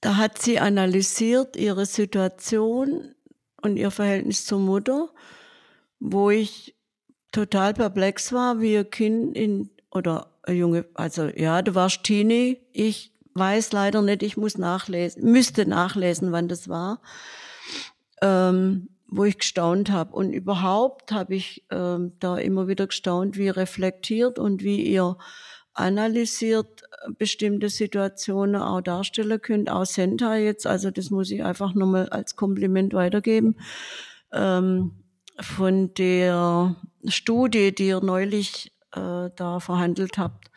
Da 0.00 0.16
hat 0.16 0.40
sie 0.40 0.60
analysiert 0.60 1.56
ihre 1.56 1.86
Situation, 1.86 3.14
und 3.62 3.76
ihr 3.76 3.90
Verhältnis 3.90 4.44
zur 4.44 4.58
Mutter, 4.58 5.08
wo 6.00 6.30
ich 6.30 6.76
total 7.30 7.72
perplex 7.72 8.32
war, 8.32 8.60
wie 8.60 8.74
ihr 8.74 8.84
Kind 8.84 9.36
in, 9.36 9.70
oder 9.90 10.32
Junge, 10.48 10.84
also 10.94 11.28
ja, 11.28 11.62
du 11.62 11.74
warst 11.74 12.02
Teenie, 12.02 12.58
ich 12.72 13.11
weiß 13.34 13.72
leider 13.72 14.02
nicht, 14.02 14.22
ich 14.22 14.36
muss 14.36 14.58
nachlesen, 14.58 15.30
müsste 15.30 15.66
nachlesen, 15.66 16.32
wann 16.32 16.48
das 16.48 16.68
war, 16.68 17.00
ähm, 18.20 18.88
wo 19.06 19.24
ich 19.24 19.38
gestaunt 19.38 19.90
habe. 19.90 20.14
Und 20.14 20.32
überhaupt 20.32 21.12
habe 21.12 21.34
ich 21.34 21.64
ähm, 21.70 22.12
da 22.18 22.36
immer 22.38 22.68
wieder 22.68 22.86
gestaunt, 22.86 23.36
wie 23.36 23.48
reflektiert 23.48 24.38
und 24.38 24.62
wie 24.62 24.82
ihr 24.82 25.16
analysiert 25.74 26.82
äh, 26.82 27.12
bestimmte 27.18 27.68
Situationen 27.68 28.60
auch 28.60 28.80
darstellen 28.80 29.40
könnt, 29.40 29.70
auch 29.70 29.86
Senta 29.86 30.36
jetzt, 30.36 30.66
also 30.66 30.90
das 30.90 31.10
muss 31.10 31.30
ich 31.30 31.42
einfach 31.42 31.74
nochmal 31.74 32.08
als 32.08 32.36
Kompliment 32.36 32.94
weitergeben. 32.94 33.56
Ähm, 34.32 34.92
von 35.40 35.94
der 35.94 36.76
Studie, 37.06 37.74
die 37.74 37.88
ihr 37.88 38.00
neulich 38.00 38.72
äh, 38.92 39.30
da 39.34 39.60
verhandelt 39.60 40.18
habt, 40.18 40.50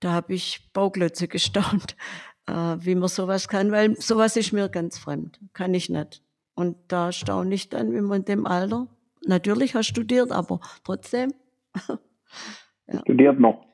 da 0.00 0.12
habe 0.12 0.34
ich 0.34 0.72
Bauklötze 0.72 1.28
gestaunt, 1.28 1.96
äh, 2.48 2.52
wie 2.52 2.94
man 2.94 3.08
sowas 3.08 3.48
kann, 3.48 3.70
weil 3.70 3.96
sowas 3.96 4.36
ist 4.36 4.52
mir 4.52 4.68
ganz 4.68 4.98
fremd, 4.98 5.38
kann 5.52 5.74
ich 5.74 5.88
nicht. 5.88 6.22
Und 6.54 6.76
da 6.88 7.12
staune 7.12 7.54
ich 7.54 7.68
dann, 7.68 7.92
wie 7.94 8.00
man 8.00 8.20
in 8.20 8.24
dem 8.24 8.46
Alter, 8.46 8.88
natürlich 9.26 9.74
hast 9.74 9.86
studiert, 9.86 10.32
aber 10.32 10.60
trotzdem. 10.84 11.32
ja. 12.86 13.00
Studiert 13.00 13.38
noch. 13.38 13.66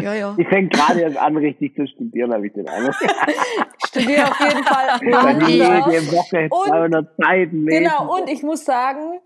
Ja, 0.00 0.12
ja. 0.12 0.34
Ich 0.38 0.48
fängt 0.48 0.72
gerade 0.72 1.02
jetzt 1.02 1.16
an, 1.16 1.36
richtig 1.36 1.76
zu 1.76 1.86
studieren, 1.86 2.32
habe 2.32 2.46
ich 2.46 2.52
den 2.52 2.68
Eindruck. 2.68 2.96
ich 3.28 3.88
studiere 3.88 4.24
auf 4.28 4.40
jeden 4.40 4.64
Fall 4.64 5.48
jede 5.48 6.12
Woche 6.12 6.48
200 6.50 7.16
Seiten 7.16 7.64
lesen. 7.64 7.84
Genau, 7.84 8.16
und 8.16 8.28
ich 8.28 8.42
muss 8.42 8.64
sagen, 8.64 9.20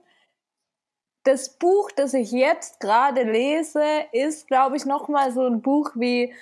das 1.29 1.51
Buch, 1.51 1.91
das 1.95 2.15
ich 2.15 2.33
jetzt 2.33 2.81
gerade 2.81 3.23
lese, 3.23 3.85
ist, 4.13 4.49
glaube 4.49 4.77
ich, 4.77 4.87
nochmal 4.87 5.31
so 5.31 5.47
ein 5.47 5.61
Buch 5.61 5.91
wie 5.95 6.35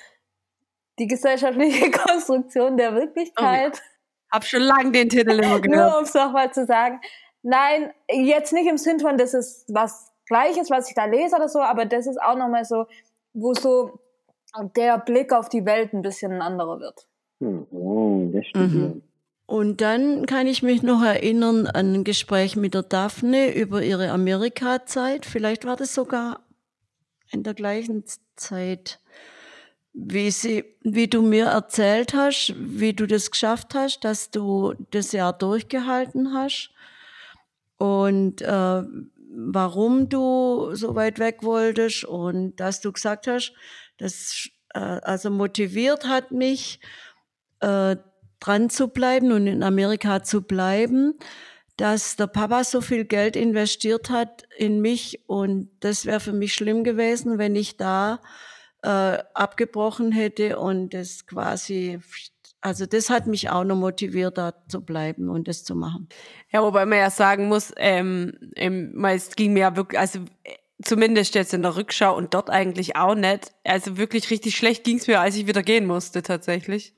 Die 0.98 1.08
gesellschaftliche 1.08 1.90
Konstruktion 2.06 2.76
der 2.76 2.94
Wirklichkeit. 2.94 3.72
Oh, 3.74 4.36
hab 4.36 4.44
schon 4.44 4.62
lange 4.62 4.92
den 4.92 5.08
Titel 5.08 5.32
immer 5.32 5.60
gehört. 5.60 5.90
Nur 5.90 5.98
um 5.98 6.04
es 6.04 6.14
nochmal 6.14 6.52
zu 6.52 6.64
sagen. 6.64 7.00
Nein, 7.42 7.92
jetzt 8.10 8.52
nicht 8.52 8.66
im 8.66 8.78
Sinn 8.78 9.00
von, 9.00 9.18
das 9.18 9.34
ist 9.34 9.66
was 9.68 10.12
Gleiches, 10.26 10.70
was 10.70 10.88
ich 10.88 10.94
da 10.94 11.04
lese 11.04 11.36
oder 11.36 11.48
so, 11.48 11.60
aber 11.60 11.84
das 11.84 12.06
ist 12.06 12.20
auch 12.20 12.36
nochmal 12.36 12.64
so, 12.64 12.86
wo 13.34 13.54
so 13.54 14.00
der 14.74 14.98
Blick 14.98 15.32
auf 15.32 15.48
die 15.48 15.66
Welt 15.66 15.92
ein 15.92 16.02
bisschen 16.02 16.32
ein 16.32 16.42
anderer 16.42 16.80
wird. 16.80 17.06
Hm, 17.40 17.66
oh, 17.70 18.30
das 18.32 18.46
stimmt. 18.46 18.72
Mhm. 18.72 19.02
Und 19.46 19.80
dann 19.80 20.26
kann 20.26 20.48
ich 20.48 20.62
mich 20.62 20.82
noch 20.82 21.02
erinnern 21.02 21.68
an 21.68 21.94
ein 21.94 22.04
Gespräch 22.04 22.56
mit 22.56 22.74
der 22.74 22.82
Daphne 22.82 23.54
über 23.54 23.82
ihre 23.82 24.10
Amerika-Zeit. 24.10 25.24
Vielleicht 25.24 25.64
war 25.64 25.76
das 25.76 25.94
sogar 25.94 26.40
in 27.30 27.44
der 27.44 27.54
gleichen 27.54 28.04
Zeit, 28.34 29.00
wie, 29.92 30.30
sie, 30.30 30.64
wie 30.82 31.06
du 31.06 31.22
mir 31.22 31.46
erzählt 31.46 32.12
hast, 32.12 32.54
wie 32.56 32.92
du 32.92 33.06
das 33.06 33.30
geschafft 33.30 33.74
hast, 33.74 34.04
dass 34.04 34.30
du 34.30 34.74
das 34.90 35.12
Jahr 35.12 35.32
durchgehalten 35.32 36.34
hast 36.34 36.70
und 37.78 38.42
äh, 38.42 38.82
warum 39.36 40.08
du 40.08 40.74
so 40.74 40.94
weit 40.94 41.18
weg 41.18 41.42
wolltest 41.42 42.04
und 42.04 42.56
dass 42.56 42.80
du 42.80 42.92
gesagt 42.92 43.26
hast, 43.26 43.52
das 43.98 44.48
äh, 44.74 44.78
also 44.78 45.30
motiviert 45.30 46.06
hat 46.06 46.30
mich, 46.30 46.80
äh, 47.60 47.96
dran 48.40 48.70
zu 48.70 48.88
bleiben 48.88 49.32
und 49.32 49.46
in 49.46 49.62
Amerika 49.62 50.22
zu 50.22 50.42
bleiben, 50.42 51.14
dass 51.76 52.16
der 52.16 52.26
Papa 52.26 52.64
so 52.64 52.80
viel 52.80 53.04
Geld 53.04 53.36
investiert 53.36 54.10
hat 54.10 54.44
in 54.56 54.80
mich 54.80 55.20
und 55.26 55.70
das 55.80 56.06
wäre 56.06 56.20
für 56.20 56.32
mich 56.32 56.54
schlimm 56.54 56.84
gewesen, 56.84 57.38
wenn 57.38 57.54
ich 57.54 57.76
da 57.76 58.20
äh, 58.82 59.18
abgebrochen 59.34 60.12
hätte 60.12 60.58
und 60.58 60.94
das 60.94 61.26
quasi, 61.26 62.00
also 62.60 62.86
das 62.86 63.10
hat 63.10 63.26
mich 63.26 63.50
auch 63.50 63.64
noch 63.64 63.76
motiviert, 63.76 64.38
da 64.38 64.54
zu 64.68 64.82
bleiben 64.82 65.28
und 65.28 65.48
das 65.48 65.64
zu 65.64 65.74
machen. 65.74 66.08
Ja, 66.50 66.62
wobei 66.62 66.86
man 66.86 66.98
ja 66.98 67.10
sagen 67.10 67.48
muss, 67.48 67.72
ähm, 67.76 68.32
ähm, 68.54 69.04
es 69.04 69.36
ging 69.36 69.52
mir 69.52 69.60
ja 69.60 69.76
wirklich, 69.76 69.98
also 69.98 70.20
zumindest 70.82 71.34
jetzt 71.34 71.52
in 71.52 71.62
der 71.62 71.76
Rückschau 71.76 72.16
und 72.16 72.32
dort 72.32 72.50
eigentlich 72.50 72.96
auch 72.96 73.14
nicht. 73.14 73.52
Also 73.64 73.98
wirklich 73.98 74.30
richtig 74.30 74.56
schlecht 74.56 74.84
ging's 74.84 75.06
mir, 75.06 75.20
als 75.20 75.36
ich 75.36 75.46
wieder 75.46 75.62
gehen 75.62 75.86
musste 75.86 76.22
tatsächlich. 76.22 76.94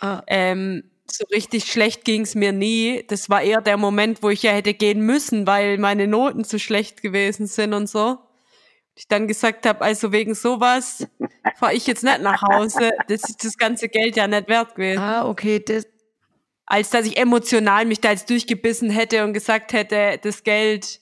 Ah. 0.00 0.22
Ähm, 0.26 0.84
so 1.10 1.24
richtig 1.26 1.70
schlecht 1.70 2.04
ging's 2.04 2.34
mir 2.34 2.52
nie. 2.52 3.04
Das 3.08 3.28
war 3.28 3.42
eher 3.42 3.60
der 3.60 3.76
Moment, 3.76 4.22
wo 4.22 4.30
ich 4.30 4.42
ja 4.42 4.52
hätte 4.52 4.74
gehen 4.74 5.00
müssen, 5.00 5.46
weil 5.46 5.78
meine 5.78 6.06
Noten 6.06 6.44
zu 6.44 6.58
schlecht 6.58 7.02
gewesen 7.02 7.46
sind 7.46 7.74
und 7.74 7.88
so. 7.88 8.18
Ich 8.94 9.08
dann 9.08 9.28
gesagt 9.28 9.66
habe, 9.66 9.80
also 9.82 10.12
wegen 10.12 10.34
sowas 10.34 11.06
fahre 11.58 11.74
ich 11.74 11.86
jetzt 11.86 12.04
nicht 12.04 12.20
nach 12.20 12.42
Hause. 12.42 12.90
Das 13.08 13.28
ist 13.28 13.44
das 13.44 13.56
ganze 13.56 13.88
Geld 13.88 14.16
ja 14.16 14.26
nicht 14.26 14.48
wert 14.48 14.74
gewesen. 14.74 15.00
Ah, 15.00 15.28
okay, 15.28 15.60
das, 15.60 15.86
Als 16.66 16.90
dass 16.90 17.06
ich 17.06 17.16
emotional 17.16 17.86
mich 17.86 18.00
da 18.00 18.10
jetzt 18.10 18.28
durchgebissen 18.30 18.90
hätte 18.90 19.24
und 19.24 19.32
gesagt 19.32 19.72
hätte, 19.72 20.18
das 20.22 20.42
Geld 20.42 21.00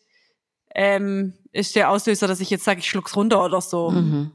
ähm, 0.74 1.34
ist 1.52 1.74
der 1.76 1.90
Auslöser, 1.90 2.28
dass 2.28 2.40
ich 2.40 2.50
jetzt 2.50 2.64
sage, 2.64 2.80
ich 2.80 2.88
schluck's 2.88 3.16
runter 3.16 3.44
oder 3.44 3.60
so. 3.60 3.90
mhm. 3.90 4.32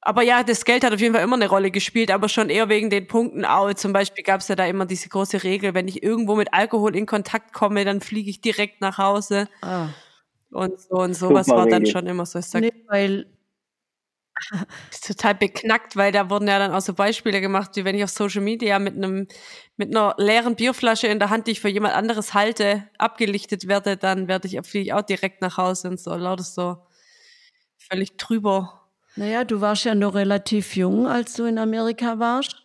Aber 0.00 0.22
ja, 0.22 0.42
das 0.44 0.64
Geld 0.64 0.84
hat 0.84 0.92
auf 0.92 1.00
jeden 1.00 1.14
Fall 1.14 1.24
immer 1.24 1.36
eine 1.36 1.48
Rolle 1.48 1.70
gespielt, 1.70 2.10
aber 2.10 2.28
schon 2.28 2.48
eher 2.48 2.68
wegen 2.68 2.90
den 2.90 3.08
Punkten 3.08 3.44
auch. 3.44 3.72
Zum 3.74 3.92
Beispiel 3.92 4.22
gab 4.22 4.40
es 4.40 4.48
ja 4.48 4.54
da 4.54 4.64
immer 4.66 4.86
diese 4.86 5.08
große 5.08 5.42
Regel, 5.42 5.74
wenn 5.74 5.88
ich 5.88 6.02
irgendwo 6.02 6.36
mit 6.36 6.52
Alkohol 6.52 6.94
in 6.94 7.06
Kontakt 7.06 7.52
komme, 7.52 7.84
dann 7.84 8.00
fliege 8.00 8.30
ich 8.30 8.40
direkt 8.40 8.80
nach 8.80 8.98
Hause. 8.98 9.48
ah. 9.62 9.88
Und 10.50 10.80
so 10.80 10.96
und 10.96 11.14
sowas 11.14 11.48
war 11.48 11.66
dann 11.66 11.86
schon 11.86 12.06
immer 12.06 12.24
so. 12.24 12.38
Ich 12.38 12.46
sag, 12.46 12.62
Nee, 12.62 12.72
weil, 12.86 13.26
ist 14.90 15.06
total 15.06 15.34
beknackt, 15.34 15.96
weil 15.96 16.12
da 16.12 16.30
wurden 16.30 16.48
ja 16.48 16.58
dann 16.58 16.72
auch 16.72 16.80
so 16.80 16.94
Beispiele 16.94 17.40
gemacht, 17.40 17.72
wie 17.74 17.84
wenn 17.84 17.96
ich 17.96 18.04
auf 18.04 18.10
Social 18.10 18.42
Media 18.42 18.78
mit 18.78 18.94
einem 18.94 19.26
mit 19.76 19.94
einer 19.94 20.14
leeren 20.18 20.56
Bierflasche 20.56 21.08
in 21.08 21.18
der 21.18 21.30
Hand, 21.30 21.46
die 21.46 21.52
ich 21.52 21.60
für 21.60 21.68
jemand 21.68 21.94
anderes 21.94 22.34
halte, 22.34 22.88
abgelichtet 22.98 23.66
werde, 23.68 23.96
dann 23.96 24.28
werde 24.28 24.48
ich 24.48 24.58
fliege 24.66 24.84
ich 24.84 24.92
auch 24.92 25.02
direkt 25.02 25.42
nach 25.42 25.56
Hause 25.56 25.88
und 25.88 26.00
so 26.00 26.14
lauter 26.14 26.44
so 26.44 26.76
völlig 27.78 28.16
drüber. 28.16 28.85
Naja, 29.16 29.44
du 29.44 29.60
warst 29.60 29.84
ja 29.84 29.94
noch 29.94 30.14
relativ 30.14 30.76
jung, 30.76 31.06
als 31.06 31.34
du 31.34 31.44
in 31.44 31.58
Amerika 31.58 32.18
warst. 32.18 32.62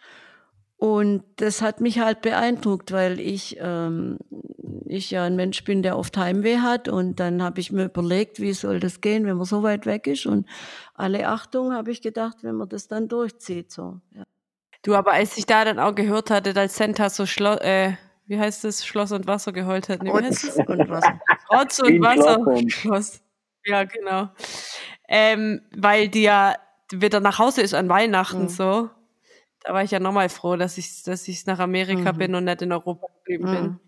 Und 0.78 1.24
das 1.36 1.62
hat 1.62 1.80
mich 1.80 2.00
halt 2.00 2.22
beeindruckt, 2.22 2.92
weil 2.92 3.20
ich, 3.20 3.58
ähm, 3.60 4.18
ich 4.88 5.12
ja 5.12 5.24
ein 5.24 5.36
Mensch 5.36 5.64
bin, 5.64 5.84
der 5.84 5.98
oft 5.98 6.18
Heimweh 6.18 6.58
hat. 6.58 6.88
Und 6.88 7.20
dann 7.20 7.44
habe 7.44 7.60
ich 7.60 7.72
mir 7.72 7.86
überlegt, 7.86 8.40
wie 8.40 8.54
soll 8.54 8.80
das 8.80 9.00
gehen, 9.00 9.26
wenn 9.26 9.38
man 9.38 9.46
so 9.46 9.62
weit 9.62 9.86
weg 9.86 10.08
ist. 10.08 10.26
Und 10.26 10.48
alle 10.96 11.28
Achtung 11.28 11.72
habe 11.72 11.92
ich 11.92 12.02
gedacht, 12.02 12.38
wenn 12.42 12.56
man 12.56 12.68
das 12.68 12.88
dann 12.88 13.08
durchzieht. 13.08 13.72
So. 13.72 14.00
Ja. 14.16 14.24
Du, 14.82 14.96
aber 14.96 15.14
als 15.14 15.38
ich 15.38 15.46
da 15.46 15.64
dann 15.64 15.78
auch 15.78 15.94
gehört 15.94 16.32
hatte, 16.32 16.54
dass 16.54 16.76
Senta 16.76 17.10
so 17.10 17.28
Schloss, 17.28 17.60
äh, 17.62 17.94
wie 18.26 18.40
heißt 18.40 18.64
das, 18.64 18.84
Schloss 18.84 19.12
und 19.12 19.28
Wasser 19.28 19.54
geheult 19.54 19.88
hat. 19.88 20.02
Nee, 20.02 20.12
es? 20.28 20.44
Und 20.56 20.90
was? 20.90 21.06
Rotz 21.52 21.80
und 21.80 22.02
Wasser. 22.02 22.44
Schloss. 22.70 23.22
Ja, 23.64 23.84
genau. 23.84 24.30
Ähm, 25.12 25.62
weil 25.76 26.08
die 26.10 26.24
ja 26.24 26.56
wieder 26.94 27.20
nach 27.20 27.38
Hause 27.40 27.62
ist 27.62 27.74
an 27.76 27.90
Weihnachten 27.90 28.44
Mhm. 28.44 28.50
so. 28.50 28.90
Da 29.64 29.74
war 29.74 29.84
ich 29.84 29.92
ja 29.92 30.00
nochmal 30.00 30.30
froh, 30.30 30.56
dass 30.58 30.78
ich, 30.78 31.04
dass 31.04 31.28
ich 31.28 31.46
nach 31.46 31.60
Amerika 31.60 32.14
Mhm. 32.14 32.18
bin 32.18 32.36
und 32.36 32.46
nicht 32.46 32.62
in 32.64 32.72
Europa 32.72 33.08
geblieben 33.18 33.46
bin. 33.52 33.64
Mhm. 33.64 33.80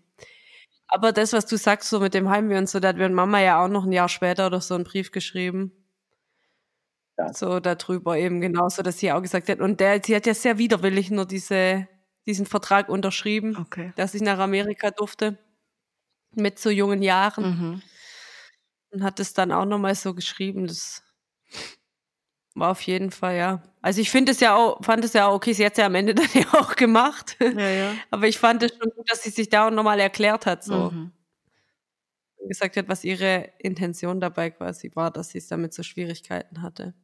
Aber 0.88 1.12
das, 1.12 1.32
was 1.32 1.46
du 1.46 1.56
sagst, 1.56 1.90
so 1.90 2.00
mit 2.00 2.14
dem 2.14 2.28
Heimweh 2.30 2.58
und 2.58 2.68
so, 2.68 2.80
da 2.80 2.88
hat 2.88 2.96
mir 2.98 3.08
Mama 3.10 3.40
ja 3.40 3.62
auch 3.64 3.68
noch 3.68 3.84
ein 3.86 3.92
Jahr 3.92 4.08
später 4.10 4.46
oder 4.48 4.60
so 4.60 4.74
einen 4.76 4.84
Brief 4.84 5.12
geschrieben. 5.12 5.72
Ja. 7.18 7.32
So 7.32 7.60
darüber 7.60 8.16
eben 8.18 8.40
genauso, 8.40 8.82
dass 8.82 8.98
sie 8.98 9.12
auch 9.12 9.22
gesagt 9.22 9.48
hat. 9.48 9.60
Und 9.60 9.80
der, 9.80 10.00
sie 10.04 10.16
hat 10.16 10.26
ja 10.26 10.34
sehr 10.34 10.58
widerwillig 10.58 11.10
nur 11.10 11.26
diese, 11.26 11.88
diesen 12.26 12.46
Vertrag 12.46 12.88
unterschrieben, 12.88 13.56
Okay. 13.56 13.92
dass 13.96 14.14
ich 14.14 14.22
nach 14.22 14.38
Amerika 14.38 14.90
durfte. 14.90 15.38
Mit 16.36 16.58
so 16.58 16.70
jungen 16.70 17.02
Jahren. 17.02 17.44
Mhm. 17.44 17.82
Und 18.90 19.02
hat 19.04 19.20
es 19.20 19.34
dann 19.34 19.52
auch 19.52 19.64
nochmal 19.66 19.94
so 19.94 20.14
geschrieben. 20.14 20.66
Das 20.66 21.02
war 22.54 22.70
auf 22.70 22.80
jeden 22.82 23.10
Fall, 23.10 23.36
ja. 23.36 23.62
Also 23.82 24.00
ich 24.00 24.10
finde 24.10 24.32
es 24.32 24.40
ja 24.40 24.56
auch, 24.56 24.82
fand 24.84 25.04
es 25.04 25.12
ja 25.12 25.26
auch 25.26 25.34
okay, 25.34 25.52
sie 25.52 25.64
hat 25.64 25.72
es 25.72 25.78
ja 25.78 25.86
am 25.86 25.94
Ende 25.94 26.14
dann 26.14 26.28
ja 26.34 26.46
auch 26.52 26.76
gemacht. 26.76 27.36
Ja, 27.40 27.68
ja. 27.68 27.92
Aber 28.10 28.28
ich 28.28 28.38
fand 28.38 28.62
es 28.62 28.76
schon 28.76 28.90
gut, 28.90 29.10
dass 29.10 29.22
sie 29.22 29.30
sich 29.30 29.48
da 29.48 29.66
auch 29.66 29.70
nochmal 29.70 30.00
erklärt 30.00 30.46
hat, 30.46 30.62
so. 30.64 30.90
Mhm. 30.90 31.12
Und 32.36 32.48
gesagt 32.48 32.76
hat, 32.76 32.88
was 32.88 33.04
ihre 33.04 33.50
Intention 33.58 34.20
dabei 34.20 34.50
quasi 34.50 34.90
war, 34.94 35.10
dass 35.10 35.30
sie 35.30 35.38
es 35.38 35.48
damit 35.48 35.72
so 35.72 35.82
Schwierigkeiten 35.82 36.62
hatte. 36.62 36.94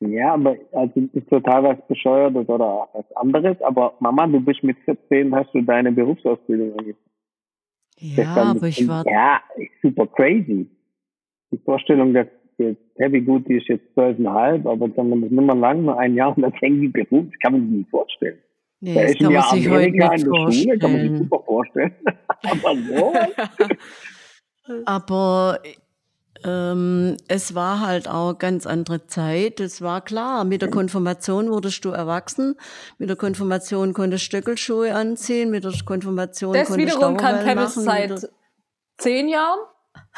Ja, 0.00 0.34
aber 0.34 0.56
also 0.72 1.08
ist 1.12 1.28
total 1.28 1.64
was 1.64 1.86
Bescheuertes 1.88 2.48
oder 2.48 2.88
was 2.92 3.16
anderes. 3.16 3.60
Aber 3.62 3.94
Mama, 4.00 4.26
du 4.26 4.40
bist 4.40 4.62
mit 4.62 4.76
14, 4.84 5.34
hast 5.34 5.54
du 5.54 5.62
deine 5.62 5.92
Berufsausbildung 5.92 6.78
angefangen. 6.78 6.98
Ja, 7.96 8.34
aber 8.34 8.66
ich 8.66 8.86
war, 8.86 9.06
Ja, 9.06 9.40
super 9.82 10.06
crazy. 10.08 10.68
Die 11.50 11.58
Vorstellung, 11.58 12.12
dass 12.12 12.26
jetzt 12.58 12.80
Heavy 12.96 13.20
gut, 13.22 13.48
die 13.48 13.54
ist 13.56 13.68
jetzt 13.68 13.84
zwölfeinhalb, 13.94 14.66
aber 14.66 14.88
dann 14.88 15.10
das 15.10 15.20
nicht 15.20 15.32
mehr 15.32 15.54
lang, 15.54 15.82
nur 15.84 15.98
ein 15.98 16.14
Jahr 16.14 16.36
und 16.36 16.42
dann 16.42 16.52
fängt 16.54 16.82
die 16.82 16.88
Beruf, 16.88 17.24
das 17.30 17.38
kann 17.42 17.52
man 17.52 17.62
sich 17.62 17.70
nicht 17.78 17.90
vorstellen. 17.90 18.38
nee, 18.80 18.94
Da 18.94 19.02
das 19.02 19.10
ist 19.12 19.18
kann 19.18 19.26
ein 19.28 19.32
man 19.32 19.42
Jahr 19.42 19.52
Amerika 19.52 20.14
nicht 20.14 20.26
in 20.26 20.32
der 20.32 20.52
Schule, 20.52 20.78
kann 20.78 20.92
man 20.92 21.00
sich 21.00 21.10
vorstellen. 21.10 21.18
super 21.18 21.42
vorstellen. 21.44 21.94
aber 22.42 22.76
so, 22.76 23.12
Aber 24.86 25.58
ähm, 26.44 27.16
es 27.28 27.54
war 27.54 27.80
halt 27.86 28.08
auch 28.08 28.28
eine 28.30 28.38
ganz 28.38 28.66
andere 28.66 29.06
Zeit. 29.06 29.60
Es 29.60 29.82
war 29.82 30.02
klar, 30.02 30.44
mit 30.44 30.62
der 30.62 30.70
Konfirmation 30.70 31.50
wurdest 31.50 31.84
du 31.84 31.90
erwachsen. 31.90 32.56
Mit 32.98 33.08
der 33.08 33.16
Konfirmation 33.16 33.92
konntest 33.92 34.24
du 34.24 34.26
Stöckelschuhe 34.26 34.94
anziehen. 34.94 35.50
Mit 35.50 35.64
der 35.64 35.72
Konfirmation 35.84 36.54
Das 36.54 36.68
konntest 36.68 36.96
wiederum 36.96 37.16
kann 37.16 37.44
machen. 37.54 37.82
seit 37.82 38.30
zehn 38.98 39.28
Jahren. 39.28 39.58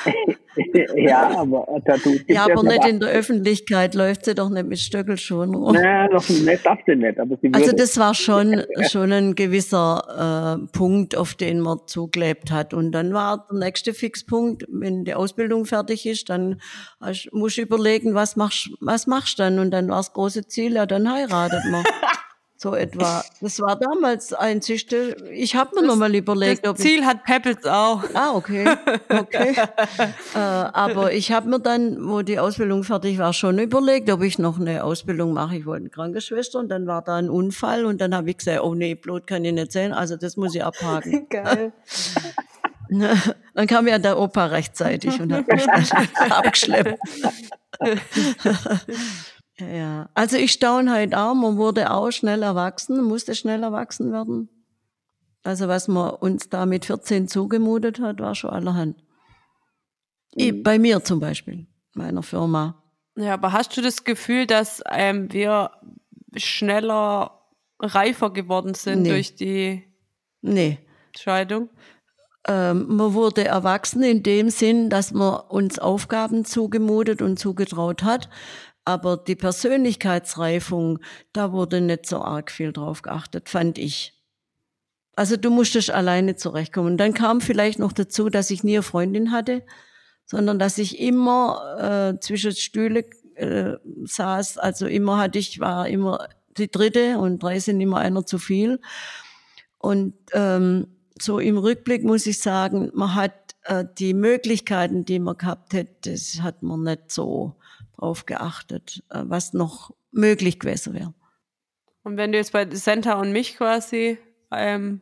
ja, 0.97 1.39
aber 1.39 1.67
Tattoos 1.85 2.19
gibt's 2.19 2.35
Ja, 2.35 2.45
aber 2.45 2.63
nicht 2.63 2.85
in 2.87 3.01
der 3.01 3.11
Öffentlichkeit 3.11 3.95
läuft 3.95 4.25
sie 4.25 4.35
doch 4.35 4.51
nicht 4.51 4.67
mit 4.67 4.79
Stöckelschuhen 4.79 5.55
rum. 5.55 5.75
Naja, 5.75 6.09
noch 6.09 6.29
nicht, 6.29 6.67
darf 6.67 6.79
sie 6.87 6.97
nicht, 6.97 7.19
aber 7.19 7.37
sie 7.41 7.51
Also 7.53 7.73
das 7.73 7.99
war 7.99 8.15
schon, 8.15 8.63
schon 8.91 9.13
ein 9.13 9.35
gewisser 9.35 10.59
äh, 10.61 10.77
Punkt, 10.77 11.17
auf 11.17 11.35
den 11.35 11.61
man 11.61 11.81
zugelebt 11.87 12.51
hat. 12.51 12.75
Und 12.75 12.93
dann 12.93 13.13
war 13.13 13.47
der 13.51 13.59
nächste 13.59 13.95
Fixpunkt, 13.95 14.65
wenn 14.69 15.05
die 15.05 15.15
Ausbildung 15.15 15.65
fertig 15.65 16.07
ist, 16.07 16.29
dann 16.31 16.61
musst 17.33 17.59
du 17.59 17.63
überlegen, 17.63 18.15
was 18.15 18.37
machst, 18.37 18.71
was 18.81 19.07
machst 19.07 19.39
du 19.39 19.45
dann? 19.45 19.59
Und 19.59 19.71
dann 19.71 19.89
war 19.89 19.99
das 19.99 20.13
große 20.13 20.47
Ziel, 20.47 20.75
ja, 20.75 20.87
dann 20.87 21.11
heiratet 21.11 21.65
man. 21.71 21.85
so 22.57 22.75
etwa. 22.75 23.23
Das 23.41 23.61
war 23.61 23.77
damals 23.77 24.33
einzigste. 24.33 25.17
Ich 25.33 25.55
habe 25.57 25.75
mir 25.75 25.87
noch 25.87 25.97
mal 25.97 26.15
überlegt, 26.15 26.65
Das 26.65 26.71
ob 26.71 26.79
ich 26.79 26.85
Ziel 26.85 27.05
hat 27.05 27.25
Pebbles 27.25 27.65
auch. 27.67 28.03
Ah, 28.15 28.33
okay. 28.35 28.67
okay. 29.09 29.55
äh, 30.35 30.39
aber 30.39 31.13
ich 31.13 31.33
habe 31.33 31.49
mir 31.49 31.61
dann, 31.61 32.09
wo 32.09 32.23
die 32.23 32.39
Ausbildung 32.39 32.83
fertig 32.83 33.19
war, 33.19 33.33
schon 33.33 33.59
überlegt, 33.59 34.11
ob 34.11 34.23
ich 34.23 34.39
noch 34.39 34.59
eine 34.59 34.85
Ausbildung 34.85 35.35
mache. 35.35 35.57
Ich 35.57 35.67
wollte 35.67 35.83
eine 35.83 35.91
Krankenschwester 35.91 36.59
und 36.59 36.69
dann 36.69 36.87
war 36.87 37.03
da 37.03 37.17
ein 37.17 37.29
Unfall 37.29 37.85
und 37.85 38.01
dann 38.01 38.15
habe 38.15 38.31
ich 38.31 38.39
gesagt, 38.39 38.61
oh 38.63 38.75
nee, 38.75 38.95
Blut 38.95 39.27
kann 39.27 39.45
ich 39.45 39.53
nicht 39.53 39.73
sehen, 39.73 39.93
also 39.93 40.17
das 40.17 40.37
muss 40.37 40.55
ich 40.55 40.65
abhaken. 40.65 41.27
Geil. 41.31 41.73
dann 43.55 43.67
kam 43.67 43.87
ja 43.89 43.99
der 43.99 44.19
Opa 44.19 44.47
rechtzeitig 44.47 45.21
und 45.21 45.33
hat 45.33 45.47
mich 45.47 45.67
dann 45.67 46.31
abgeschleppt. 46.31 46.99
Ja, 49.61 50.09
also 50.15 50.37
ich 50.37 50.53
staune 50.53 50.91
halt 50.91 51.15
auch, 51.15 51.35
man 51.35 51.57
wurde 51.57 51.91
auch 51.91 52.11
schnell 52.11 52.43
erwachsen, 52.43 53.03
musste 53.03 53.35
schnell 53.35 53.63
erwachsen 53.63 54.13
werden. 54.13 54.49
Also 55.43 55.69
was 55.69 55.89
man 55.89 56.11
uns 56.11 56.49
da 56.49 56.67
mit 56.67 56.85
14 56.87 57.29
zugemutet 57.29 58.01
hat, 58.01 58.21
war 58.21 58.35
schon 58.35 58.51
allerhand. 58.51 59.03
Mhm. 60.35 60.63
Bei 60.63 60.79
mir 60.79 61.03
zum 61.05 61.21
Beispiel, 61.21 61.67
meiner 61.95 62.23
Firma. 62.23 62.83
Ja, 63.17 63.35
aber 63.35 63.53
hast 63.53 63.77
du 63.77 63.81
das 63.81 64.05
Gefühl, 64.05 64.47
dass 64.47 64.83
ähm, 64.91 65.33
wir 65.33 65.71
schneller 66.35 67.41
reifer 67.81 68.31
geworden 68.33 68.75
sind 68.75 69.03
Nee. 69.03 69.09
durch 69.09 69.37
die 69.37 69.85
Nee. 70.43 70.79
Scheidung? 71.17 71.71
Ähm, 72.47 72.97
man 72.97 73.15
wurde 73.15 73.45
erwachsen 73.45 74.03
in 74.03 74.23
dem 74.23 74.51
Sinn, 74.51 74.91
dass 74.91 75.13
man 75.13 75.41
uns 75.49 75.79
Aufgaben 75.79 76.45
zugemutet 76.45 77.23
und 77.23 77.39
zugetraut 77.39 78.03
hat. 78.03 78.29
Aber 78.87 79.17
die 79.17 79.35
Persönlichkeitsreifung, 79.35 81.01
da 81.33 81.51
wurde 81.51 81.81
nicht 81.81 82.07
so 82.07 82.23
arg 82.23 82.53
viel 82.53 82.73
drauf 82.73 83.03
geachtet, 83.03 83.49
fand 83.49 83.79
ich. 83.79 84.15
Also 85.17 85.37
du 85.37 85.51
musstest 85.51 85.91
alleine 85.91 86.37
zurechtkommen. 86.37 86.93
Und 86.93 86.99
dann 86.99 87.13
kam 87.13 87.41
vielleicht 87.41 87.81
noch 87.81 87.93
dazu, 87.93 88.31
dass 88.31 88.49
ich 88.51 88.63
nie 88.63 88.77
eine 88.77 88.85
Freundin 88.85 89.33
hatte, 89.33 89.65
sondern 90.25 90.61
dass 90.61 90.79
ich 90.79 91.01
immer 91.01 92.15
äh, 92.15 92.21
zwischen 92.21 92.53
Stühle 92.53 93.07
äh, 93.35 93.73
saß. 94.05 94.59
Also 94.59 94.87
immer 94.87 95.19
hatte 95.19 95.41
ich, 95.41 95.59
war 95.59 95.89
immer 95.89 96.29
die 96.57 96.71
dritte 96.71 97.19
und 97.19 97.43
drei 97.43 97.59
sind 97.59 97.81
immer 97.81 97.99
einer 97.99 98.25
zu 98.25 98.39
viel. 98.39 98.81
Und 99.79 100.15
ähm, 100.33 100.87
so 101.21 101.41
im 101.41 101.59
Rückblick 101.59 102.05
muss 102.05 102.25
ich 102.27 102.41
sagen, 102.41 102.93
man 102.95 103.17
hat 103.17 103.57
äh, 103.65 103.85
die 103.99 104.15
Möglichkeiten, 104.15 105.05
die 105.05 105.19
man 105.19 105.37
gehabt 105.37 105.73
hätte, 105.73 106.13
das 106.13 106.41
hat 106.41 106.63
man 106.63 106.85
nicht 106.85 107.11
so 107.11 107.56
drauf 107.97 108.27
geachtet, 108.27 109.03
äh, 109.11 109.23
was 109.25 109.53
noch 109.53 109.95
möglich 110.11 110.59
gewesen 110.59 110.95
wäre. 110.95 111.15
Und 112.03 112.17
wenn 112.17 112.33
du 112.33 112.39
jetzt 112.39 112.53
bei 112.53 112.69
Senta 112.71 113.15
und 113.15 113.33
mich 113.33 113.57
quasi 113.57 114.19
ähm, 114.53 115.01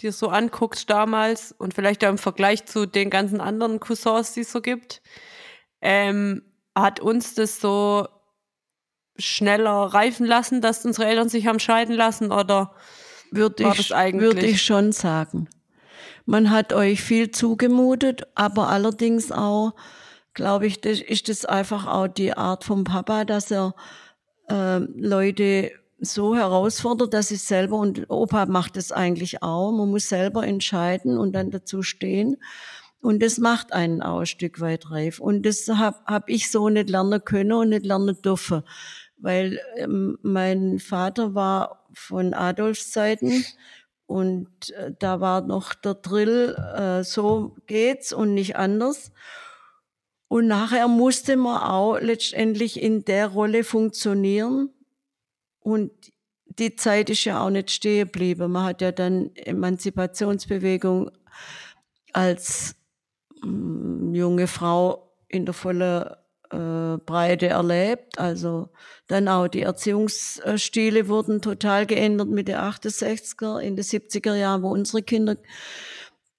dir 0.00 0.12
so 0.12 0.28
anguckst 0.28 0.88
damals 0.88 1.52
und 1.52 1.74
vielleicht 1.74 2.04
auch 2.04 2.08
im 2.08 2.18
Vergleich 2.18 2.64
zu 2.64 2.86
den 2.86 3.10
ganzen 3.10 3.40
anderen 3.40 3.80
Cousins, 3.80 4.32
die 4.32 4.40
es 4.40 4.52
so 4.52 4.60
gibt, 4.60 5.02
ähm, 5.80 6.42
hat 6.74 7.00
uns 7.00 7.34
das 7.34 7.60
so 7.60 8.08
schneller 9.18 9.70
reifen 9.70 10.26
lassen, 10.26 10.60
dass 10.60 10.84
unsere 10.84 11.06
Eltern 11.06 11.28
sich 11.28 11.46
haben 11.46 11.60
scheiden 11.60 11.94
lassen 11.94 12.32
oder 12.32 12.74
Würde 13.30 13.64
ich, 13.64 13.90
würde 13.90 14.46
ich 14.46 14.62
schon 14.62 14.92
sagen. 14.92 15.48
Man 16.24 16.50
hat 16.50 16.72
euch 16.72 17.02
viel 17.02 17.30
zugemutet, 17.30 18.26
aber 18.34 18.68
allerdings 18.68 19.32
auch 19.32 19.74
glaube 20.34 20.66
ich, 20.66 20.80
das 20.80 21.00
ist 21.00 21.28
das 21.28 21.44
einfach 21.44 21.86
auch 21.86 22.08
die 22.08 22.36
Art 22.36 22.64
vom 22.64 22.84
Papa, 22.84 23.24
dass 23.24 23.50
er 23.50 23.74
äh, 24.48 24.78
Leute 24.78 25.72
so 25.98 26.34
herausfordert, 26.34 27.14
dass 27.14 27.30
ich 27.30 27.42
selber 27.42 27.78
und 27.78 28.10
Opa 28.10 28.46
macht 28.46 28.76
es 28.76 28.90
eigentlich 28.90 29.42
auch. 29.42 29.70
Man 29.72 29.90
muss 29.90 30.08
selber 30.08 30.44
entscheiden 30.44 31.16
und 31.16 31.32
dann 31.32 31.50
dazu 31.50 31.82
stehen. 31.82 32.36
Und 33.00 33.22
das 33.22 33.38
macht 33.38 33.72
einen 33.72 34.02
auch 34.02 34.20
ein 34.20 34.26
Stück 34.26 34.60
weit 34.60 34.90
reif. 34.90 35.20
Und 35.20 35.44
das 35.44 35.68
habe 35.68 35.98
hab 36.06 36.28
ich 36.28 36.50
so 36.50 36.68
nicht 36.68 36.88
lernen 36.88 37.24
können 37.24 37.52
und 37.52 37.68
nicht 37.70 37.86
lernen 37.86 38.20
dürfen. 38.22 38.62
Weil 39.16 39.60
ähm, 39.76 40.18
mein 40.22 40.78
Vater 40.78 41.34
war 41.34 41.86
von 41.92 42.34
Adolfs 42.34 42.90
Zeiten 42.90 43.44
und 44.06 44.70
äh, 44.70 44.92
da 44.98 45.20
war 45.20 45.42
noch 45.42 45.74
der 45.74 45.94
Drill, 45.94 46.56
äh, 46.76 47.04
so 47.04 47.56
geht's 47.66 48.12
und 48.12 48.34
nicht 48.34 48.56
anders. 48.56 49.12
Und 50.32 50.46
nachher 50.46 50.88
musste 50.88 51.36
man 51.36 51.60
auch 51.60 51.98
letztendlich 52.00 52.82
in 52.82 53.04
der 53.04 53.26
Rolle 53.26 53.64
funktionieren. 53.64 54.70
Und 55.60 55.90
die 56.46 56.74
Zeit 56.74 57.10
ist 57.10 57.26
ja 57.26 57.44
auch 57.44 57.50
nicht 57.50 57.70
stehen 57.70 58.06
geblieben. 58.06 58.50
Man 58.50 58.64
hat 58.64 58.80
ja 58.80 58.92
dann 58.92 59.36
Emanzipationsbewegung 59.36 61.10
als 62.14 62.76
mm, 63.42 64.14
junge 64.14 64.46
Frau 64.46 65.12
in 65.28 65.44
der 65.44 65.52
vollen 65.52 66.06
äh, 66.50 66.96
Breite 67.04 67.48
erlebt. 67.48 68.18
Also 68.18 68.70
dann 69.08 69.28
auch 69.28 69.48
die 69.48 69.60
Erziehungsstile 69.60 71.08
wurden 71.08 71.42
total 71.42 71.84
geändert 71.84 72.28
mit 72.28 72.48
den 72.48 72.56
68er, 72.56 73.58
in 73.58 73.76
den 73.76 73.84
70er 73.84 74.34
Jahren, 74.34 74.62
wo 74.62 74.70
unsere 74.70 75.02
Kinder 75.02 75.36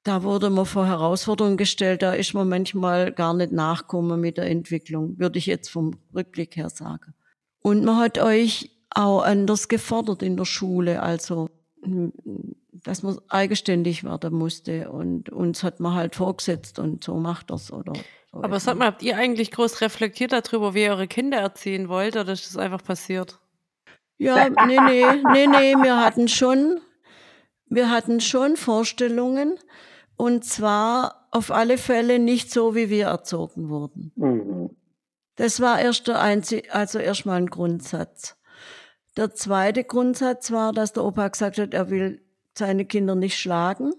da 0.04 0.24
wurde 0.24 0.50
man 0.50 0.66
vor 0.66 0.86
Herausforderungen 0.86 1.58
gestellt, 1.58 2.02
da 2.02 2.14
ist 2.14 2.34
man 2.34 2.50
manchmal 2.50 3.12
gar 3.12 3.34
nicht 3.34 3.52
nachkommen 3.52 4.20
mit 4.20 4.38
der 4.38 4.50
Entwicklung, 4.50 5.18
würde 5.18 5.40
ich 5.40 5.46
jetzt 5.46 5.70
vom 5.70 5.98
Rückblick 6.14 6.56
her 6.58 6.70
sagen. 6.70 7.14
Und 7.62 7.86
man 7.86 7.98
hat 7.98 8.20
euch 8.20 8.70
auch 8.90 9.22
anders 9.22 9.70
gefordert 9.70 10.22
in 10.22 10.36
der 10.38 10.46
Schule, 10.46 11.02
also 11.02 11.50
dass 12.84 13.04
man 13.04 13.18
eigenständig 13.30 14.04
werden 14.04 14.34
musste 14.34 14.92
und 14.92 15.30
uns 15.30 15.64
hat 15.64 15.80
man 15.80 15.96
halt 15.96 16.16
vorgesetzt 16.16 16.80
und 16.80 17.04
so 17.04 17.16
macht 17.16 17.50
das 17.50 17.72
oder. 17.72 17.94
So 18.32 18.44
Aber 18.44 18.60
sag 18.60 18.78
mal, 18.78 18.88
habt 18.88 19.04
ihr 19.04 19.18
eigentlich 19.18 19.52
groß 19.52 19.82
reflektiert 19.82 20.34
darüber, 20.34 20.74
wie 20.74 20.84
ihr 20.84 20.92
eure 20.92 21.08
Kinder 21.08 21.38
erziehen 21.38 21.88
wollt 21.88 22.16
oder 22.16 22.34
ist 22.34 22.48
das 22.48 22.58
einfach 22.58 22.84
passiert? 22.84 23.40
Ja, 24.18 24.50
nee, 24.50 24.80
nee, 24.80 25.06
nee, 25.32 25.48
nee, 25.48 25.76
wir 25.76 26.00
hatten 26.00 26.28
schon, 26.28 26.80
wir 27.68 27.90
hatten 27.90 28.22
schon 28.22 28.58
Vorstellungen, 28.58 29.58
und 30.18 30.46
zwar 30.46 31.28
auf 31.32 31.52
alle 31.52 31.78
Fälle 31.78 32.20
nicht 32.20 32.52
so, 32.52 32.76
wie 32.76 32.90
wir 32.90 33.08
erzogen 33.08 33.70
wurden. 33.70 34.12
Mhm. 34.16 34.70
Das 35.36 35.60
war 35.60 35.80
erst 35.80 36.08
der 36.08 36.22
einzige, 36.22 36.74
also 36.74 37.00
erstmal 37.00 37.38
ein 37.38 37.48
Grundsatz. 37.48 38.36
Der 39.18 39.34
zweite 39.34 39.84
Grundsatz 39.84 40.52
war, 40.52 40.74
dass 40.74 40.94
der 40.94 41.04
Opa 41.04 41.28
gesagt 41.28 41.58
hat, 41.58 41.74
er 41.74 41.90
will 41.90 42.22
seine 42.56 42.86
Kinder 42.86 43.16
nicht 43.16 43.38
schlagen. 43.38 43.94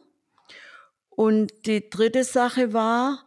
Und 1.11 1.67
die 1.67 1.89
dritte 1.89 2.25
Sache 2.25 2.73
war, 2.73 3.25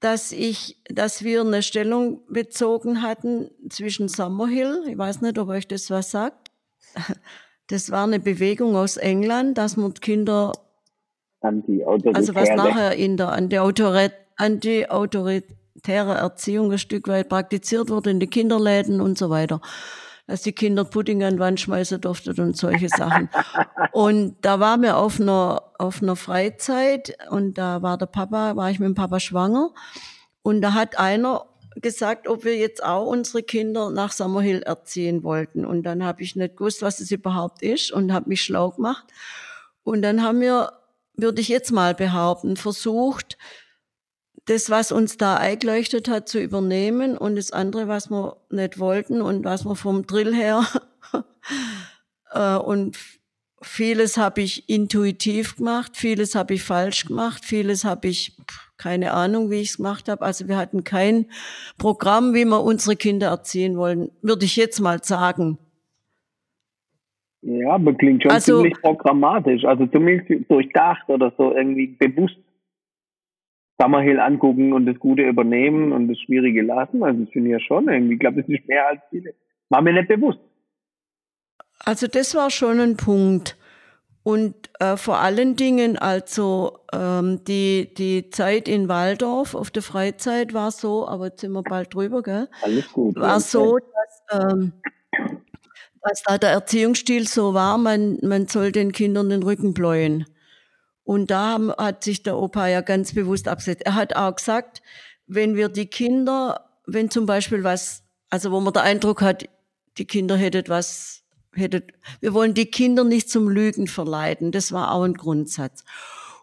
dass 0.00 0.32
ich, 0.32 0.82
dass 0.88 1.22
wir 1.22 1.42
eine 1.42 1.62
Stellung 1.62 2.22
bezogen 2.28 3.02
hatten 3.02 3.50
zwischen 3.68 4.08
Summerhill, 4.08 4.84
ich 4.88 4.98
weiß 4.98 5.20
nicht, 5.20 5.38
ob 5.38 5.48
euch 5.48 5.68
das 5.68 5.90
was 5.90 6.10
sagt. 6.10 6.50
Das 7.68 7.92
war 7.92 8.04
eine 8.04 8.18
Bewegung 8.18 8.74
aus 8.74 8.96
England, 8.96 9.56
dass 9.56 9.76
man 9.76 9.94
Kinder 9.94 10.52
also 11.42 12.34
was 12.34 12.50
nachher 12.50 12.96
in 12.96 13.16
der 13.16 13.32
anti-autoritäre 13.32 16.14
Erziehung 16.14 16.72
ein 16.72 16.78
Stück 16.78 17.08
weit 17.08 17.28
praktiziert 17.28 17.88
wurde 17.88 18.10
in 18.10 18.20
den 18.20 18.30
Kinderläden 18.30 19.00
und 19.00 19.18
so 19.18 19.30
weiter. 19.30 19.60
Dass 20.26 20.42
die 20.42 20.52
Kinder 20.52 20.84
Pudding 20.84 21.24
an 21.24 21.34
die 21.34 21.40
Wand 21.40 21.58
schmeißen 21.58 22.00
durften 22.00 22.40
und 22.40 22.56
solche 22.56 22.88
Sachen. 22.88 23.28
und 23.92 24.36
da 24.42 24.60
waren 24.60 24.82
wir 24.82 24.96
auf 24.96 25.20
einer, 25.20 25.62
auf 25.78 26.02
einer 26.02 26.14
Freizeit 26.14 27.16
und 27.30 27.58
da 27.58 27.82
war 27.82 27.98
der 27.98 28.06
Papa, 28.06 28.54
war 28.54 28.70
ich 28.70 28.78
mit 28.78 28.86
dem 28.86 28.94
Papa 28.94 29.18
schwanger. 29.18 29.70
Und 30.42 30.60
da 30.60 30.74
hat 30.74 30.98
einer 30.98 31.46
gesagt, 31.76 32.28
ob 32.28 32.44
wir 32.44 32.56
jetzt 32.56 32.84
auch 32.84 33.06
unsere 33.06 33.42
Kinder 33.42 33.90
nach 33.90 34.12
Summerhill 34.12 34.62
erziehen 34.62 35.22
wollten. 35.22 35.64
Und 35.64 35.84
dann 35.84 36.04
habe 36.04 36.22
ich 36.22 36.36
nicht 36.36 36.56
gewusst, 36.56 36.82
was 36.82 37.00
es 37.00 37.10
überhaupt 37.10 37.62
ist 37.62 37.92
und 37.92 38.12
habe 38.12 38.28
mich 38.28 38.42
schlau 38.42 38.70
gemacht. 38.70 39.04
Und 39.82 40.02
dann 40.02 40.22
haben 40.22 40.40
wir 40.40 40.72
würde 41.22 41.40
ich 41.40 41.48
jetzt 41.48 41.72
mal 41.72 41.94
behaupten, 41.94 42.56
versucht, 42.56 43.36
das, 44.46 44.70
was 44.70 44.90
uns 44.90 45.16
da 45.16 45.36
eingeleuchtet 45.36 46.08
hat, 46.08 46.28
zu 46.28 46.40
übernehmen 46.40 47.16
und 47.16 47.36
das 47.36 47.52
andere, 47.52 47.88
was 47.88 48.10
wir 48.10 48.36
nicht 48.50 48.78
wollten 48.78 49.22
und 49.22 49.44
was 49.44 49.64
wir 49.64 49.76
vom 49.76 50.06
Drill 50.06 50.34
her 50.34 50.66
äh, 52.32 52.56
und 52.56 52.96
vieles 53.62 54.16
habe 54.16 54.40
ich 54.40 54.68
intuitiv 54.68 55.56
gemacht, 55.56 55.96
vieles 55.96 56.34
habe 56.34 56.54
ich 56.54 56.62
falsch 56.62 57.06
gemacht, 57.06 57.44
vieles 57.44 57.84
habe 57.84 58.08
ich 58.08 58.36
keine 58.76 59.12
Ahnung, 59.12 59.50
wie 59.50 59.60
ich 59.60 59.70
es 59.70 59.76
gemacht 59.76 60.08
habe. 60.08 60.24
Also 60.24 60.48
wir 60.48 60.56
hatten 60.56 60.84
kein 60.84 61.26
Programm, 61.76 62.32
wie 62.32 62.46
wir 62.46 62.62
unsere 62.62 62.96
Kinder 62.96 63.28
erziehen 63.28 63.76
wollen, 63.76 64.10
würde 64.22 64.46
ich 64.46 64.56
jetzt 64.56 64.80
mal 64.80 65.04
sagen. 65.04 65.58
Ja, 67.42 67.72
aber 67.72 67.94
klingt 67.94 68.22
schon 68.22 68.32
also, 68.32 68.56
ziemlich 68.58 68.80
programmatisch, 68.80 69.64
also 69.64 69.86
zumindest 69.86 70.50
durchdacht 70.50 71.08
oder 71.08 71.32
so 71.38 71.54
irgendwie 71.54 71.86
bewusst 71.86 72.36
Summerhill 73.80 74.20
angucken 74.20 74.74
und 74.74 74.84
das 74.84 74.98
Gute 74.98 75.22
übernehmen 75.22 75.92
und 75.92 76.08
das 76.08 76.18
Schwierige 76.18 76.62
lassen. 76.62 77.02
Also 77.02 77.24
das 77.24 77.32
finde 77.32 77.48
ich 77.48 77.52
ja 77.52 77.60
schon 77.60 77.88
irgendwie. 77.88 78.14
Ich 78.14 78.20
glaube, 78.20 78.42
das 78.42 78.48
ist 78.48 78.68
mehr 78.68 78.86
als 78.86 79.00
viele. 79.08 79.34
War 79.70 79.80
mir 79.80 79.94
nicht 79.94 80.08
bewusst. 80.08 80.40
Also 81.78 82.06
das 82.06 82.34
war 82.34 82.50
schon 82.50 82.78
ein 82.78 82.96
Punkt. 82.98 83.56
Und 84.22 84.54
äh, 84.80 84.98
vor 84.98 85.18
allen 85.18 85.56
Dingen, 85.56 85.96
also 85.96 86.80
ähm, 86.92 87.42
die, 87.48 87.94
die 87.94 88.28
Zeit 88.28 88.68
in 88.68 88.88
Waldorf 88.90 89.54
auf 89.54 89.70
der 89.70 89.82
Freizeit 89.82 90.52
war 90.52 90.70
so, 90.72 91.08
aber 91.08 91.28
jetzt 91.28 91.40
sind 91.40 91.52
wir 91.52 91.62
bald 91.62 91.94
drüber, 91.94 92.22
gell? 92.22 92.48
Alles 92.62 92.92
gut. 92.92 93.16
War 93.16 93.40
so, 93.40 93.78
dass 93.78 94.52
ähm, 94.52 94.72
dass 96.02 96.22
da 96.22 96.38
der 96.38 96.50
Erziehungsstil 96.50 97.28
so 97.28 97.54
war, 97.54 97.78
man, 97.78 98.18
man 98.22 98.48
soll 98.48 98.72
den 98.72 98.92
Kindern 98.92 99.28
den 99.30 99.42
Rücken 99.42 99.74
bläuen. 99.74 100.26
Und 101.04 101.30
da 101.30 101.58
hat 101.76 102.04
sich 102.04 102.22
der 102.22 102.36
Opa 102.36 102.68
ja 102.68 102.80
ganz 102.80 103.14
bewusst 103.14 103.48
abgesetzt. 103.48 103.82
Er 103.84 103.94
hat 103.94 104.14
auch 104.14 104.34
gesagt, 104.36 104.82
wenn 105.26 105.56
wir 105.56 105.68
die 105.68 105.86
Kinder, 105.86 106.70
wenn 106.86 107.10
zum 107.10 107.26
Beispiel 107.26 107.64
was, 107.64 108.02
also 108.30 108.50
wo 108.52 108.60
man 108.60 108.72
den 108.72 108.82
Eindruck 108.82 109.22
hat, 109.22 109.48
die 109.98 110.04
Kinder 110.04 110.36
hätten 110.36 110.68
was, 110.68 111.22
hätten, 111.52 111.82
wir 112.20 112.32
wollen 112.32 112.54
die 112.54 112.70
Kinder 112.70 113.04
nicht 113.04 113.28
zum 113.28 113.48
Lügen 113.48 113.86
verleiten. 113.86 114.52
Das 114.52 114.72
war 114.72 114.92
auch 114.92 115.02
ein 115.02 115.14
Grundsatz. 115.14 115.84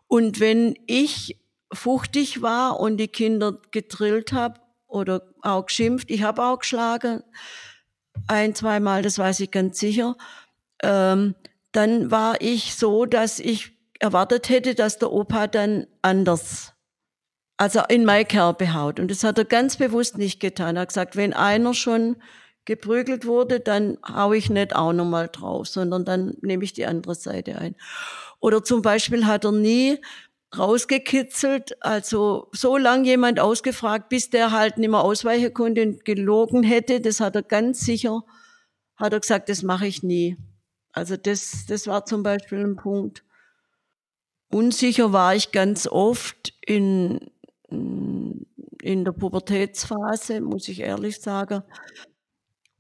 Und 0.08 0.40
wenn 0.40 0.78
ich 0.86 1.38
fuchtig 1.72 2.42
war 2.42 2.80
und 2.80 2.98
die 2.98 3.08
Kinder 3.08 3.58
gedrillt 3.72 4.32
habe 4.32 4.60
oder 4.88 5.22
auch 5.42 5.66
geschimpft, 5.66 6.10
ich 6.12 6.24
habe 6.24 6.44
auch 6.44 6.60
geschlagen, 6.60 7.24
ein, 8.28 8.56
zweimal, 8.56 9.02
das 9.02 9.18
weiß 9.18 9.40
ich 9.40 9.52
ganz 9.52 9.80
sicher. 9.80 10.16
Ähm, 10.84 11.36
dann 11.72 12.12
war 12.12 12.42
ich 12.42 12.76
so, 12.76 13.06
dass 13.06 13.40
ich 13.40 13.72
erwartet 14.00 14.50
hätte, 14.50 14.76
dass 14.76 15.00
der 15.00 15.12
Opa 15.12 15.48
dann 15.48 15.88
anders, 16.02 16.74
also 17.58 17.82
in 17.90 18.06
mein 18.06 18.28
Kerbe 18.28 18.74
haut. 18.74 19.00
Und 19.00 19.10
das 19.10 19.24
hat 19.24 19.38
er 19.38 19.46
ganz 19.46 19.78
bewusst 19.78 20.18
nicht 20.18 20.40
getan. 20.40 20.76
Er 20.76 20.84
hat 20.84 20.90
gesagt, 20.90 21.16
wenn 21.16 21.34
einer 21.34 21.74
schon 21.74 22.18
geprügelt 22.66 23.26
wurde, 23.26 23.60
dann 23.60 23.98
hau 24.08 24.34
ich 24.34 24.50
nicht 24.50 24.76
auch 24.76 24.94
nochmal 24.94 25.30
drauf, 25.32 25.68
sondern 25.68 26.04
dann 26.06 26.36
nehme 26.42 26.64
ich 26.64 26.74
die 26.74 26.86
andere 26.86 27.16
Seite 27.16 27.58
ein. 27.58 27.76
Oder 28.40 28.64
zum 28.64 28.82
Beispiel 28.82 29.26
hat 29.26 29.46
er 29.46 29.52
nie 29.52 30.00
rausgekitzelt, 30.58 31.84
also 31.84 32.50
so 32.52 32.78
lang 32.78 33.06
jemand 33.06 33.40
ausgefragt, 33.40 34.10
bis 34.10 34.30
der 34.30 34.52
halt 34.52 34.78
nicht 34.78 34.90
mehr 34.90 35.02
ausweichen 35.04 35.54
konnte 35.54 35.84
und 35.84 36.06
gelogen 36.06 36.64
hätte. 36.64 37.02
Das 37.02 37.20
hat 37.20 37.36
er 37.36 37.44
ganz 37.44 37.82
sicher, 37.82 38.24
hat 38.96 39.14
er 39.14 39.20
gesagt, 39.20 39.50
das 39.50 39.64
mache 39.64 39.88
ich 39.88 40.04
nie. 40.04 40.38
Also 40.92 41.18
das, 41.18 41.66
das 41.68 41.88
war 41.88 42.06
zum 42.06 42.24
Beispiel 42.24 42.60
ein 42.60 42.76
Punkt. 42.76 43.24
Unsicher 44.50 45.14
war 45.14 45.36
ich 45.36 45.52
ganz 45.52 45.88
oft 45.88 46.54
in, 46.66 47.20
in 47.70 49.06
der 49.06 49.12
Pubertätsphase, 49.12 50.42
muss 50.42 50.68
ich 50.70 50.80
ehrlich 50.80 51.20
sagen. 51.20 51.64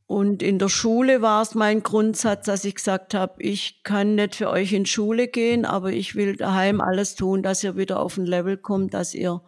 Und 0.08 0.42
in 0.42 0.58
der 0.58 0.70
Schule 0.70 1.22
war 1.22 1.42
es 1.42 1.54
mein 1.54 1.84
Grundsatz, 1.84 2.46
dass 2.46 2.64
ich 2.64 2.76
gesagt 2.76 3.14
habe, 3.14 3.44
ich 3.44 3.84
kann 3.84 4.16
nicht 4.16 4.36
für 4.36 4.50
euch 4.50 4.72
in 4.72 4.86
Schule 4.86 5.28
gehen, 5.28 5.66
aber 5.66 5.92
ich 5.92 6.16
will 6.16 6.38
daheim 6.38 6.80
alles 6.80 7.16
tun, 7.16 7.44
dass 7.44 7.62
ihr 7.62 7.76
wieder 7.76 8.00
auf 8.00 8.16
ein 8.18 8.26
Level 8.26 8.56
kommt, 8.56 8.94
dass 8.94 9.14
ihr 9.14 9.42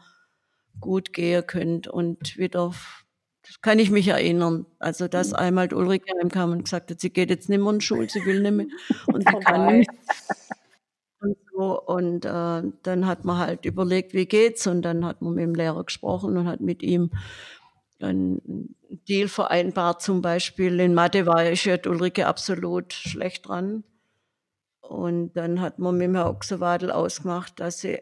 gut 0.81 1.13
gehen 1.13 1.47
könnt 1.47 1.87
und 1.87 2.37
wieder, 2.37 2.73
das 3.47 3.61
kann 3.61 3.79
ich 3.79 3.89
mich 3.89 4.09
erinnern. 4.09 4.65
Also, 4.79 5.07
dass 5.07 5.29
mhm. 5.29 5.35
einmal 5.37 5.73
Ulrike 5.73 6.11
heimkam 6.19 6.51
und 6.51 6.65
gesagt 6.65 6.91
hat, 6.91 6.99
sie 6.99 7.09
geht 7.09 7.29
jetzt 7.29 7.47
nicht 7.47 7.61
mehr 7.61 7.73
in 7.73 7.79
Schule, 7.79 8.09
sie 8.09 8.25
will 8.25 8.41
nicht 8.41 8.51
mehr 8.51 8.67
und 9.07 9.27
sie 9.27 9.39
kann 9.39 9.77
nicht. 9.77 9.89
Und 11.21 11.37
so. 11.53 11.81
Und 11.81 12.25
äh, 12.25 12.63
dann 12.83 13.07
hat 13.07 13.23
man 13.23 13.37
halt 13.37 13.65
überlegt, 13.65 14.13
wie 14.13 14.25
geht's? 14.25 14.67
Und 14.67 14.81
dann 14.81 15.05
hat 15.05 15.21
man 15.21 15.35
mit 15.35 15.43
dem 15.43 15.55
Lehrer 15.55 15.85
gesprochen 15.85 16.37
und 16.37 16.47
hat 16.47 16.59
mit 16.59 16.83
ihm 16.83 17.11
einen 17.99 18.75
Deal 19.07 19.27
vereinbart. 19.27 20.01
Zum 20.01 20.21
Beispiel 20.21 20.79
in 20.79 20.93
Mathe 20.93 21.25
war 21.25 21.49
ich 21.49 21.67
Ulrike 21.67 22.27
absolut 22.27 22.93
schlecht 22.93 23.47
dran. 23.47 23.83
Und 24.81 25.33
dann 25.33 25.61
hat 25.61 25.77
man 25.77 25.97
mit 25.97 26.05
dem 26.05 26.15
Herr 26.15 26.29
Ochsewadel 26.29 26.91
ausgemacht, 26.91 27.59
dass 27.59 27.79
sie 27.79 27.95
äh, 27.95 28.01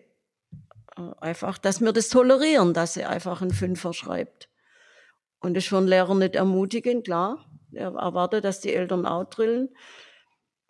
einfach, 1.20 1.58
dass 1.58 1.82
wir 1.82 1.92
das 1.92 2.10
tolerieren, 2.10 2.74
dass 2.74 2.94
sie 2.94 3.04
einfach 3.04 3.42
einen 3.42 3.52
Fünfer 3.52 3.94
schreibt. 3.94 4.50
Und 5.40 5.56
das 5.56 5.66
ist 5.66 5.70
für 5.70 5.78
einen 5.78 5.88
Lehrer 5.88 6.16
nicht 6.16 6.36
ermutigend, 6.36 7.06
klar. 7.06 7.46
Er 7.74 7.94
erwartet, 7.94 8.46
dass 8.46 8.62
die 8.62 8.74
Eltern 8.74 9.06
auch 9.06 9.26
drillen. 9.26 9.70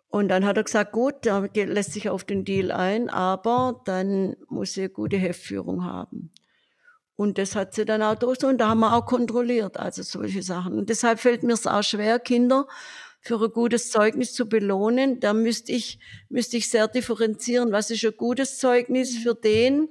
Und 0.08 0.28
dann 0.28 0.44
hat 0.44 0.56
er 0.56 0.64
gesagt, 0.64 0.92
gut, 0.92 1.26
er 1.26 1.48
lässt 1.52 1.92
sich 1.92 2.08
auf 2.08 2.24
den 2.24 2.44
Deal 2.44 2.72
ein, 2.72 3.10
aber 3.10 3.82
dann 3.84 4.36
muss 4.48 4.72
sie 4.72 4.88
gute 4.88 5.18
Heftführung 5.18 5.84
haben. 5.84 6.32
Und 7.18 7.36
das 7.36 7.56
hat 7.56 7.74
sie 7.74 7.84
dann 7.84 8.00
auch 8.00 8.14
durch 8.14 8.44
und 8.44 8.58
da 8.58 8.68
haben 8.68 8.78
wir 8.78 8.94
auch 8.94 9.04
kontrolliert, 9.04 9.76
also 9.76 10.04
solche 10.04 10.40
Sachen. 10.40 10.78
Und 10.78 10.88
deshalb 10.88 11.18
fällt 11.18 11.42
mir 11.42 11.54
es 11.54 11.66
auch 11.66 11.82
schwer, 11.82 12.20
Kinder 12.20 12.68
für 13.20 13.42
ein 13.42 13.50
gutes 13.50 13.90
Zeugnis 13.90 14.34
zu 14.34 14.48
belohnen. 14.48 15.18
Da 15.18 15.32
müsste 15.32 15.72
ich, 15.72 15.98
müsste 16.28 16.56
ich 16.56 16.70
sehr 16.70 16.86
differenzieren. 16.86 17.72
Was 17.72 17.90
ist 17.90 18.04
ein 18.04 18.16
gutes 18.16 18.58
Zeugnis 18.58 19.18
für 19.18 19.34
den? 19.34 19.88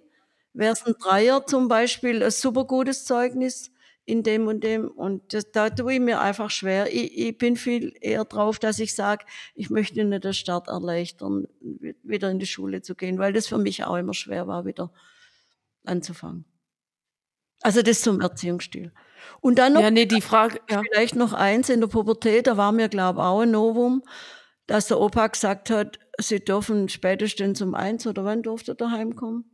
Wäre 0.54 0.72
es 0.72 0.86
ein 0.86 0.94
Dreier 0.98 1.46
zum 1.46 1.68
Beispiel, 1.68 2.24
ein 2.24 2.32
super 2.32 2.64
gutes 2.64 3.04
Zeugnis? 3.04 3.72
in 4.06 4.24
dem 4.24 4.48
und 4.48 4.64
dem. 4.64 4.88
Und 4.88 5.34
das, 5.34 5.52
da 5.52 5.70
tue 5.70 5.96
ich 5.96 6.00
mir 6.00 6.22
einfach 6.22 6.50
schwer. 6.50 6.88
Ich, 6.88 7.18
ich 7.18 7.38
bin 7.38 7.58
viel 7.58 7.94
eher 8.00 8.24
drauf, 8.24 8.58
dass 8.58 8.80
ich 8.80 8.96
sage, 8.96 9.26
ich 9.54 9.70
möchte 9.70 10.02
nicht 10.02 10.24
den 10.24 10.34
Start 10.34 10.70
erleichtern, 10.70 11.46
wieder 11.60 12.32
in 12.32 12.40
die 12.40 12.46
Schule 12.46 12.82
zu 12.82 12.96
gehen, 12.96 13.20
weil 13.20 13.34
das 13.34 13.48
für 13.48 13.58
mich 13.58 13.84
auch 13.84 13.98
immer 13.98 14.14
schwer 14.14 14.48
war, 14.48 14.64
wieder 14.64 14.94
anzufangen. 15.84 16.46
Also 17.62 17.82
das 17.82 18.02
zum 18.02 18.22
Erziehungsstil. 18.22 18.92
Und 19.42 19.60
dann 19.60 19.74
noch, 19.74 19.82
ja, 19.82 19.92
nee, 19.92 20.06
die 20.06 20.22
Frage, 20.22 20.60
ja. 20.70 20.82
vielleicht 20.82 21.16
noch 21.16 21.34
eins 21.34 21.70
in 21.70 21.80
der 21.80 21.88
Pubertät, 21.88 22.48
da 22.48 22.58
war 22.58 22.72
mir, 22.72 22.90
glaube 22.90 23.20
ich, 23.20 23.26
auch 23.26 23.42
ein 23.42 23.52
Novum, 23.52 24.04
dass 24.68 24.88
der 24.88 25.00
Opa 25.00 25.28
gesagt 25.28 25.70
hat, 25.70 26.00
sie 26.20 26.44
dürfen 26.44 26.90
spätestens 26.90 27.62
um 27.62 27.74
eins 27.74 28.08
oder 28.08 28.26
wann 28.26 28.42
durfte 28.42 28.76
daheim 28.76 29.16
kommen? 29.16 29.46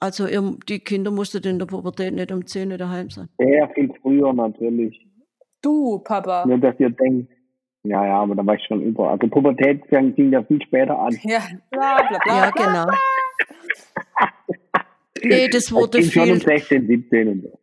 Also 0.00 0.26
ihr, 0.26 0.42
die 0.68 0.80
Kinder 0.80 1.10
mussten 1.10 1.42
in 1.44 1.58
der 1.58 1.66
Pubertät 1.66 2.14
nicht 2.14 2.30
um 2.30 2.46
10 2.46 2.76
daheim 2.76 3.10
sein. 3.10 3.28
Ja, 3.38 3.68
viel 3.68 3.92
früher 4.02 4.32
natürlich. 4.32 5.06
Du, 5.62 5.98
Papa. 6.00 6.44
Nur, 6.46 6.58
dass 6.58 6.78
ihr 6.78 6.90
denkt, 6.90 7.32
ja, 7.82 8.04
ja, 8.04 8.20
aber 8.20 8.34
da 8.34 8.44
war 8.44 8.54
ich 8.54 8.64
schon 8.66 8.82
über. 8.82 9.10
Also 9.10 9.28
Pubertät 9.28 9.82
ging 9.88 10.32
ja 10.32 10.42
viel 10.42 10.60
später 10.62 10.98
an. 10.98 11.16
Ja, 11.22 11.40
bla, 11.70 12.02
bla, 12.08 12.18
bla. 12.24 12.36
Ja, 12.36 12.50
genau. 12.50 12.86
nee, 15.22 15.48
das 15.48 15.72
wurde 15.72 15.98
das 15.98 16.08
viel. 16.10 16.22
schon 16.22 16.30
um 16.32 16.40
16, 16.40 16.86
17 16.86 17.28
und 17.28 17.42
so. 17.42 17.58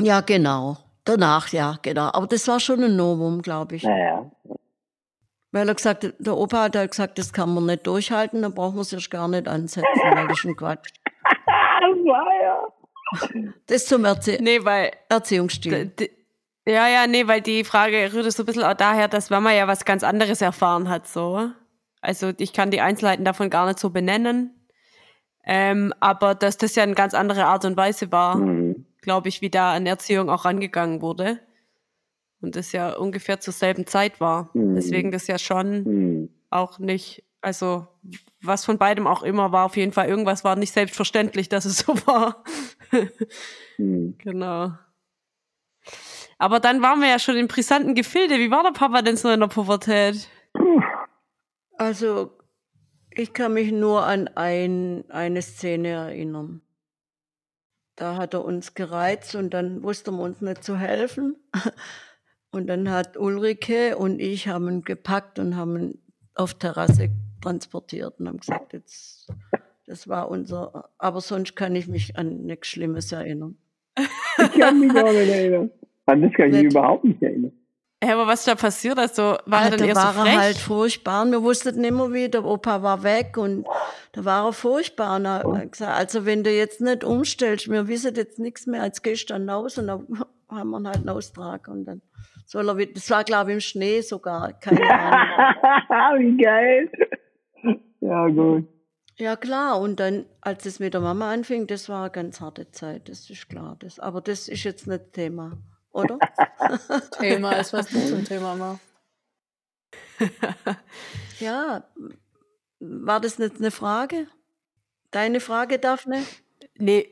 Ja, 0.00 0.20
genau. 0.20 0.78
Danach, 1.04 1.48
ja, 1.48 1.78
genau. 1.82 2.10
Aber 2.12 2.26
das 2.26 2.48
war 2.48 2.60
schon 2.60 2.82
ein 2.82 2.96
Novum, 2.96 3.42
glaube 3.42 3.76
ich. 3.76 3.82
Naja. 3.82 4.30
Weil 5.52 5.68
er 5.68 5.74
gesagt 5.74 6.04
hat, 6.04 6.14
der 6.18 6.36
Opa 6.36 6.64
hat 6.64 6.76
halt 6.76 6.90
gesagt, 6.90 7.18
das 7.18 7.32
kann 7.32 7.54
man 7.54 7.66
nicht 7.66 7.86
durchhalten, 7.86 8.42
dann 8.42 8.54
braucht 8.54 8.74
man 8.74 8.84
sich 8.84 9.08
gar 9.08 9.28
nicht 9.28 9.46
ansetzen, 9.46 9.86
weil 10.02 10.26
das 10.26 10.38
ist 10.38 10.44
ein 10.46 10.56
Quatsch. 10.56 10.90
das 11.24 11.98
war 12.04 12.42
ja. 12.42 13.48
Das 13.66 13.86
zum 13.86 14.04
Erzie 14.04 14.38
nee, 14.40 14.64
weil, 14.64 14.90
Erziehungsstil. 15.08 15.92
Ja, 16.66 16.88
ja, 16.88 17.06
nee, 17.06 17.28
weil 17.28 17.40
die 17.40 17.62
Frage 17.62 18.12
rührt 18.12 18.32
so 18.32 18.42
ein 18.42 18.46
bisschen 18.46 18.64
auch 18.64 18.74
daher, 18.74 19.06
dass 19.06 19.30
Mama 19.30 19.52
ja 19.52 19.68
was 19.68 19.84
ganz 19.84 20.02
anderes 20.02 20.40
erfahren 20.40 20.88
hat, 20.88 21.06
so. 21.06 21.50
Also 22.00 22.32
ich 22.38 22.52
kann 22.52 22.70
die 22.70 22.80
Einzelheiten 22.80 23.24
davon 23.24 23.50
gar 23.50 23.66
nicht 23.66 23.78
so 23.78 23.90
benennen. 23.90 24.63
Ähm, 25.46 25.92
aber 26.00 26.34
dass 26.34 26.56
das 26.56 26.74
ja 26.74 26.82
eine 26.82 26.94
ganz 26.94 27.14
andere 27.14 27.44
Art 27.46 27.64
und 27.64 27.76
Weise 27.76 28.10
war, 28.10 28.36
mhm. 28.36 28.86
glaube 29.02 29.28
ich, 29.28 29.40
wie 29.42 29.50
da 29.50 29.74
an 29.74 29.86
Erziehung 29.86 30.30
auch 30.30 30.44
rangegangen 30.44 31.02
wurde. 31.02 31.40
Und 32.40 32.56
das 32.56 32.72
ja 32.72 32.94
ungefähr 32.94 33.40
zur 33.40 33.52
selben 33.52 33.86
Zeit 33.86 34.20
war. 34.20 34.50
Mhm. 34.54 34.74
Deswegen 34.74 35.10
das 35.10 35.26
ja 35.26 35.38
schon 35.38 35.82
mhm. 35.82 36.28
auch 36.50 36.78
nicht, 36.78 37.24
also 37.40 37.86
was 38.42 38.64
von 38.64 38.78
beidem 38.78 39.06
auch 39.06 39.22
immer 39.22 39.52
war, 39.52 39.66
auf 39.66 39.76
jeden 39.76 39.92
Fall 39.92 40.08
irgendwas 40.08 40.44
war 40.44 40.56
nicht 40.56 40.72
selbstverständlich, 40.72 41.48
dass 41.48 41.64
es 41.64 41.78
so 41.78 41.94
war. 42.06 42.44
Genau. 43.76 44.70
Aber 46.38 46.60
dann 46.60 46.80
waren 46.82 47.00
wir 47.00 47.08
ja 47.08 47.18
schon 47.18 47.36
in 47.36 47.48
brisanten 47.48 47.94
Gefilde. 47.94 48.38
Wie 48.38 48.50
war 48.50 48.62
der 48.62 48.70
Papa 48.70 49.02
denn 49.02 49.16
so 49.16 49.30
in 49.30 49.40
der 49.40 49.48
Pubertät? 49.48 50.28
Also, 51.76 52.30
ich 53.16 53.32
kann 53.32 53.54
mich 53.54 53.72
nur 53.72 54.04
an 54.04 54.28
ein, 54.34 55.04
eine 55.10 55.42
Szene 55.42 55.88
erinnern. 55.88 56.60
Da 57.96 58.16
hat 58.16 58.34
er 58.34 58.44
uns 58.44 58.74
gereizt 58.74 59.34
und 59.34 59.54
dann 59.54 59.82
wusste 59.82 60.10
man 60.10 60.20
uns 60.20 60.40
nicht 60.40 60.64
zu 60.64 60.76
helfen. 60.76 61.36
Und 62.50 62.68
dann 62.68 62.88
hat 62.88 63.16
Ulrike 63.16 63.96
und 63.98 64.20
ich 64.20 64.46
haben 64.46 64.68
ihn 64.68 64.82
gepackt 64.82 65.40
und 65.40 65.56
haben 65.56 65.76
ihn 65.76 65.98
auf 66.36 66.54
Terrasse 66.54 67.10
transportiert 67.42 68.20
und 68.20 68.28
haben 68.28 68.38
gesagt, 68.38 68.72
jetzt, 68.72 69.26
das 69.86 70.06
war 70.06 70.30
unser, 70.30 70.88
aber 70.96 71.20
sonst 71.20 71.56
kann 71.56 71.74
ich 71.74 71.88
mich 71.88 72.16
an 72.16 72.44
nichts 72.46 72.68
Schlimmes 72.68 73.10
erinnern. 73.10 73.56
Ich 74.38 74.52
kann 74.52 74.78
mich 74.78 74.92
auch 74.92 75.10
nicht 75.10 75.30
erinnern. 75.30 75.72
An 76.06 76.22
das 76.22 76.32
kann 76.34 76.54
ich 76.54 76.62
mich 76.62 76.72
überhaupt 76.72 77.02
nicht 77.02 77.20
erinnern. 77.20 77.52
Ja, 78.04 78.14
aber 78.14 78.26
was 78.26 78.44
da 78.44 78.54
passiert? 78.54 78.98
Also 78.98 79.22
war 79.22 79.60
ah, 79.60 79.64
er 79.64 79.70
dann 79.70 79.78
da 79.78 79.84
eher 79.86 79.94
war 79.94 80.12
so 80.12 80.20
frech? 80.20 80.32
er 80.32 80.40
halt 80.40 80.58
furchtbar. 80.58 81.22
Und 81.22 81.32
wir 81.32 81.42
wussten 81.42 81.80
nicht 81.80 81.92
mehr 81.92 82.12
wie, 82.12 82.28
der 82.28 82.44
Opa 82.44 82.82
war 82.82 83.02
weg 83.02 83.36
und 83.36 83.66
da 84.12 84.24
war 84.24 84.46
er 84.46 84.52
furchtbar. 84.52 85.16
Und 85.16 85.24
er 85.26 85.42
hat 85.42 85.72
gesagt, 85.72 85.98
also 85.98 86.26
wenn 86.26 86.44
du 86.44 86.50
jetzt 86.50 86.80
nicht 86.80 87.04
umstellst, 87.04 87.70
wir 87.70 87.88
wissen 87.88 88.14
jetzt 88.14 88.38
nichts 88.38 88.66
mehr, 88.66 88.82
als 88.82 89.02
gehst 89.02 89.30
du 89.30 89.34
dann 89.34 89.48
raus 89.48 89.78
und 89.78 89.86
dann 89.86 90.06
haben 90.48 90.70
wir 90.70 90.82
halt 90.88 90.98
einen 90.98 91.08
Austrag 91.08 91.68
und 91.68 91.84
dann 91.84 92.02
soll 92.46 92.68
er 92.68 92.76
wieder, 92.76 92.92
das 92.92 93.10
war 93.10 93.24
glaube 93.24 93.50
ich 93.50 93.54
im 93.54 93.60
Schnee 93.60 94.00
sogar, 94.02 94.52
keine 94.52 94.82
Ahnung. 94.90 96.36
wie 96.36 96.42
geil. 96.42 96.90
Ja, 98.00 98.28
gut. 98.28 98.68
Ja, 99.16 99.36
klar. 99.36 99.80
Und 99.80 100.00
dann, 100.00 100.26
als 100.40 100.66
es 100.66 100.80
mit 100.80 100.92
der 100.92 101.00
Mama 101.00 101.32
anfing, 101.32 101.66
das 101.66 101.88
war 101.88 102.02
eine 102.02 102.10
ganz 102.10 102.40
harte 102.40 102.70
Zeit, 102.70 103.08
das 103.08 103.30
ist 103.30 103.48
klar. 103.48 103.76
Das, 103.78 103.98
aber 103.98 104.20
das 104.20 104.48
ist 104.48 104.64
jetzt 104.64 104.86
nicht 104.86 105.12
Thema, 105.12 105.56
oder? 105.94 106.18
Thema 107.18 107.52
ist, 107.52 107.72
was 107.72 107.88
du 107.88 108.06
zum 108.06 108.24
Thema 108.24 108.54
machst. 108.56 108.80
ja, 111.40 111.84
war 112.80 113.20
das 113.20 113.38
nicht 113.38 113.56
eine 113.56 113.70
Frage? 113.70 114.26
Deine 115.10 115.40
Frage, 115.40 115.78
Daphne? 115.78 116.22
Nee. 116.76 117.08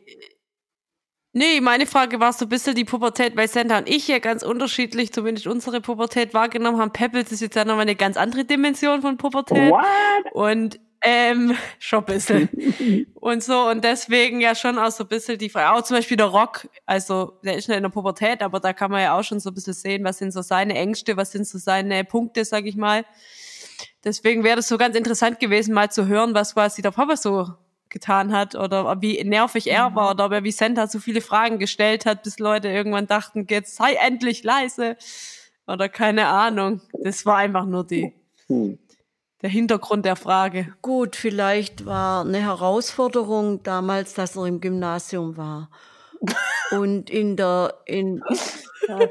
Nee, 1.34 1.60
meine 1.62 1.86
Frage 1.86 2.20
war 2.20 2.32
so 2.32 2.44
ein 2.44 2.50
bisschen 2.50 2.74
die 2.74 2.84
Pubertät, 2.84 3.36
weil 3.36 3.48
Santa 3.48 3.78
und 3.78 3.88
ich 3.88 4.06
ja 4.08 4.18
ganz 4.18 4.42
unterschiedlich, 4.42 5.12
zumindest 5.12 5.46
unsere 5.46 5.80
Pubertät 5.80 6.34
wahrgenommen 6.34 6.78
haben. 6.78 6.92
Pebbles 6.92 7.32
ist 7.32 7.40
jetzt 7.40 7.56
ja 7.56 7.64
nochmal 7.64 7.82
eine 7.82 7.96
ganz 7.96 8.18
andere 8.18 8.44
Dimension 8.44 9.00
von 9.00 9.16
Pubertät. 9.16 9.70
What? 9.70 10.32
Und 10.32 10.80
ähm, 11.02 11.56
schon 11.78 12.00
ein 12.00 12.04
bisschen. 12.04 12.48
und 13.14 13.42
so, 13.42 13.68
und 13.68 13.84
deswegen 13.84 14.40
ja 14.40 14.54
schon 14.54 14.78
auch 14.78 14.90
so 14.90 15.04
ein 15.04 15.08
bisschen 15.08 15.38
die 15.38 15.50
Frage, 15.50 15.76
auch 15.76 15.82
zum 15.82 15.96
Beispiel 15.96 16.16
der 16.16 16.26
Rock, 16.26 16.68
also 16.86 17.38
der 17.44 17.56
ist 17.56 17.68
nicht 17.68 17.76
in 17.76 17.82
der 17.82 17.90
Pubertät, 17.90 18.42
aber 18.42 18.60
da 18.60 18.72
kann 18.72 18.90
man 18.90 19.02
ja 19.02 19.18
auch 19.18 19.24
schon 19.24 19.40
so 19.40 19.50
ein 19.50 19.54
bisschen 19.54 19.74
sehen, 19.74 20.04
was 20.04 20.18
sind 20.18 20.32
so 20.32 20.42
seine 20.42 20.74
Ängste, 20.74 21.16
was 21.16 21.32
sind 21.32 21.46
so 21.46 21.58
seine 21.58 22.04
Punkte, 22.04 22.44
sag 22.44 22.66
ich 22.66 22.76
mal. 22.76 23.04
Deswegen 24.04 24.44
wäre 24.44 24.56
das 24.56 24.68
so 24.68 24.78
ganz 24.78 24.96
interessant 24.96 25.38
gewesen, 25.40 25.74
mal 25.74 25.90
zu 25.90 26.06
hören, 26.06 26.34
was 26.34 26.54
quasi 26.54 26.82
der 26.82 26.90
Papa 26.90 27.16
so 27.16 27.48
getan 27.88 28.32
hat 28.32 28.54
oder 28.54 29.00
wie 29.00 29.22
nervig 29.22 29.70
er 29.70 29.90
mhm. 29.90 29.94
war 29.94 30.10
oder 30.12 30.26
ob 30.26 30.32
er 30.32 30.44
wie 30.44 30.50
Senta 30.50 30.86
so 30.86 30.98
viele 30.98 31.20
Fragen 31.20 31.58
gestellt 31.58 32.06
hat, 32.06 32.22
bis 32.22 32.38
Leute 32.38 32.68
irgendwann 32.68 33.06
dachten, 33.06 33.46
jetzt 33.48 33.76
sei 33.76 33.94
endlich 33.94 34.42
leise 34.42 34.96
oder 35.66 35.88
keine 35.88 36.26
Ahnung. 36.26 36.80
Das 36.92 37.24
war 37.26 37.36
einfach 37.36 37.66
nur 37.66 37.86
die, 37.86 38.12
hm. 38.48 38.78
Der 39.42 39.50
Hintergrund 39.50 40.06
der 40.06 40.16
Frage. 40.16 40.72
Gut, 40.82 41.16
vielleicht 41.16 41.84
war 41.84 42.24
eine 42.24 42.38
Herausforderung 42.38 43.62
damals, 43.62 44.14
dass 44.14 44.36
er 44.36 44.46
im 44.46 44.60
Gymnasium 44.60 45.36
war. 45.36 45.70
Und 46.70 47.10
in 47.10 47.36
der, 47.36 47.74
in, 47.84 48.22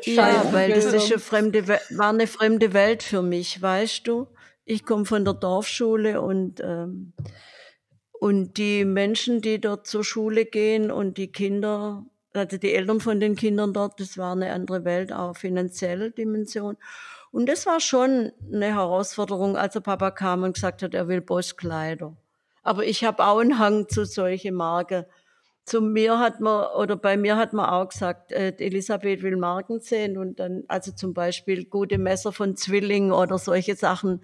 ja, 0.05 0.53
weil 0.53 0.71
das 0.71 0.86
ist 0.86 1.11
eine 1.11 1.19
fremde, 1.19 1.67
war 1.67 2.09
eine 2.09 2.27
fremde 2.27 2.73
Welt 2.73 3.03
für 3.03 3.21
mich, 3.21 3.61
weißt 3.61 4.07
du? 4.07 4.27
Ich 4.63 4.86
komme 4.86 5.05
von 5.05 5.25
der 5.25 5.34
Dorfschule 5.34 6.21
und 6.21 6.61
ähm, 6.61 7.13
und 8.21 8.57
die 8.57 8.86
Menschen, 8.86 9.41
die 9.41 9.59
dort 9.59 9.88
zur 9.88 10.03
Schule 10.03 10.45
gehen 10.45 10.91
und 10.91 11.17
die 11.17 11.32
Kinder, 11.32 12.05
also 12.34 12.57
die 12.57 12.71
Eltern 12.71 12.99
von 12.99 13.19
den 13.19 13.36
Kindern 13.36 13.73
dort, 13.73 13.99
das 13.99 14.15
war 14.15 14.34
eine 14.34 14.53
andere 14.53 14.86
Welt, 14.86 15.11
auch 15.11 15.36
finanzielle 15.36 16.11
Dimension. 16.11 16.77
Und 17.32 17.47
das 17.47 17.65
war 17.65 17.79
schon 17.79 18.32
eine 18.53 18.67
Herausforderung, 18.75 19.57
als 19.57 19.73
der 19.73 19.79
Papa 19.82 20.11
kam 20.11 20.43
und 20.43 20.53
gesagt 20.53 20.84
hat, 20.84 20.93
er 20.93 21.07
will 21.07 21.21
Bosskleider. 21.21 22.15
Aber 22.63 22.86
ich 22.86 23.03
habe 23.03 23.23
auch 23.25 23.39
einen 23.39 23.57
Hang 23.59 23.88
zu 23.89 24.05
solche 24.05 24.51
Marke. 24.51 25.07
Zu 25.65 25.82
mir 25.82 26.19
hat 26.19 26.39
man, 26.41 26.65
oder 26.75 26.95
bei 26.97 27.17
mir 27.17 27.38
hat 27.38 27.53
man 27.53 27.69
auch 27.69 27.89
gesagt, 27.89 28.32
äh, 28.32 28.53
Elisabeth 28.57 29.21
will 29.23 29.38
Marken 29.38 29.79
sehen 29.79 30.17
und 30.17 30.39
dann, 30.39 30.63
also 30.67 30.91
zum 30.91 31.13
Beispiel 31.13 31.65
gute 31.65 31.97
Messer 31.99 32.32
von 32.34 32.55
Zwilling 32.57 33.11
oder 33.11 33.38
solche 33.38 33.75
Sachen. 33.75 34.21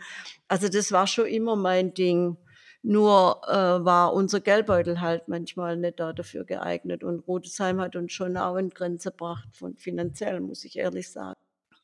Also 0.48 0.68
das 0.70 0.92
war 0.92 1.08
schon 1.08 1.28
immer 1.28 1.56
mein 1.56 1.94
Ding 1.94 2.38
Nur 2.84 3.42
äh, 3.48 3.86
war 3.86 4.14
unser 4.14 4.40
Geldbeutel 4.42 5.02
halt 5.02 5.28
manchmal 5.28 5.78
nicht 5.78 6.00
da 6.00 6.14
dafür 6.14 6.46
geeignet. 6.46 7.04
Und 7.04 7.28
Rudesheim 7.28 7.82
hat 7.82 7.96
uns 7.96 8.14
schon 8.14 8.38
auch 8.38 8.56
in 8.58 8.70
Grenze 8.72 9.12
gebracht, 9.12 9.50
von 9.54 9.76
finanziell, 9.78 10.40
muss 10.42 10.66
ich 10.66 10.78
ehrlich 10.78 11.12
sagen. 11.12 11.36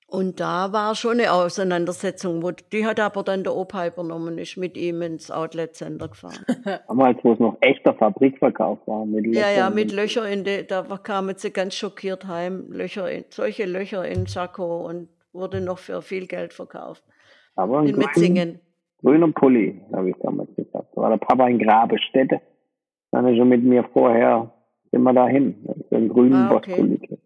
Und 0.07 0.39
da 0.39 0.71
war 0.73 0.93
schon 0.95 1.19
eine 1.19 1.31
Auseinandersetzung, 1.31 2.43
wo, 2.43 2.51
die 2.51 2.85
hat 2.85 2.99
aber 2.99 3.23
dann 3.23 3.43
der 3.43 3.55
Opa 3.55 3.87
übernommen, 3.87 4.37
ist 4.37 4.57
mit 4.57 4.77
ihm 4.77 5.01
ins 5.01 5.31
Outlet 5.31 5.75
Center 5.75 6.07
gefahren. 6.09 6.45
Damals, 6.87 7.17
wo 7.23 7.33
es 7.33 7.39
noch 7.39 7.57
echter 7.61 7.93
Fabrikverkauf 7.95 8.79
war. 8.85 9.05
Mit 9.05 9.25
ja, 9.33 9.49
ja, 9.49 9.67
Löchern 9.69 9.75
mit 9.75 9.89
und- 9.91 9.95
Löcher 9.95 10.29
in 10.29 10.43
die, 10.43 10.67
da 10.67 10.83
kamen 11.01 11.35
sie 11.37 11.51
ganz 11.51 11.73
schockiert 11.75 12.27
heim, 12.27 12.65
Löcher 12.71 13.09
in, 13.11 13.25
solche 13.29 13.65
Löcher 13.65 14.05
in 14.07 14.25
Sakko 14.27 14.85
und 14.87 15.09
wurde 15.31 15.61
noch 15.61 15.79
für 15.79 16.01
viel 16.03 16.27
Geld 16.27 16.53
verkauft. 16.53 17.03
Aber 17.55 17.79
In 17.81 17.95
grün- 17.95 18.05
Metzingen. 18.05 18.59
grüner 19.01 19.31
Pulli, 19.31 19.81
habe 19.93 20.09
ich 20.11 20.15
damals 20.21 20.53
gesagt. 20.55 20.89
Da 20.95 21.01
war 21.01 21.09
der 21.09 21.17
Papa 21.17 21.47
in 21.47 21.57
Grabestätte. 21.59 22.39
Dann 23.11 23.25
ist 23.25 23.31
er 23.33 23.37
schon 23.37 23.49
mit 23.49 23.63
mir 23.63 23.83
vorher, 23.93 24.51
sind 24.91 25.01
wir 25.01 25.13
dahin. 25.13 25.63
Das 25.65 25.77
ist 25.77 25.91
ein 25.93 26.09
grünen 26.09 26.33
Ah, 26.33 26.53
okay. 26.55 26.71
Bosspulli. 26.71 27.19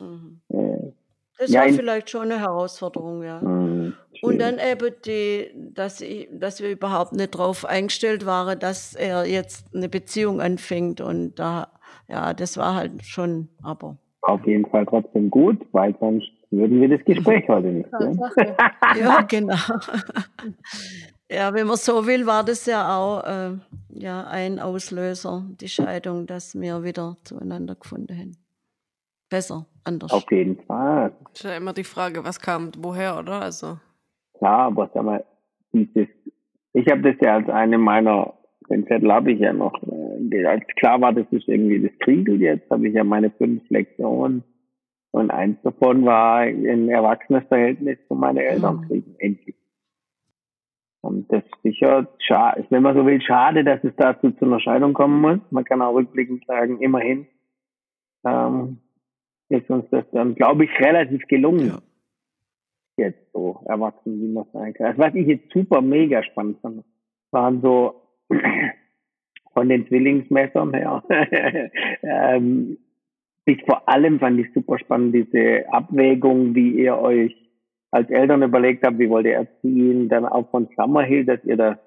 Mhm. 0.00 0.40
Äh, 0.50 0.92
Das 1.38 1.50
Ja, 1.50 1.60
war 1.60 1.68
in- 1.68 1.74
vielleicht 1.74 2.10
schon 2.10 2.22
eine 2.22 2.40
Herausforderung, 2.40 3.22
ja. 3.22 3.40
mh, 3.40 3.92
Und 4.22 4.38
dann 4.38 4.58
eben 4.58 4.94
die, 5.04 5.50
dass, 5.74 6.00
ich, 6.00 6.28
dass 6.32 6.60
wir 6.62 6.70
überhaupt 6.70 7.12
nicht 7.12 7.34
darauf 7.34 7.64
eingestellt 7.66 8.24
waren, 8.26 8.58
dass 8.58 8.94
er 8.94 9.26
jetzt 9.26 9.74
eine 9.74 9.88
Beziehung 9.88 10.40
anfängt. 10.40 11.00
Und 11.00 11.34
da, 11.38 11.68
ja, 12.08 12.32
das 12.34 12.56
war 12.56 12.74
halt 12.74 13.04
schon, 13.04 13.48
aber. 13.62 13.96
auf 14.22 14.44
jeden 14.46 14.66
Fall 14.66 14.86
trotzdem 14.86 15.30
gut, 15.30 15.58
weil 15.72 15.94
sonst 16.00 16.26
würden 16.50 16.80
wir 16.80 16.88
das 16.88 17.04
Gespräch 17.04 17.44
heute 17.48 17.68
nicht 17.68 17.88
führen. 17.90 18.16
Tatsache. 18.18 18.56
Ja, 18.98 19.20
genau. 19.28 19.56
ja, 21.30 21.52
wenn 21.54 21.66
man 21.66 21.76
so 21.76 22.06
will, 22.06 22.26
war 22.26 22.44
das 22.44 22.66
ja 22.66 22.96
auch 22.96 23.24
äh, 23.24 23.50
ja, 23.90 24.24
ein 24.24 24.58
Auslöser, 24.60 25.44
die 25.60 25.68
Scheidung, 25.68 26.26
dass 26.26 26.58
wir 26.58 26.82
wieder 26.84 27.16
zueinander 27.24 27.74
gefunden 27.74 28.16
haben. 28.16 28.36
Besser, 29.28 29.66
anders. 29.84 30.12
Auf 30.12 30.30
jeden 30.30 30.62
Fall. 30.64 31.12
Ist 31.32 31.42
ja 31.44 31.56
immer 31.56 31.72
die 31.72 31.84
Frage, 31.84 32.24
was 32.24 32.40
kam 32.40 32.70
woher, 32.78 33.18
oder? 33.18 33.42
Also. 33.42 33.78
Klar, 34.38 34.66
aber 34.66 34.90
sag 34.94 35.04
mal, 35.04 35.24
dieses, 35.72 36.08
ich 36.72 36.86
habe 36.90 37.02
das 37.02 37.16
ja 37.20 37.34
als 37.36 37.48
eine 37.48 37.78
meiner, 37.78 38.34
den 38.70 38.86
Zettel 38.86 39.12
habe 39.12 39.32
ich 39.32 39.40
ja 39.40 39.52
noch, 39.52 39.74
äh, 39.82 40.44
als 40.44 40.64
klar 40.76 41.00
war, 41.00 41.12
das 41.12 41.26
ist 41.30 41.48
irgendwie 41.48 41.80
das 41.80 41.98
Kriegel 42.00 42.40
jetzt, 42.40 42.70
habe 42.70 42.86
ich 42.88 42.94
ja 42.94 43.02
meine 43.04 43.30
fünf 43.30 43.68
Lektionen 43.70 44.44
und 45.10 45.30
eins 45.30 45.56
davon 45.62 46.04
war 46.04 46.40
ein 46.40 46.88
erwachsenes 46.88 47.44
Verhältnis 47.48 47.98
zu 48.08 48.14
meinen 48.14 48.38
Eltern 48.38 48.76
Mhm. 48.76 48.86
kriegen, 48.88 49.14
endlich. 49.18 49.56
Und 51.00 51.32
das 51.32 51.42
ist 51.44 51.62
sicher, 51.62 52.08
schade, 52.18 52.66
wenn 52.70 52.82
man 52.82 52.96
so 52.96 53.06
will, 53.06 53.20
schade, 53.22 53.64
dass 53.64 53.82
es 53.84 53.92
dazu 53.96 54.30
zu 54.32 54.44
einer 54.44 54.60
Scheidung 54.60 54.92
kommen 54.92 55.20
muss. 55.20 55.38
Man 55.50 55.64
kann 55.64 55.80
auch 55.80 55.94
rückblickend 55.94 56.44
sagen, 56.46 56.80
immerhin 56.80 57.26
ähm, 58.24 58.78
ist 59.48 59.70
uns 59.70 59.84
das 59.90 60.04
dann, 60.12 60.34
glaube 60.34 60.64
ich, 60.64 60.70
relativ 60.80 61.26
gelungen 61.28 61.66
Ja. 61.68 61.78
jetzt 62.96 63.32
so 63.32 63.60
erwachsen, 63.66 64.20
wie 64.20 64.32
man 64.32 64.46
sein 64.52 64.74
kann. 64.74 64.86
Also 64.86 64.98
was 64.98 65.14
ich 65.14 65.26
jetzt 65.26 65.52
super 65.52 65.80
mega 65.80 66.22
spannend 66.22 66.58
fand, 66.60 66.84
waren 67.30 67.60
so 67.60 68.02
von 69.52 69.68
den 69.68 69.86
Zwillingsmessern 69.86 70.74
her. 70.74 71.02
ähm, 72.02 72.78
ich 73.44 73.62
vor 73.64 73.88
allem 73.88 74.18
fand 74.18 74.40
ich 74.40 74.52
super 74.52 74.78
spannend 74.78 75.14
diese 75.14 75.64
Abwägung, 75.72 76.54
wie 76.54 76.70
ihr 76.70 76.98
euch 76.98 77.34
als 77.92 78.10
Eltern 78.10 78.42
überlegt 78.42 78.84
habt, 78.84 78.98
wie 78.98 79.08
wollt 79.08 79.26
ihr 79.26 79.34
erziehen, 79.34 80.08
dann 80.08 80.26
auch 80.26 80.50
von 80.50 80.68
Summerhill, 80.76 81.24
dass 81.24 81.42
ihr 81.44 81.56
da 81.56 81.78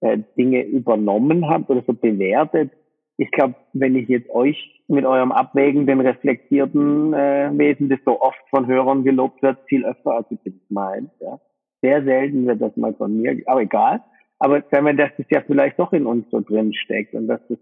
äh, 0.00 0.18
Dinge 0.36 0.64
übernommen 0.64 1.48
habt 1.48 1.70
oder 1.70 1.82
so 1.86 1.94
bewertet. 1.94 2.70
Ich 3.16 3.30
glaube, 3.30 3.54
wenn 3.72 3.96
ich 3.96 4.08
jetzt 4.08 4.30
euch 4.30 4.82
mit 4.88 5.04
eurem 5.04 5.32
abwägenden, 5.32 6.00
reflektierten 6.00 7.12
äh, 7.12 7.50
Wesen, 7.52 7.88
das 7.88 8.00
so 8.04 8.20
oft 8.20 8.40
von 8.50 8.66
Hörern 8.66 9.04
gelobt 9.04 9.42
wird, 9.42 9.58
viel 9.66 9.84
öfter 9.84 10.12
als 10.12 10.26
ich 10.30 10.38
das 10.44 10.54
meint. 10.68 11.10
Ja. 11.20 11.40
Sehr 11.82 12.02
selten 12.04 12.46
wird 12.46 12.60
das 12.60 12.76
mal 12.76 12.94
von 12.94 13.20
mir, 13.20 13.42
aber 13.46 13.62
egal. 13.62 14.02
Aber 14.38 14.62
wenn 14.70 14.84
man, 14.84 14.96
dass 14.96 15.10
das 15.16 15.26
ja 15.30 15.42
vielleicht 15.46 15.78
doch 15.78 15.92
in 15.92 16.06
uns 16.06 16.28
so 16.30 16.40
drin 16.40 16.74
steckt 16.74 17.14
und 17.14 17.28
dass 17.28 17.40
das 17.48 17.58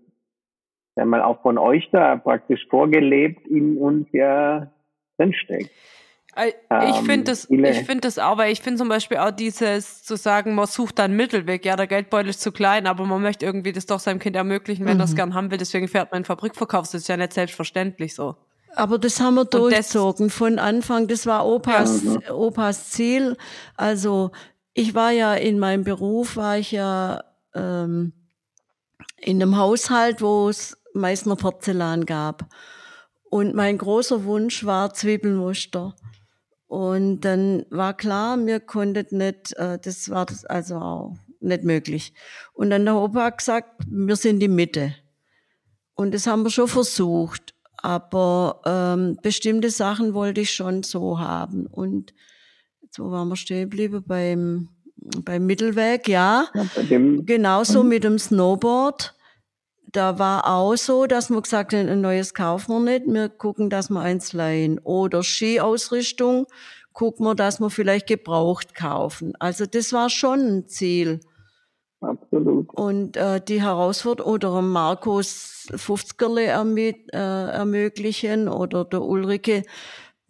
wenn 0.96 1.09
man 1.09 1.22
auch 1.22 1.40
von 1.42 1.59
euch 1.59 1.88
da 1.92 2.16
praktisch 2.16 2.66
vorgelebt 2.68 3.46
in 3.46 3.78
uns 3.78 4.07
ja 4.12 4.70
drinsteckt. 5.16 5.70
Äh, 5.70 6.09
Ich 6.37 6.55
Ähm, 6.70 7.05
finde 7.07 7.24
das, 7.24 7.49
ich 7.51 7.78
finde 7.87 8.01
das 8.03 8.18
auch, 8.18 8.39
weil 8.39 8.53
ich 8.53 8.61
finde 8.62 8.78
zum 8.78 8.89
Beispiel 8.89 9.16
auch 9.18 9.33
dieses 9.33 10.05
zu 10.05 10.16
sagen, 10.16 10.55
man 10.55 10.66
sucht 10.66 10.99
da 11.01 11.05
einen 11.05 11.16
Mittelweg. 11.16 11.64
Ja, 11.64 11.74
der 11.76 11.89
Geldbeutel 11.89 12.31
ist 12.31 12.41
zu 12.41 12.53
klein, 12.53 12.87
aber 12.87 13.05
man 13.05 13.20
möchte 13.20 13.45
irgendwie 13.45 13.72
das 13.72 13.87
doch 13.87 13.99
seinem 13.99 14.20
Kind 14.20 14.37
ermöglichen, 14.37 14.87
wenn 14.87 15.01
er 15.01 15.05
es 15.05 15.11
Mhm. 15.12 15.16
gern 15.16 15.35
haben 15.35 15.51
will. 15.51 15.59
Deswegen 15.59 15.89
fährt 15.89 16.12
man 16.12 16.18
in 16.18 16.22
den 16.22 16.26
Fabrikverkauf. 16.26 16.85
Das 16.87 16.95
ist 16.95 17.09
ja 17.09 17.16
nicht 17.16 17.33
selbstverständlich 17.33 18.14
so. 18.14 18.37
Aber 18.76 18.99
das 18.99 19.18
haben 19.20 19.35
wir 19.35 19.45
das- 19.45 19.61
durchzogen 19.61 20.31
von 20.31 20.61
Anfang. 20.61 21.09
Das 21.09 21.26
war 21.26 21.45
Opas, 21.45 22.05
Ja. 22.05 22.33
Opas 22.33 22.91
Ziel. 22.91 23.37
Also 23.76 24.31
ich 24.72 24.95
war 24.95 25.11
ja 25.11 25.35
in 25.35 25.59
meinem 25.59 25.83
Beruf, 25.83 26.37
war 26.37 26.57
ich 26.59 26.70
ja 26.70 27.24
ähm, 27.57 28.12
in 29.16 29.43
einem 29.43 29.57
Haushalt, 29.57 30.22
wo 30.22 30.49
es 30.49 30.81
meist 30.95 31.26
nur 31.26 31.37
Porzellan 31.37 32.07
gab. 32.07 32.47
Und 33.28 33.57
mein 33.57 33.76
großer 33.78 34.22
Wunsch 34.24 34.64
war 34.64 34.95
Zwiebelmuster. 34.95 35.97
Und 36.71 37.23
dann 37.23 37.66
war 37.71 37.97
klar, 37.97 38.39
wir 38.47 38.61
konnten 38.61 39.18
nicht, 39.18 39.57
äh, 39.57 39.77
das 39.83 40.09
war 40.09 40.25
das 40.25 40.45
also 40.45 40.77
auch 40.77 41.16
nicht 41.41 41.64
möglich. 41.64 42.14
Und 42.53 42.71
dann 42.71 42.85
der 42.85 42.95
Opa 42.95 43.25
hat 43.25 43.39
gesagt, 43.39 43.83
wir 43.89 44.14
sind 44.14 44.39
die 44.39 44.47
Mitte. 44.47 44.95
Und 45.95 46.14
das 46.14 46.29
haben 46.29 46.45
wir 46.45 46.51
schon 46.51 46.68
versucht. 46.68 47.57
Aber 47.77 48.61
ähm, 48.64 49.18
bestimmte 49.21 49.68
Sachen 49.71 50.14
wollte 50.14 50.43
ich 50.43 50.53
schon 50.53 50.85
so 50.85 51.18
haben. 51.18 51.66
Und 51.66 52.14
so 52.93 53.11
waren 53.11 53.27
wir 53.27 53.37
stehen 53.37 53.68
geblieben 53.68 54.05
beim, 54.07 54.68
beim 55.25 55.47
Mittelweg, 55.47 56.07
ja. 56.07 56.47
Ja, 56.55 56.66
bei 56.77 56.85
dem, 56.85 57.27
Genauso 57.27 57.83
mit 57.83 58.05
dem 58.05 58.16
Snowboard. 58.16 59.16
Da 59.93 60.18
war 60.18 60.47
auch 60.47 60.76
so, 60.76 61.07
dass 61.07 61.30
man 61.30 61.43
gesagt 61.43 61.72
hat, 61.72 61.86
ein 61.88 62.01
neues 62.01 62.34
kaufen 62.34 62.84
wir 62.84 63.01
nicht. 63.01 63.12
Wir 63.12 63.28
gucken, 63.28 63.70
dass 63.70 63.91
wir 63.91 64.01
eins 64.01 64.32
leihen. 64.32 64.78
Oder 64.80 65.22
Skiausrüstung, 65.22 66.47
gucken 66.93 67.26
wir, 67.26 67.34
dass 67.34 67.61
wir 67.61 67.70
vielleicht 67.70 68.07
gebraucht 68.07 68.74
kaufen. 68.74 69.32
Also 69.38 69.66
das 69.66 69.93
war 69.93 70.11
schon 70.11 70.41
ein 70.41 70.68
Ziel. 70.68 71.20
absolut. 72.01 72.68
Und 72.74 73.16
äh, 73.16 73.41
die 73.41 73.62
Herausforderung 73.62 74.34
oder 74.34 74.62
Markus 74.62 75.66
50erle 75.72 76.47
ermi- 76.55 77.11
äh, 77.12 77.51
ermöglichen 77.53 78.49
oder 78.49 78.84
der 78.84 79.03
Ulrike, 79.03 79.64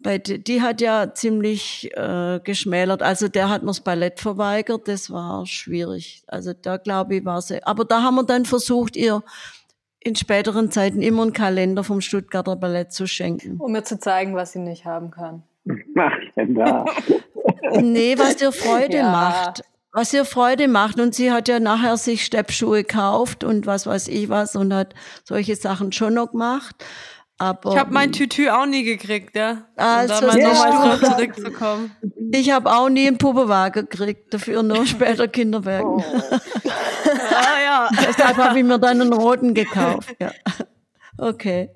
bei, 0.03 0.17
die, 0.17 0.61
hat 0.61 0.81
ja 0.81 1.13
ziemlich 1.13 1.89
äh, 1.95 2.39
geschmälert. 2.43 3.01
Also 3.01 3.27
der 3.27 3.49
hat 3.49 3.61
mir 3.61 3.67
das 3.67 3.81
Ballett 3.81 4.19
verweigert, 4.19 4.87
das 4.87 5.11
war 5.11 5.45
schwierig. 5.45 6.23
Also 6.27 6.53
da 6.53 6.77
glaube 6.77 7.15
ich 7.17 7.25
war 7.25 7.41
sie. 7.41 7.63
Aber 7.63 7.85
da 7.85 8.01
haben 8.03 8.15
wir 8.15 8.23
dann 8.23 8.45
versucht, 8.45 8.95
ihr 8.95 9.23
in 9.99 10.15
späteren 10.15 10.71
Zeiten 10.71 11.01
immer 11.01 11.21
einen 11.21 11.33
Kalender 11.33 11.83
vom 11.83 12.01
Stuttgarter 12.01 12.55
Ballett 12.55 12.91
zu 12.91 13.05
schenken. 13.07 13.57
Um 13.59 13.71
mir 13.71 13.83
zu 13.83 13.99
zeigen, 13.99 14.35
was 14.35 14.53
sie 14.53 14.59
nicht 14.59 14.85
haben 14.85 15.11
kann. 15.11 15.43
Mach 15.93 16.13
denn 16.35 16.55
da? 16.55 16.85
Nee, 17.79 18.17
was 18.17 18.35
dir 18.37 18.51
Freude 18.51 18.97
Ja. 18.97 19.11
macht. 19.11 19.61
Was 19.93 20.13
ihr 20.13 20.25
Freude 20.25 20.67
macht. 20.67 20.99
Und 20.99 21.15
sie 21.15 21.31
hat 21.31 21.47
ja 21.47 21.59
nachher 21.59 21.95
sich 21.95 22.25
Steppschuhe 22.25 22.83
gekauft 22.83 23.43
und 23.43 23.65
was 23.65 23.85
weiß 23.87 24.07
ich 24.09 24.27
was 24.29 24.55
und 24.55 24.73
hat 24.73 24.93
solche 25.23 25.55
Sachen 25.55 25.91
schon 25.91 26.15
noch 26.15 26.31
gemacht. 26.31 26.75
Aber 27.41 27.71
Ich 27.71 27.79
habe 27.79 27.91
mein 27.91 28.11
Tütü 28.11 28.49
auch 28.49 28.67
nie 28.67 28.83
gekriegt, 28.83 29.35
ja. 29.35 29.63
Also, 29.75 30.13
um 30.13 30.21
da 30.21 30.27
mal 30.27 30.39
ja. 30.39 30.49
nochmal 30.49 30.99
drauf 30.99 31.09
zurückzukommen. 31.09 31.91
ich 32.31 32.51
habe 32.51 32.71
auch 32.71 32.87
nie 32.87 33.07
einen 33.07 33.17
Puppenwagen 33.17 33.89
gekriegt, 33.89 34.31
dafür 34.31 34.61
nur 34.61 34.85
später 34.85 35.27
Kinderwagen. 35.27 36.03
ah 37.31 37.61
ja. 37.63 37.89
Deshalb 38.07 38.37
habe 38.37 38.59
ich 38.59 38.63
mir 38.63 38.77
dann 38.77 39.01
einen 39.01 39.11
roten 39.11 39.55
gekauft. 39.55 40.15
Ja. 40.19 40.31
Okay. 41.17 41.71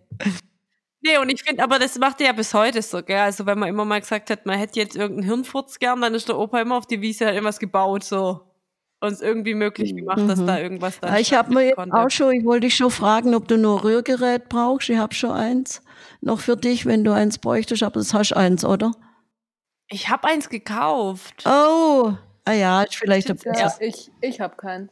Nee, 1.01 1.17
und 1.17 1.29
ich 1.29 1.41
finde, 1.41 1.63
aber 1.63 1.79
das 1.79 1.97
macht 1.97 2.21
er 2.21 2.27
ja 2.27 2.33
bis 2.33 2.53
heute 2.53 2.83
so, 2.83 3.01
gell? 3.01 3.17
Also 3.17 3.47
wenn 3.47 3.57
man 3.57 3.69
immer 3.69 3.85
mal 3.85 3.99
gesagt 3.99 4.29
hat, 4.29 4.45
man 4.45 4.59
hätte 4.59 4.79
jetzt 4.79 4.95
irgendeinen 4.95 5.27
Hirnfurz 5.27 5.79
gern, 5.79 5.99
dann 5.99 6.13
ist 6.13 6.29
der 6.29 6.37
Opa 6.37 6.61
immer 6.61 6.77
auf 6.77 6.85
die 6.85 7.01
Wiese 7.01 7.25
halt 7.25 7.33
irgendwas 7.33 7.57
gebaut, 7.57 8.03
so. 8.03 8.41
Und 9.01 9.13
es 9.13 9.21
irgendwie 9.21 9.53
möglich 9.53 9.95
gemacht, 9.95 10.21
dass 10.27 10.39
Mhm. 10.39 10.47
da 10.47 10.59
irgendwas 10.59 10.99
dann 10.99 11.13
Ja, 11.13 11.19
ich 11.19 11.33
habe 11.33 11.53
mir 11.53 11.73
auch 11.77 12.09
schon, 12.09 12.31
ich 12.33 12.45
wollte 12.45 12.67
dich 12.67 12.75
schon 12.75 12.89
fragen, 12.91 13.35
ob 13.35 13.47
du 13.47 13.57
nur 13.57 13.83
Rührgerät 13.83 14.49
brauchst. 14.49 14.89
Ich 14.89 14.97
habe 14.97 15.13
schon 15.13 15.31
eins. 15.31 15.81
Noch 16.21 16.39
für 16.39 16.55
dich, 16.57 16.85
wenn 16.85 17.03
du 17.03 17.11
eins 17.13 17.37
bräuchtest, 17.37 17.83
aber 17.83 17.99
das 17.99 18.13
hast 18.13 18.33
eins, 18.33 18.63
oder? 18.65 18.91
Ich 19.89 20.09
habe 20.09 20.27
eins 20.27 20.49
gekauft. 20.49 21.43
Oh, 21.45 22.13
ah 22.45 22.51
ja, 22.53 22.83
ist 22.83 22.95
vielleicht 22.95 23.29
ein 23.29 23.37
Ja, 23.43 23.75
ich, 23.79 24.11
ich 24.21 24.39
habe 24.39 24.55
keins. 24.55 24.91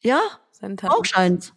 Ja, 0.00 0.20
brauchst 0.60 1.16
eins. 1.16 1.52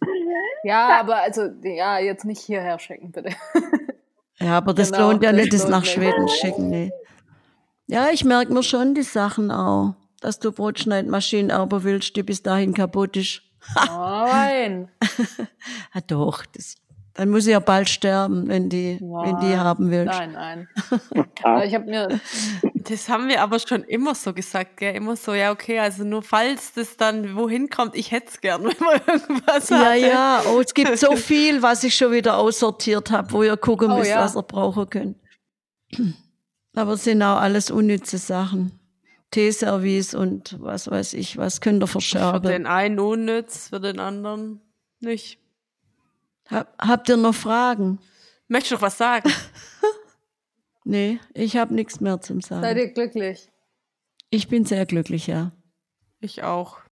Ja, 0.64 0.98
aber 1.00 1.16
also, 1.16 1.42
ja, 1.62 1.98
jetzt 1.98 2.24
nicht 2.24 2.40
hierher 2.40 2.78
schicken, 2.78 3.12
bitte. 3.12 3.30
Ja, 4.38 4.58
aber 4.58 4.74
das 4.74 4.92
Genau, 4.92 5.08
lohnt 5.12 5.22
ja 5.22 5.32
das 5.32 5.40
nicht, 5.40 5.52
das 5.54 5.66
nach 5.66 5.80
nicht. 5.80 5.92
Schweden 5.92 6.28
schicken, 6.28 6.68
nee. 6.68 6.92
Ja, 7.86 8.10
ich 8.10 8.22
merke 8.22 8.52
mir 8.52 8.62
schon 8.62 8.94
die 8.94 9.02
Sachen 9.02 9.50
auch. 9.50 9.94
Dass 10.20 10.38
du 10.38 10.52
Brotschneidmaschinen 10.52 11.50
erben 11.50 11.82
willst, 11.84 12.16
die 12.16 12.22
bis 12.22 12.42
dahin 12.42 12.74
kaputt 12.74 13.16
ist. 13.16 13.42
Nein. 13.86 14.88
Ah, 15.92 16.00
doch, 16.06 16.44
das, 16.46 16.76
dann 17.14 17.30
muss 17.30 17.46
ich 17.46 17.52
ja 17.52 17.60
bald 17.60 17.88
sterben, 17.88 18.46
wenn 18.48 18.68
die, 18.68 18.98
wenn 19.00 19.40
die 19.40 19.46
Nein. 19.46 19.60
haben 19.60 19.90
willst. 19.90 20.12
Nein, 20.18 20.32
nein. 20.32 20.68
Aber 21.42 21.64
ich 21.64 21.74
habe 21.74 21.84
mir, 21.86 22.20
Das 22.74 23.08
haben 23.08 23.28
wir 23.28 23.42
aber 23.42 23.58
schon 23.58 23.82
immer 23.84 24.14
so 24.14 24.32
gesagt, 24.34 24.76
gell? 24.76 24.94
Immer 24.94 25.16
so, 25.16 25.32
ja, 25.34 25.50
okay, 25.50 25.78
also 25.80 26.04
nur 26.04 26.22
falls 26.22 26.74
das 26.74 26.96
dann 26.96 27.34
wohin 27.34 27.68
kommt, 27.70 27.96
ich 27.96 28.12
hätte 28.12 28.28
es 28.28 28.40
gern, 28.40 28.64
wenn 28.64 28.76
man 28.84 29.00
irgendwas 29.06 29.70
Ja, 29.70 29.78
hatte. 29.78 29.98
ja, 29.98 30.42
oh, 30.52 30.60
es 30.60 30.72
gibt 30.74 30.96
so 30.98 31.16
viel, 31.16 31.62
was 31.62 31.82
ich 31.84 31.96
schon 31.96 32.12
wieder 32.12 32.36
aussortiert 32.36 33.10
habe, 33.10 33.32
wo 33.32 33.42
ihr 33.42 33.56
gucken 33.56 33.90
Oh, 33.90 33.98
müsst, 33.98 34.10
ja. 34.10 34.20
was 34.22 34.36
ihr 34.36 34.42
brauchen 34.42 34.88
könnt. 34.90 35.16
Aber 36.74 36.92
es 36.92 37.04
sind 37.04 37.22
auch 37.22 37.38
alles 37.40 37.70
unnütze 37.70 38.18
Sachen. 38.18 38.78
Teeservice 39.30 40.14
und 40.14 40.56
was 40.60 40.90
weiß 40.90 41.14
ich, 41.14 41.36
was 41.36 41.60
könnt 41.60 41.82
ihr 41.82 41.86
Für 41.86 41.92
verscherben. 41.92 42.50
den 42.50 42.66
einen 42.66 42.98
unnütz, 42.98 43.68
für 43.68 43.80
den 43.80 43.98
anderen 44.00 44.60
nicht. 45.00 45.38
Hab, 46.48 46.72
habt 46.78 47.08
ihr 47.08 47.16
noch 47.16 47.34
Fragen? 47.34 47.98
Möchtest 48.48 48.72
du 48.72 48.74
noch 48.76 48.82
was 48.82 48.98
sagen? 48.98 49.30
Nee, 50.88 51.18
ich 51.34 51.56
habe 51.56 51.74
nichts 51.74 51.98
mehr 52.00 52.20
zum 52.20 52.40
seid 52.40 52.62
Sagen. 52.62 52.78
ihr 52.78 52.92
glücklich? 52.92 53.50
Ich 54.30 54.46
bin 54.46 54.64
sehr 54.64 54.86
glücklich, 54.86 55.26
ja. 55.26 55.50
Ich 56.20 56.44
auch. 56.44 56.78